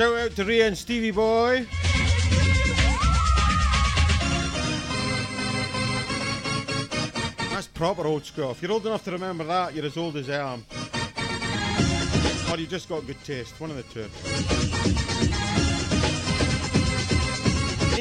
Shout 0.00 0.16
out 0.16 0.30
to 0.36 0.44
Ria 0.46 0.66
and 0.66 0.78
Stevie 0.78 1.10
Boy. 1.10 1.66
That's 7.50 7.66
proper 7.66 8.06
old 8.06 8.24
school. 8.24 8.52
If 8.52 8.62
you're 8.62 8.72
old 8.72 8.86
enough 8.86 9.04
to 9.04 9.10
remember 9.10 9.44
that, 9.44 9.74
you're 9.74 9.84
as 9.84 9.98
old 9.98 10.16
as 10.16 10.30
I 10.30 10.54
am. 10.54 10.64
or 12.50 12.56
you 12.56 12.66
just 12.66 12.88
got 12.88 13.06
good 13.06 13.22
taste. 13.24 13.60
One 13.60 13.70
of 13.70 13.76
the 13.76 13.82
two. 13.82 14.08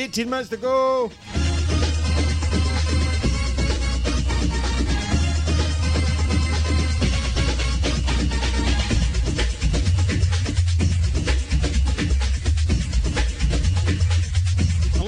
18 0.01 0.29
minutes 0.29 0.47
to 0.51 0.55
go. 0.55 1.11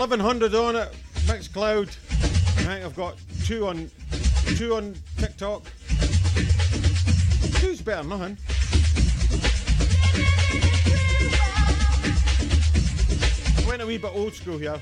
Eleven 0.01 0.19
hundred 0.19 0.55
on 0.55 0.75
it, 0.75 0.91
Mixcloud. 1.27 1.87
Think 1.87 2.83
I've 2.83 2.95
got 2.95 3.17
two 3.43 3.67
on 3.67 3.87
two 4.55 4.73
on 4.73 4.95
TikTok. 5.17 5.61
Two's 7.59 7.83
better 7.83 8.01
than 8.01 8.09
nothing. 8.09 8.37
Went 13.67 13.83
a 13.83 13.85
wee 13.85 13.99
bit 13.99 14.11
old 14.15 14.33
school 14.33 14.57
here. 14.57 14.79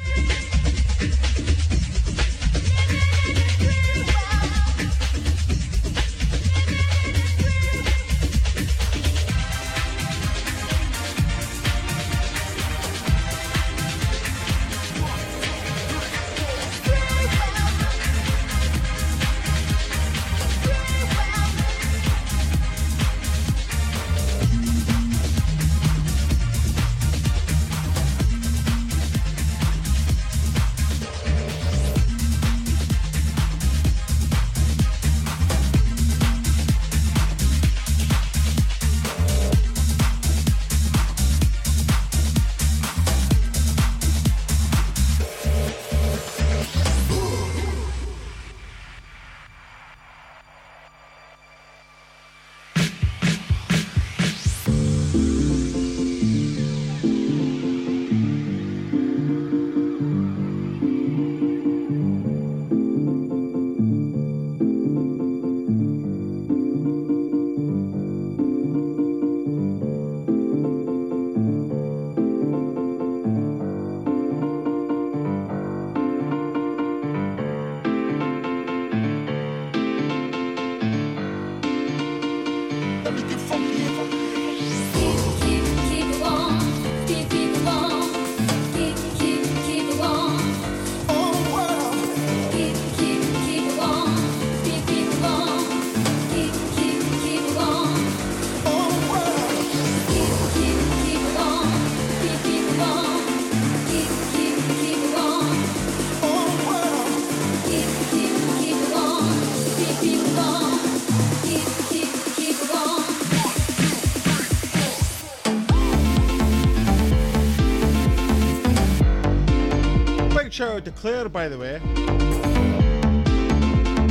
Claire, 120.87 121.27
by 121.27 121.49
the 121.49 121.57
way. 121.57 121.81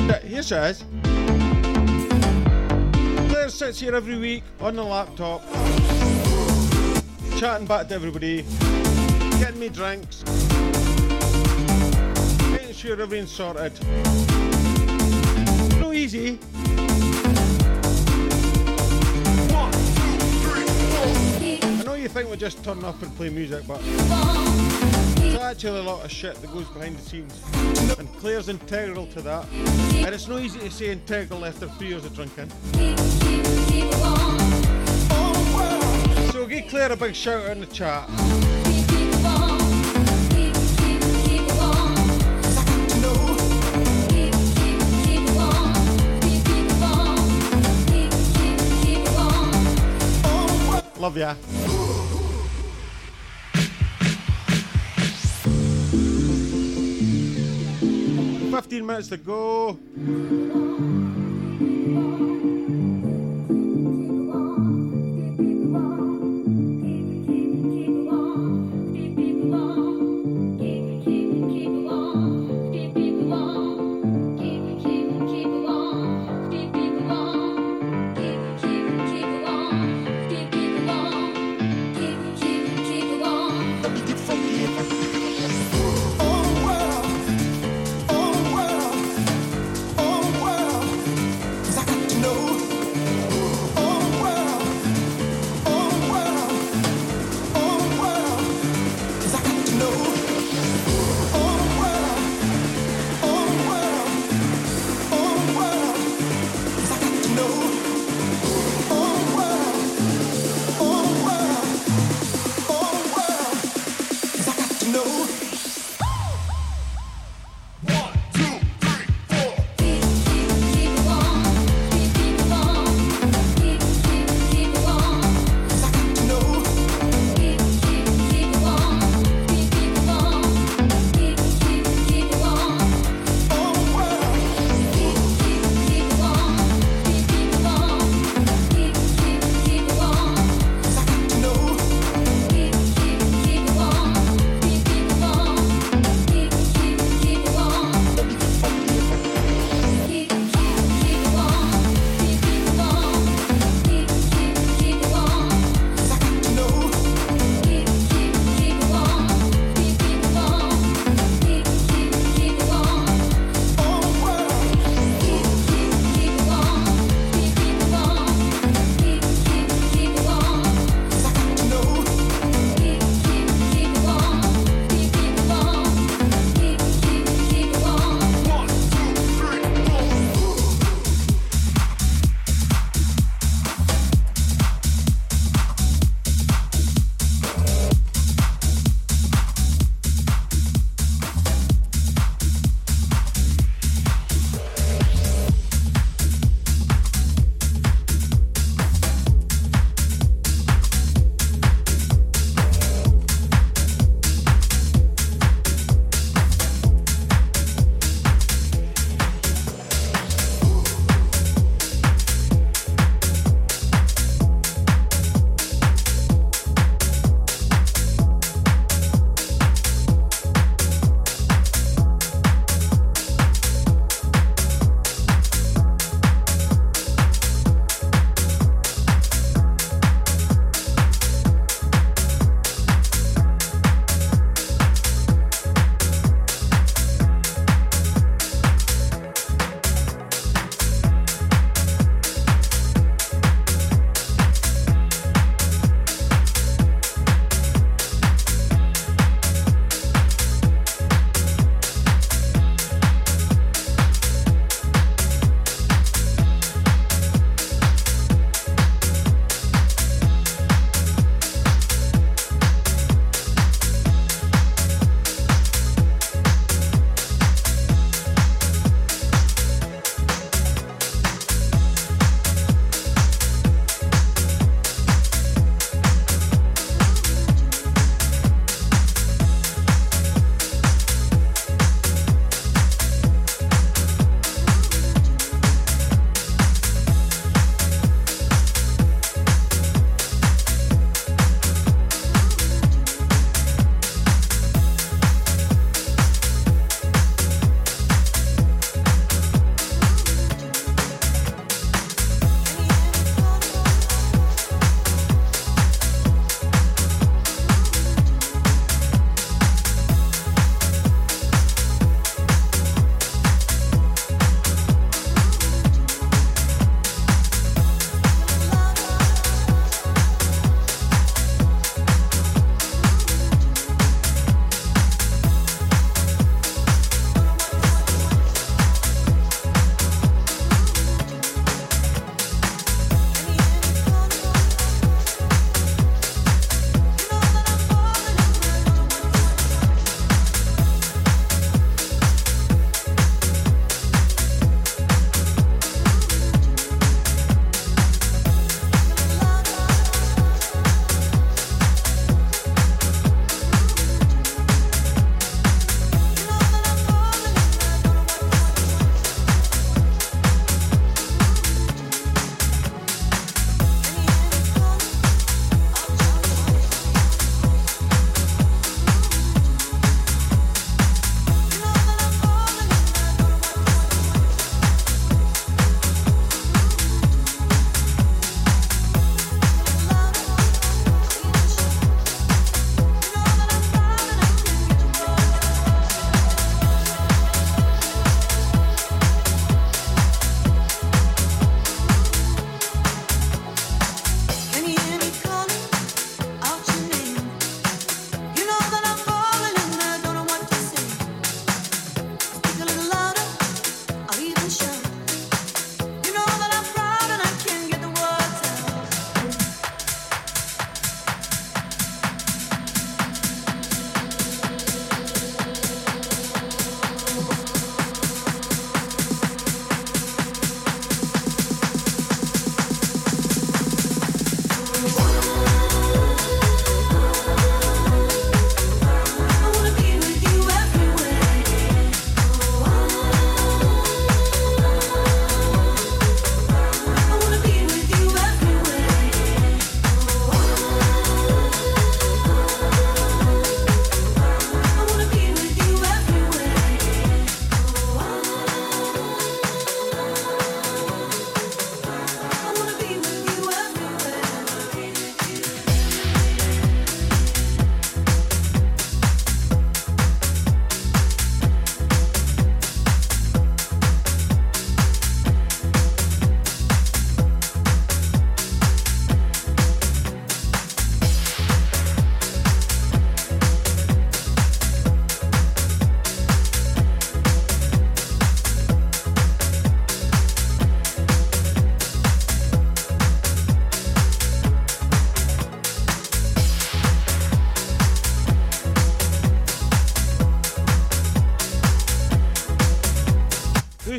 Yeah, 0.06 0.20
Here 0.20 0.42
she 0.42 0.54
is. 0.54 0.84
Claire 3.30 3.48
sits 3.48 3.80
here 3.80 3.94
every 3.94 4.18
week 4.18 4.42
on 4.60 4.76
the 4.76 4.84
laptop, 4.84 5.42
chatting 7.38 7.66
back 7.66 7.88
to 7.88 7.94
everybody, 7.94 8.42
getting 9.40 9.58
me 9.58 9.70
drinks, 9.70 10.24
making 12.50 12.74
sure 12.74 13.00
everything's 13.00 13.30
sorted. 13.30 13.72
No 15.80 15.92
easy. 15.94 16.38
I 21.62 21.82
know 21.86 21.94
you 21.94 22.08
think 22.08 22.30
we 22.30 22.36
just 22.36 22.62
turn 22.62 22.84
up 22.84 23.00
and 23.02 23.14
play 23.16 23.30
music, 23.30 23.66
but 23.66 23.80
there's 25.30 25.42
actually 25.42 25.80
a 25.80 25.82
lot 25.82 26.04
of 26.04 26.10
shit 26.10 26.34
that 26.36 26.52
goes 26.52 26.66
behind 26.68 26.96
the 26.96 27.02
scenes. 27.02 27.42
And 27.98 28.12
Claire's 28.16 28.48
integral 28.48 29.06
to 29.08 29.22
that. 29.22 29.46
And 29.52 30.14
it's 30.14 30.28
no 30.28 30.38
easy 30.38 30.58
to 30.60 30.70
say 30.70 30.90
integral 30.90 31.44
after 31.44 31.68
three 31.68 31.88
years 31.88 32.04
of 32.04 32.14
drinking. 32.14 32.50
So 36.32 36.46
give 36.46 36.68
Claire 36.68 36.92
a 36.92 36.96
big 36.96 37.14
shout 37.14 37.44
out 37.44 37.50
in 37.52 37.60
the 37.60 37.66
chat. 37.66 38.08
Love 50.98 51.16
ya. 51.16 51.77
Fifteen 58.78 58.86
minutes 58.86 59.08
to 59.08 59.16
go. 59.16 59.76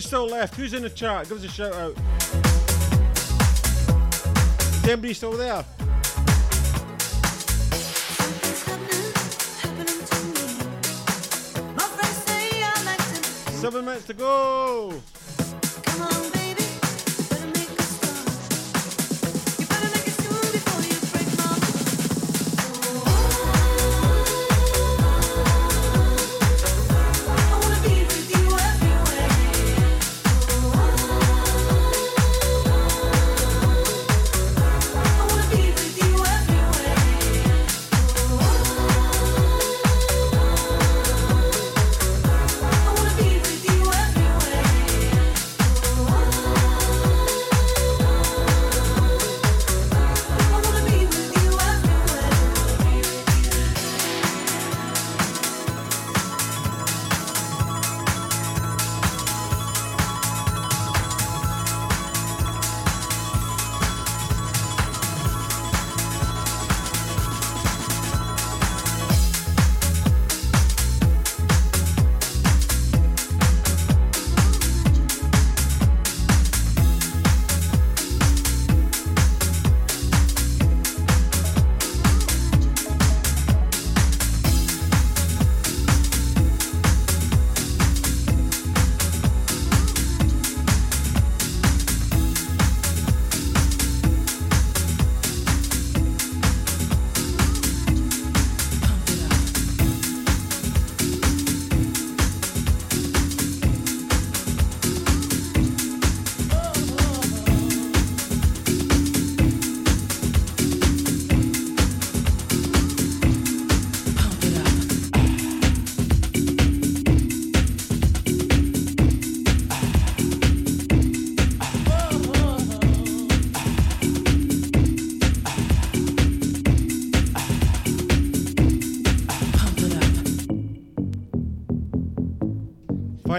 Still 0.09 0.25
left? 0.25 0.55
Who's 0.55 0.73
in 0.73 0.81
the 0.81 0.89
chat? 0.89 1.29
Give 1.29 1.37
us 1.37 1.43
a 1.43 1.47
shout 1.47 1.71
out. 1.75 1.95
Is 4.73 4.83
anybody 4.85 5.13
still 5.13 5.33
there? 5.33 5.63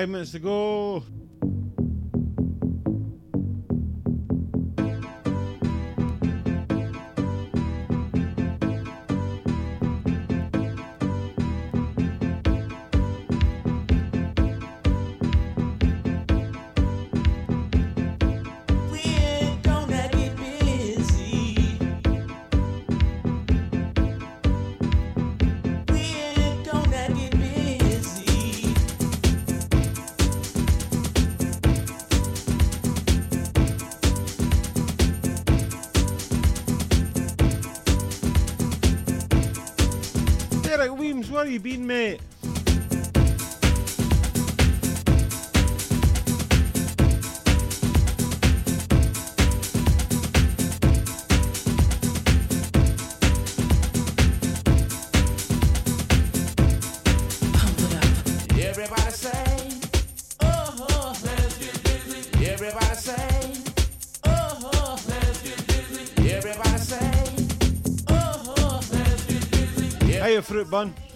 Five 0.00 0.08
minutes 0.08 0.32
to 0.32 0.38
go. 0.38 1.04
Get 41.58 41.62
busy. 41.64 42.20
Hiya, 70.30 70.42
fruit 70.42 70.70
bun. 70.70 71.09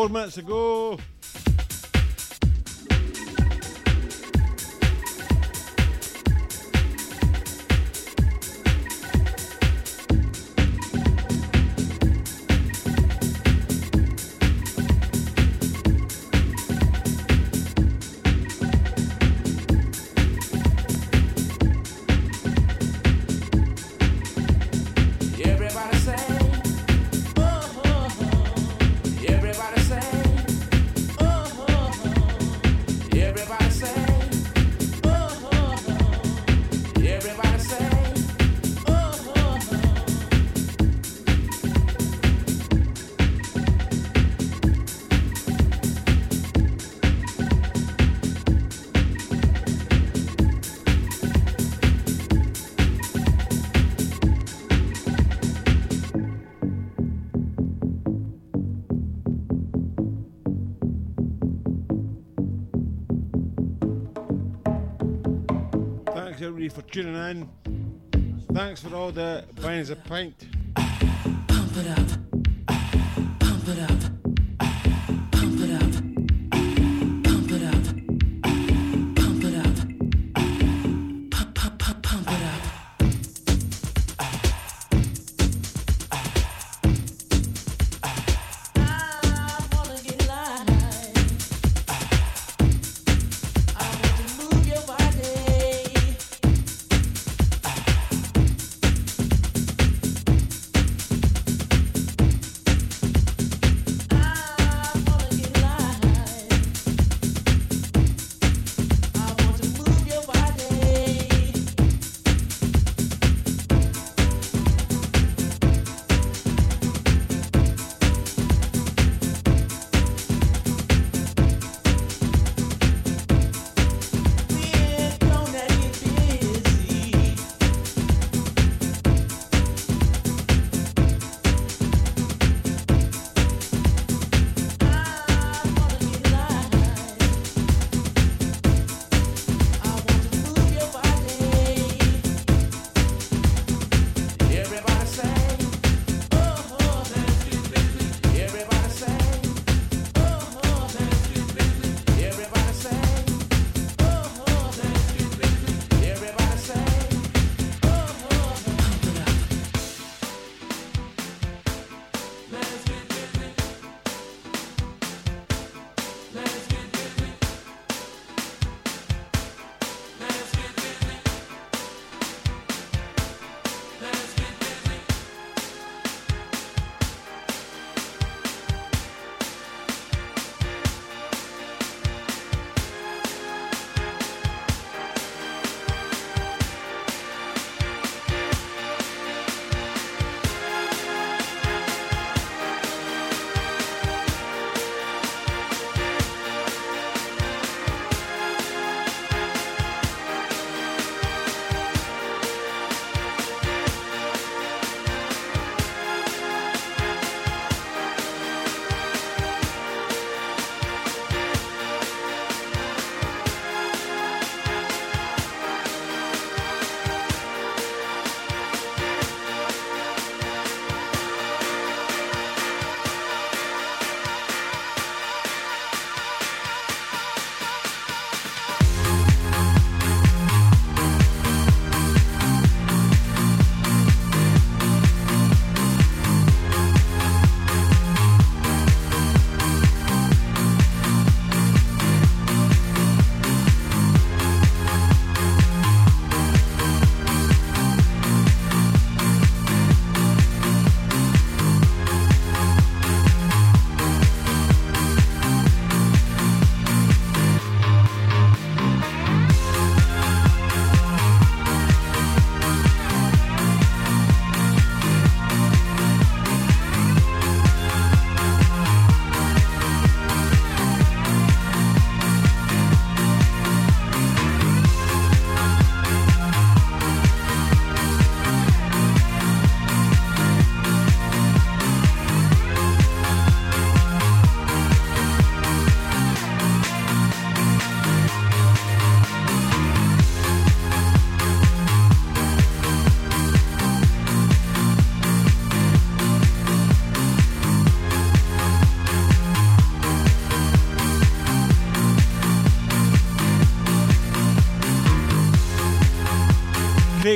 Four 0.00 0.08
minutes 0.08 0.36
to 0.36 0.98
tuning 66.90 67.14
in. 67.14 67.48
Thanks 68.52 68.82
for 68.82 68.94
all 68.96 69.12
the 69.12 69.44
buying 69.62 69.80
us 69.80 69.90
a 69.90 69.96
pint. 69.96 70.49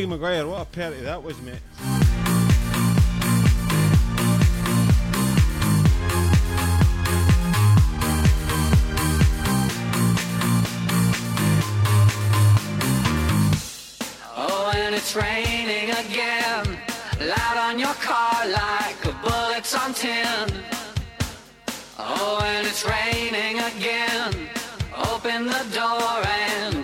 Maguire, 0.07 0.47
what 0.47 0.63
a 0.63 0.65
party 0.65 1.01
that 1.01 1.23
was, 1.23 1.41
mate. 1.41 1.61
Oh, 14.37 14.73
and 14.75 14.95
it's 14.95 15.17
raining 15.17 15.91
again. 15.91 16.79
Loud 17.21 17.57
on 17.57 17.79
your 17.79 17.95
car 17.95 18.47
like 18.47 19.03
bullets 19.23 19.75
on 19.75 19.95
tin. 19.95 20.49
Oh, 21.99 22.41
and 22.45 22.67
it's 22.67 22.85
raining 22.85 23.61
again. 23.61 24.51
Open 25.13 25.47
the 25.47 25.65
door 25.73 26.23
and 26.27 26.84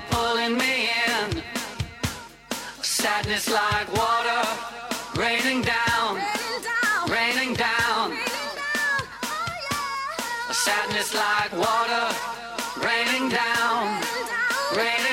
Sadness 3.30 3.54
like 3.54 3.96
water. 3.96 4.42
Raining 5.14 5.62
down, 5.62 6.18
raining 7.08 7.54
down. 7.54 8.12
Sadness 10.50 11.14
like 11.14 11.52
water. 11.52 12.06
Raining 12.82 13.28
down, 13.28 14.02
raining 14.74 15.09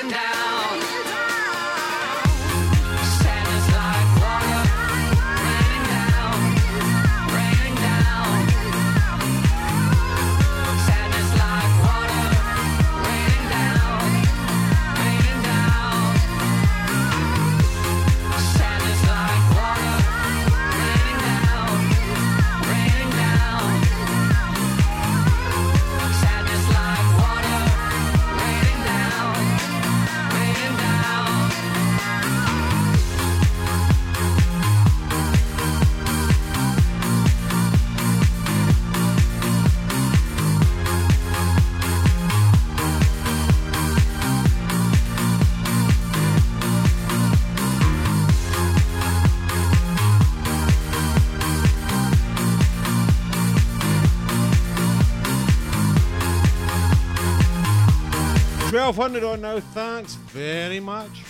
1200 58.77 59.23
or 59.23 59.37
no, 59.37 59.59
thanks 59.59 60.13
very 60.13 60.79
much. 60.79 61.23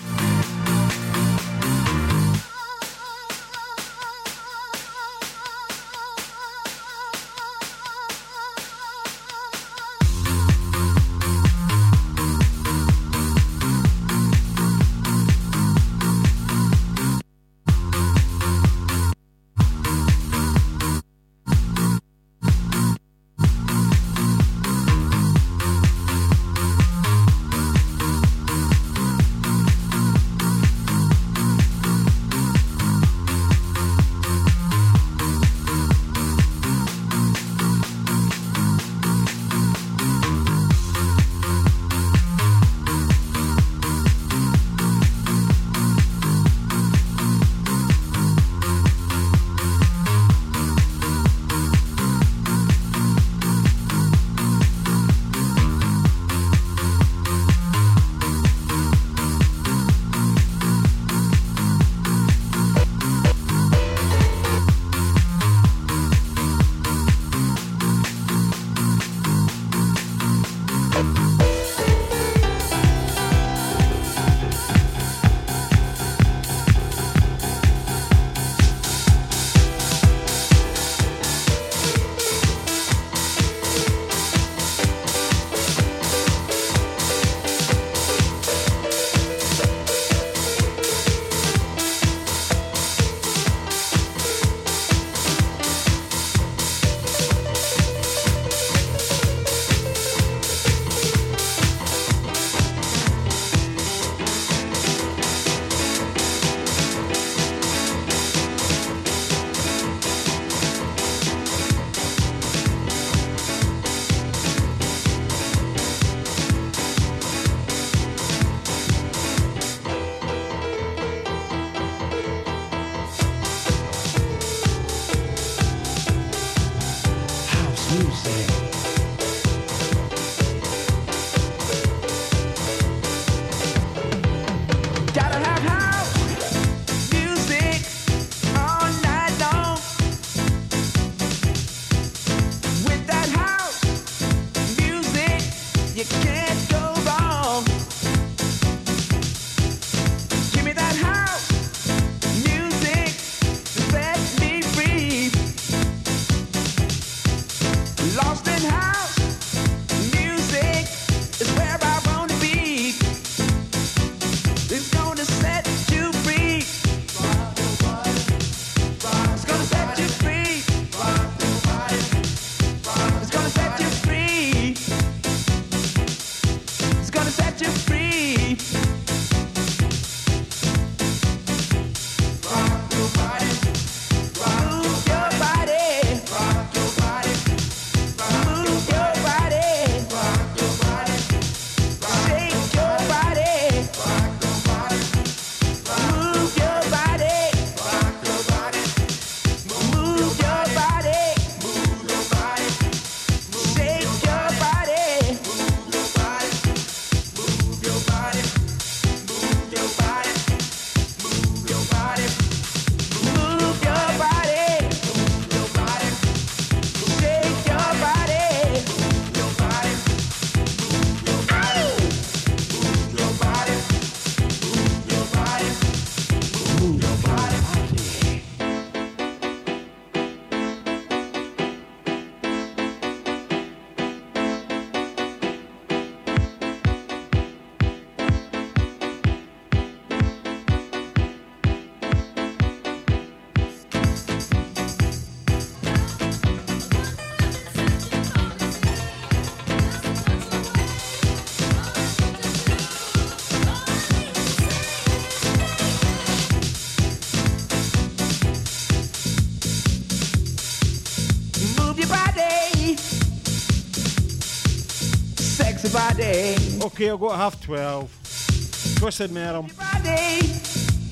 Okay, 266.98 267.10
I'll 267.12 267.18
go 267.20 267.30
half 267.30 267.62
12. 267.62 268.96
Twisted 268.98 269.32
my 269.32 269.54
arm. 269.54 269.68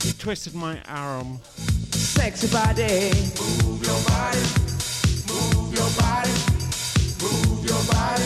You 0.04 0.14
twisted 0.14 0.56
my 0.56 0.82
arm. 0.90 1.38
Sexy 1.92 2.48
body. 2.48 3.14
Move 3.38 3.86
your 3.86 4.02
body. 4.10 4.42
Move 5.30 5.78
your 5.78 5.92
body. 5.94 6.34
Move 7.22 7.70
your 7.70 7.84
body. 7.86 8.26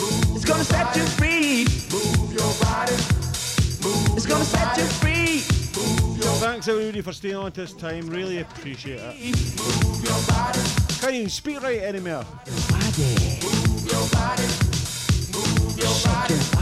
Move 0.00 0.34
it's 0.34 0.46
gonna 0.46 0.64
set 0.64 0.86
body. 0.86 1.00
you 1.00 1.06
free. 1.08 1.66
Move 1.92 2.32
your 2.32 2.54
body. 2.64 2.96
Move 3.84 4.16
it's 4.16 4.24
gonna 4.24 4.42
set 4.42 4.64
body. 4.64 4.80
you 4.80 4.88
free. 4.96 5.44
Move 5.76 6.24
your 6.24 6.32
Thanks 6.40 6.68
everybody 6.68 7.02
for 7.02 7.12
staying 7.12 7.36
on 7.36 7.50
this 7.50 7.74
time. 7.74 8.08
Really 8.08 8.38
appreciate 8.38 8.98
it. 8.98 9.14
Can't 11.02 11.12
even 11.12 11.28
speak 11.28 11.62
right 11.62 11.80
anymore. 11.80 12.24
Move 12.46 12.56
your 12.56 12.78
body. 12.80 13.36
Move 13.44 13.92
your 13.92 14.08
body. 14.08 14.46
Move 15.34 15.78
your 15.78 15.94
body. 16.02 16.61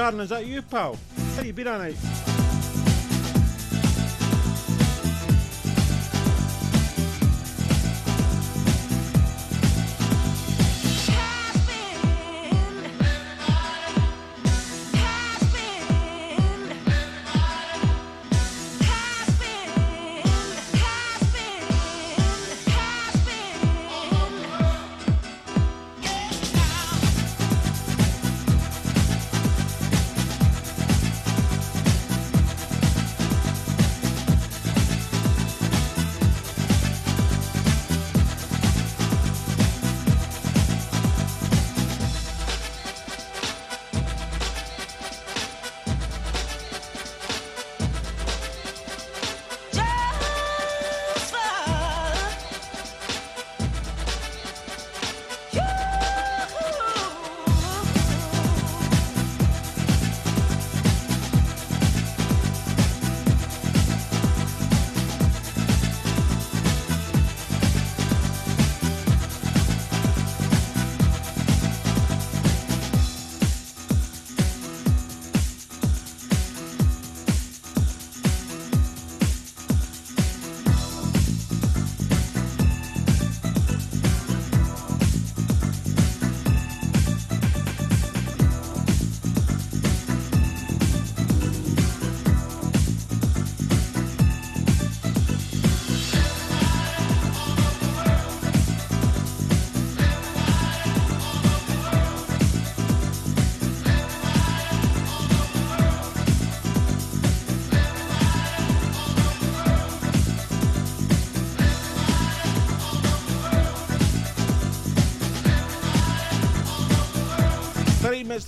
Sharon, 0.00 0.20
is 0.20 0.30
that 0.30 0.46
you, 0.46 0.62
pal? 0.62 0.96
How 1.36 1.42
you 1.42 1.52
been 1.52 1.68
all 1.68 1.78
night? 1.78 2.19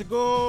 To 0.03 0.09
go. 0.09 0.42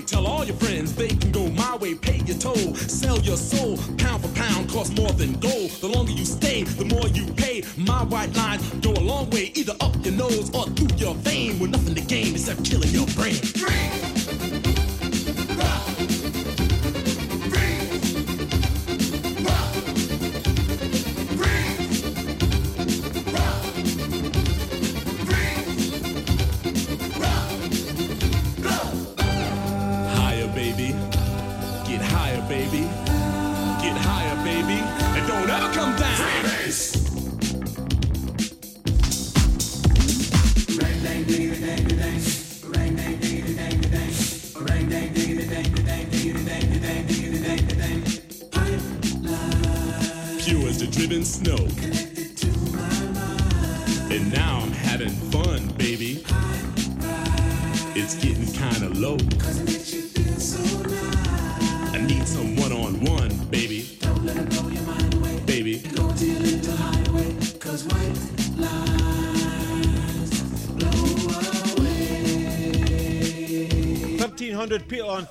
Tell 0.00 0.26
all 0.26 0.44
your 0.44 0.56
friends 0.56 0.94
they 0.94 1.08
can 1.08 1.30
go 1.32 1.48
my 1.48 1.76
way. 1.76 1.94
Pay 1.94 2.18
your 2.24 2.38
toll, 2.38 2.74
sell 2.74 3.18
your 3.18 3.36
soul. 3.36 3.76
Pound 3.98 4.22
for 4.22 4.28
pound 4.34 4.70
costs 4.70 4.96
more 4.96 5.12
than 5.12 5.34
gold. 5.34 5.51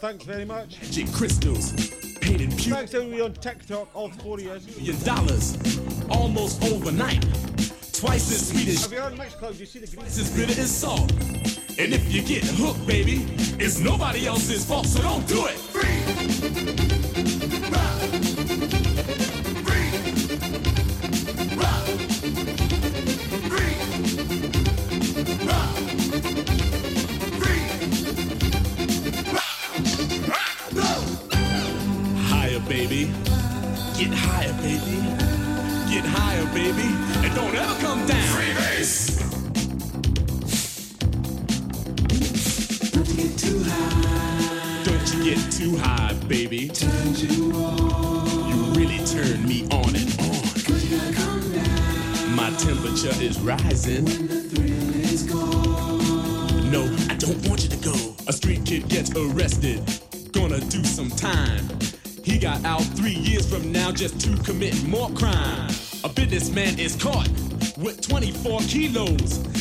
Thanks 0.02 0.24
very 0.26 0.46
much. 0.46 0.82
Magic 0.82 1.12
crystals, 1.14 1.74
painted 2.22 2.58
pure. 2.58 2.76
Thanks 2.76 2.96
everybody 2.96 3.22
on 3.22 3.34
TikTok. 3.34 3.88
All 3.96 4.10
four 4.10 4.40
of 4.40 4.44
you. 4.44 4.50
Million 4.50 5.00
dollars, 5.04 5.56
almost 6.10 6.64
overnight. 6.64 7.22
Twice 7.94 8.32
as 8.32 8.50
sweet 8.50 8.68
as 8.68 8.82
Have 8.82 8.94
you 8.94 9.00
heard 9.00 9.14
Mixcloud? 9.14 9.60
You 9.60 9.66
see 9.68 9.78
the 9.78 9.86
green? 9.86 10.00
twice 10.00 10.18
as 10.18 10.36
bitter 10.36 10.60
as 10.60 10.76
salt. 10.76 11.12
And 11.78 11.94
if 11.94 12.12
you 12.12 12.24
get 12.24 12.44
hooked, 12.44 12.88
baby, 12.88 13.26
it's 13.64 13.78
nobody 13.80 14.26
else's 14.26 14.66
fault, 14.66 14.88
so 14.88 15.04
don't 15.04 15.28
do 15.28 15.46
it. 15.46 15.71
Kilos. 68.72 69.61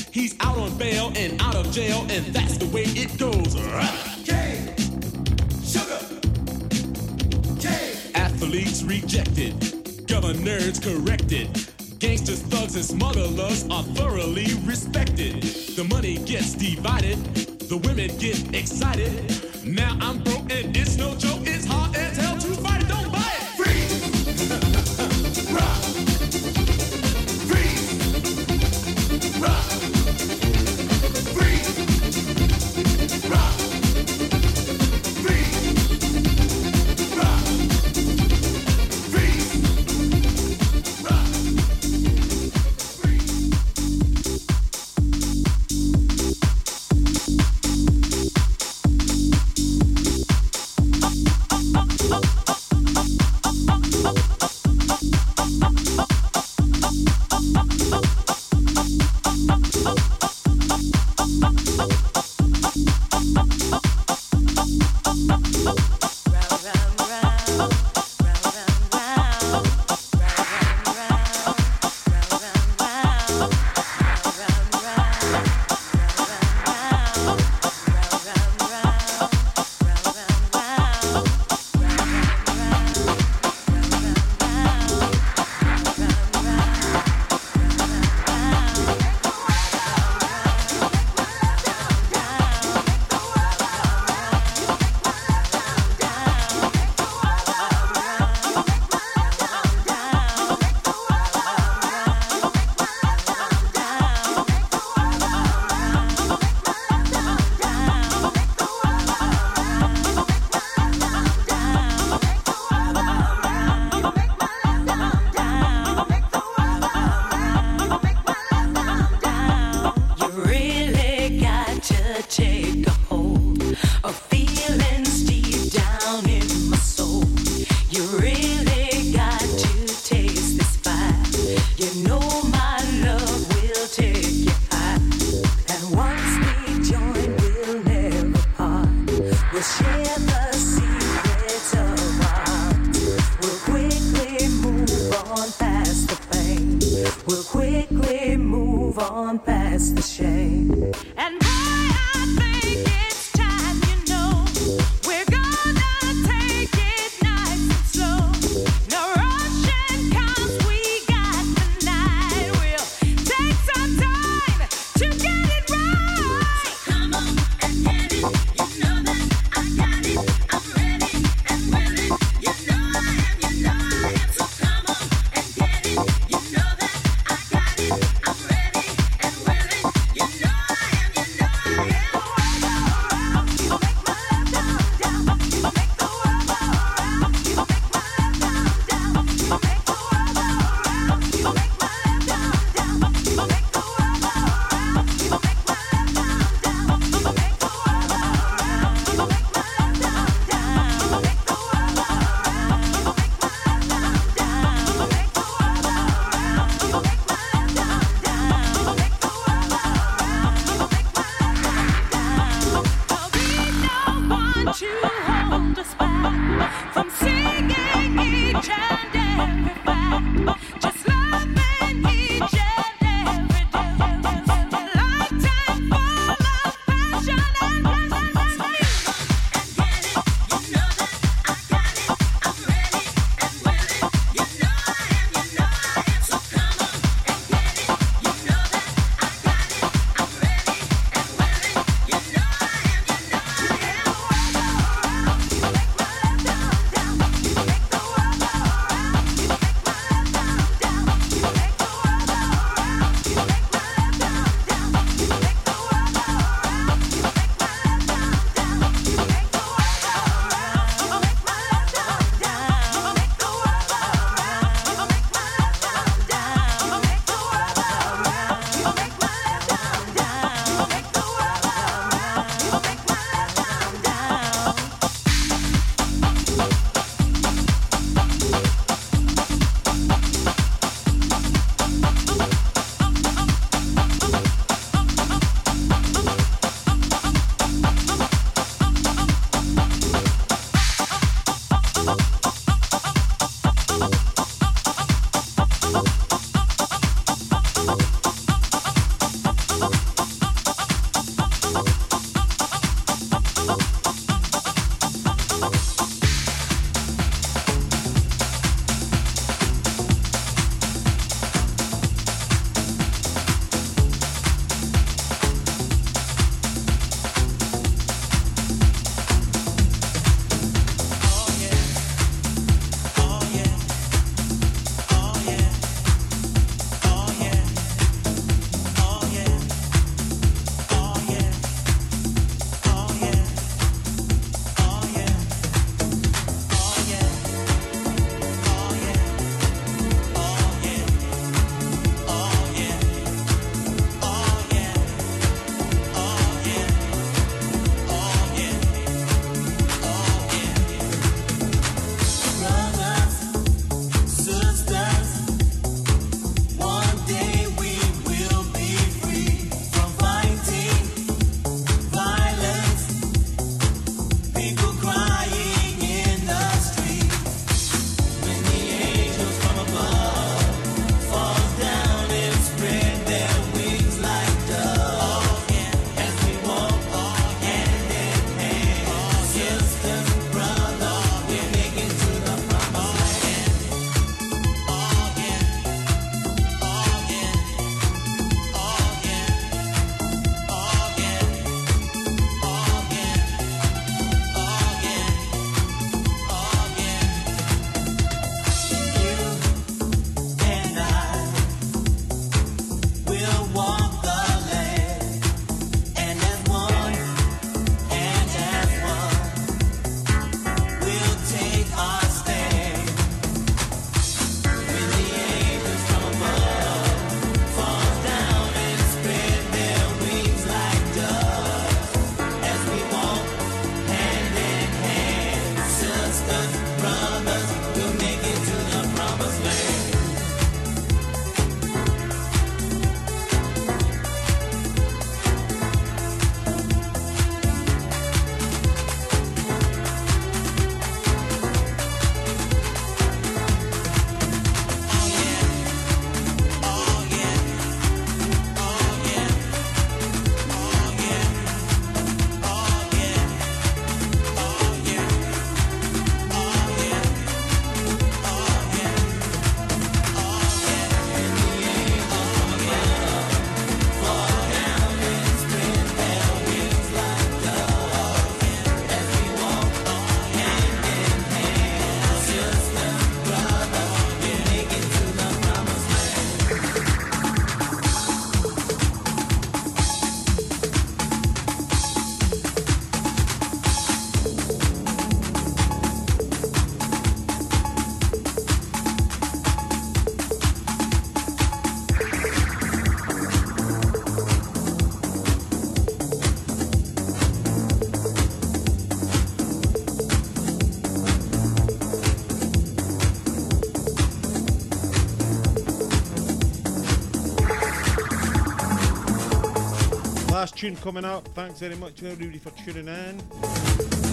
tune 510.80 510.96
coming 510.96 511.26
up. 511.26 511.46
Thanks 511.48 511.78
very 511.78 511.94
much, 511.94 512.22
uh, 512.22 512.28
everybody, 512.28 512.58
for 512.58 512.70
tuning 512.70 513.06
in. 513.06 513.38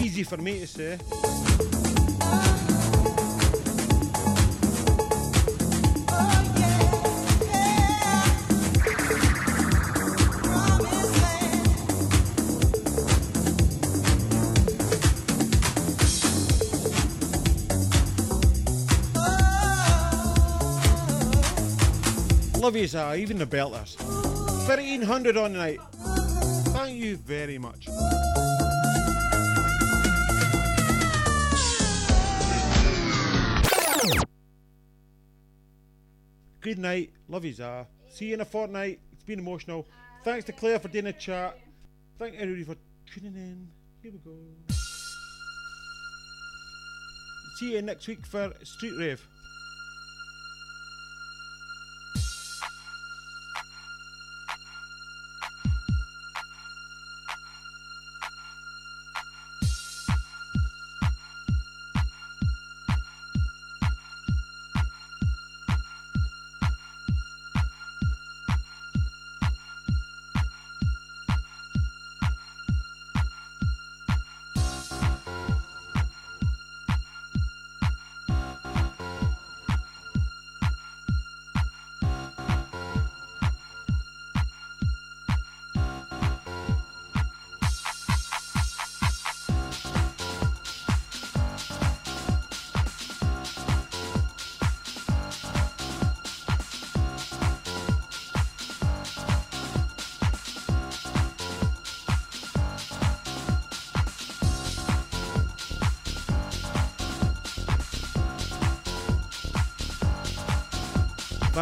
Easy 0.01 0.23
for 0.23 0.37
me 0.37 0.61
to 0.61 0.67
say. 0.67 0.97
Love 22.57 22.77
you, 22.77 22.87
uh, 22.97 23.15
even 23.17 23.37
the 23.37 23.45
belters. 23.45 23.99
1300 24.65 25.35
on 25.35 25.51
the 25.51 25.59
night 25.59 25.79
very 27.27 27.57
much. 27.57 27.87
Good 36.61 36.79
night. 36.79 37.11
Love 37.27 37.43
you, 37.43 37.53
Zara. 37.53 37.85
Ah. 37.85 38.09
See 38.09 38.27
you 38.27 38.33
in 38.35 38.41
a 38.41 38.45
fortnight. 38.45 38.99
It's 39.11 39.23
been 39.23 39.39
emotional. 39.39 39.85
Thanks 40.23 40.45
to 40.45 40.53
Claire 40.53 40.79
for 40.79 40.87
doing 40.87 41.05
the 41.05 41.13
chat. 41.13 41.59
Thank 42.17 42.35
everybody 42.35 42.63
for 42.63 42.75
tuning 43.13 43.35
in. 43.35 43.67
Here 44.01 44.11
we 44.13 44.19
go. 44.19 44.37
See 47.57 47.73
you 47.73 47.81
next 47.81 48.07
week 48.07 48.25
for 48.25 48.53
Street 48.63 48.93
Rave. 48.97 49.27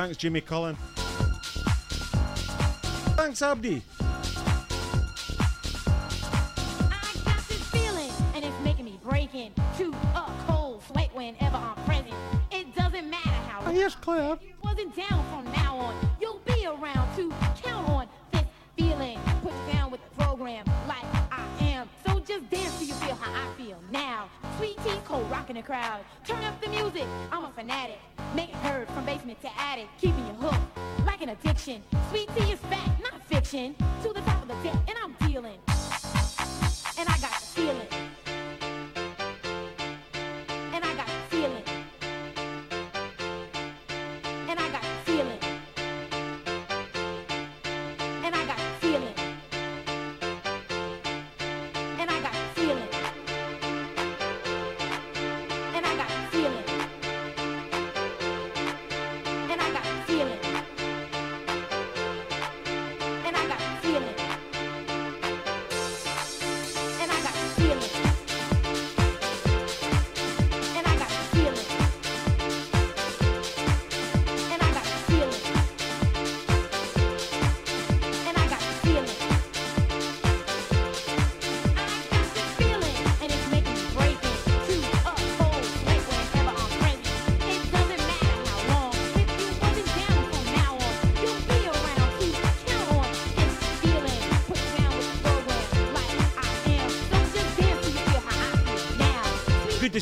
Thanks, 0.05 0.19
Jimmy 0.19 0.39
Cullen. 0.39 0.75
Thanks, 3.17 3.41
Abdi. 3.41 3.81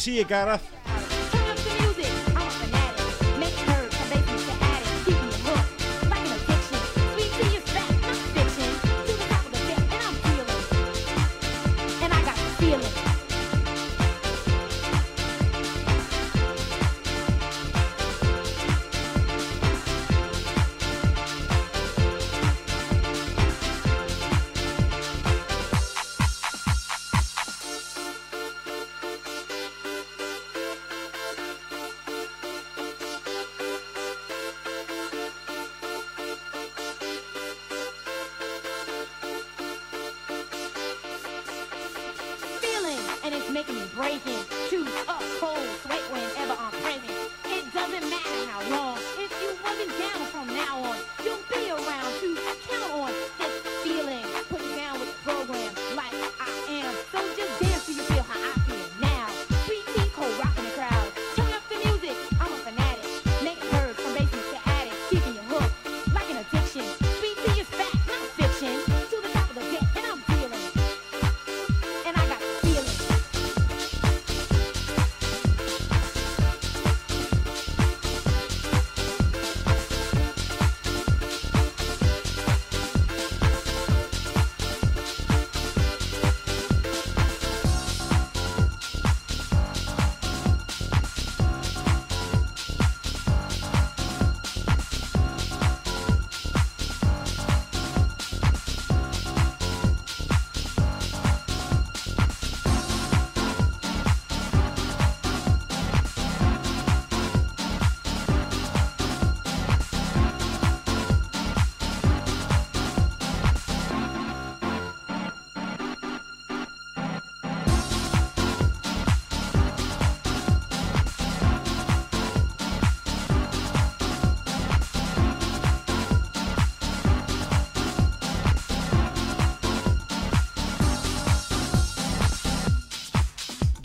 see 0.04 0.18
you, 0.18 0.26
Gareth. 0.26 0.73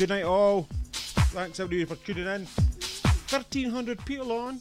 Good 0.09 0.15
night, 0.15 0.25
all. 0.25 0.67
Thanks 1.35 1.61
everybody 1.61 1.85
for 1.85 2.03
tuning 2.03 2.25
in. 2.25 2.47
1,300 2.47 4.03
people 4.07 4.33
on 4.33 4.59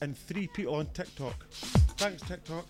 and 0.00 0.16
three 0.16 0.46
people 0.46 0.76
on 0.76 0.86
TikTok. 0.94 1.44
Thanks, 1.98 2.22
TikTok. 2.22 2.64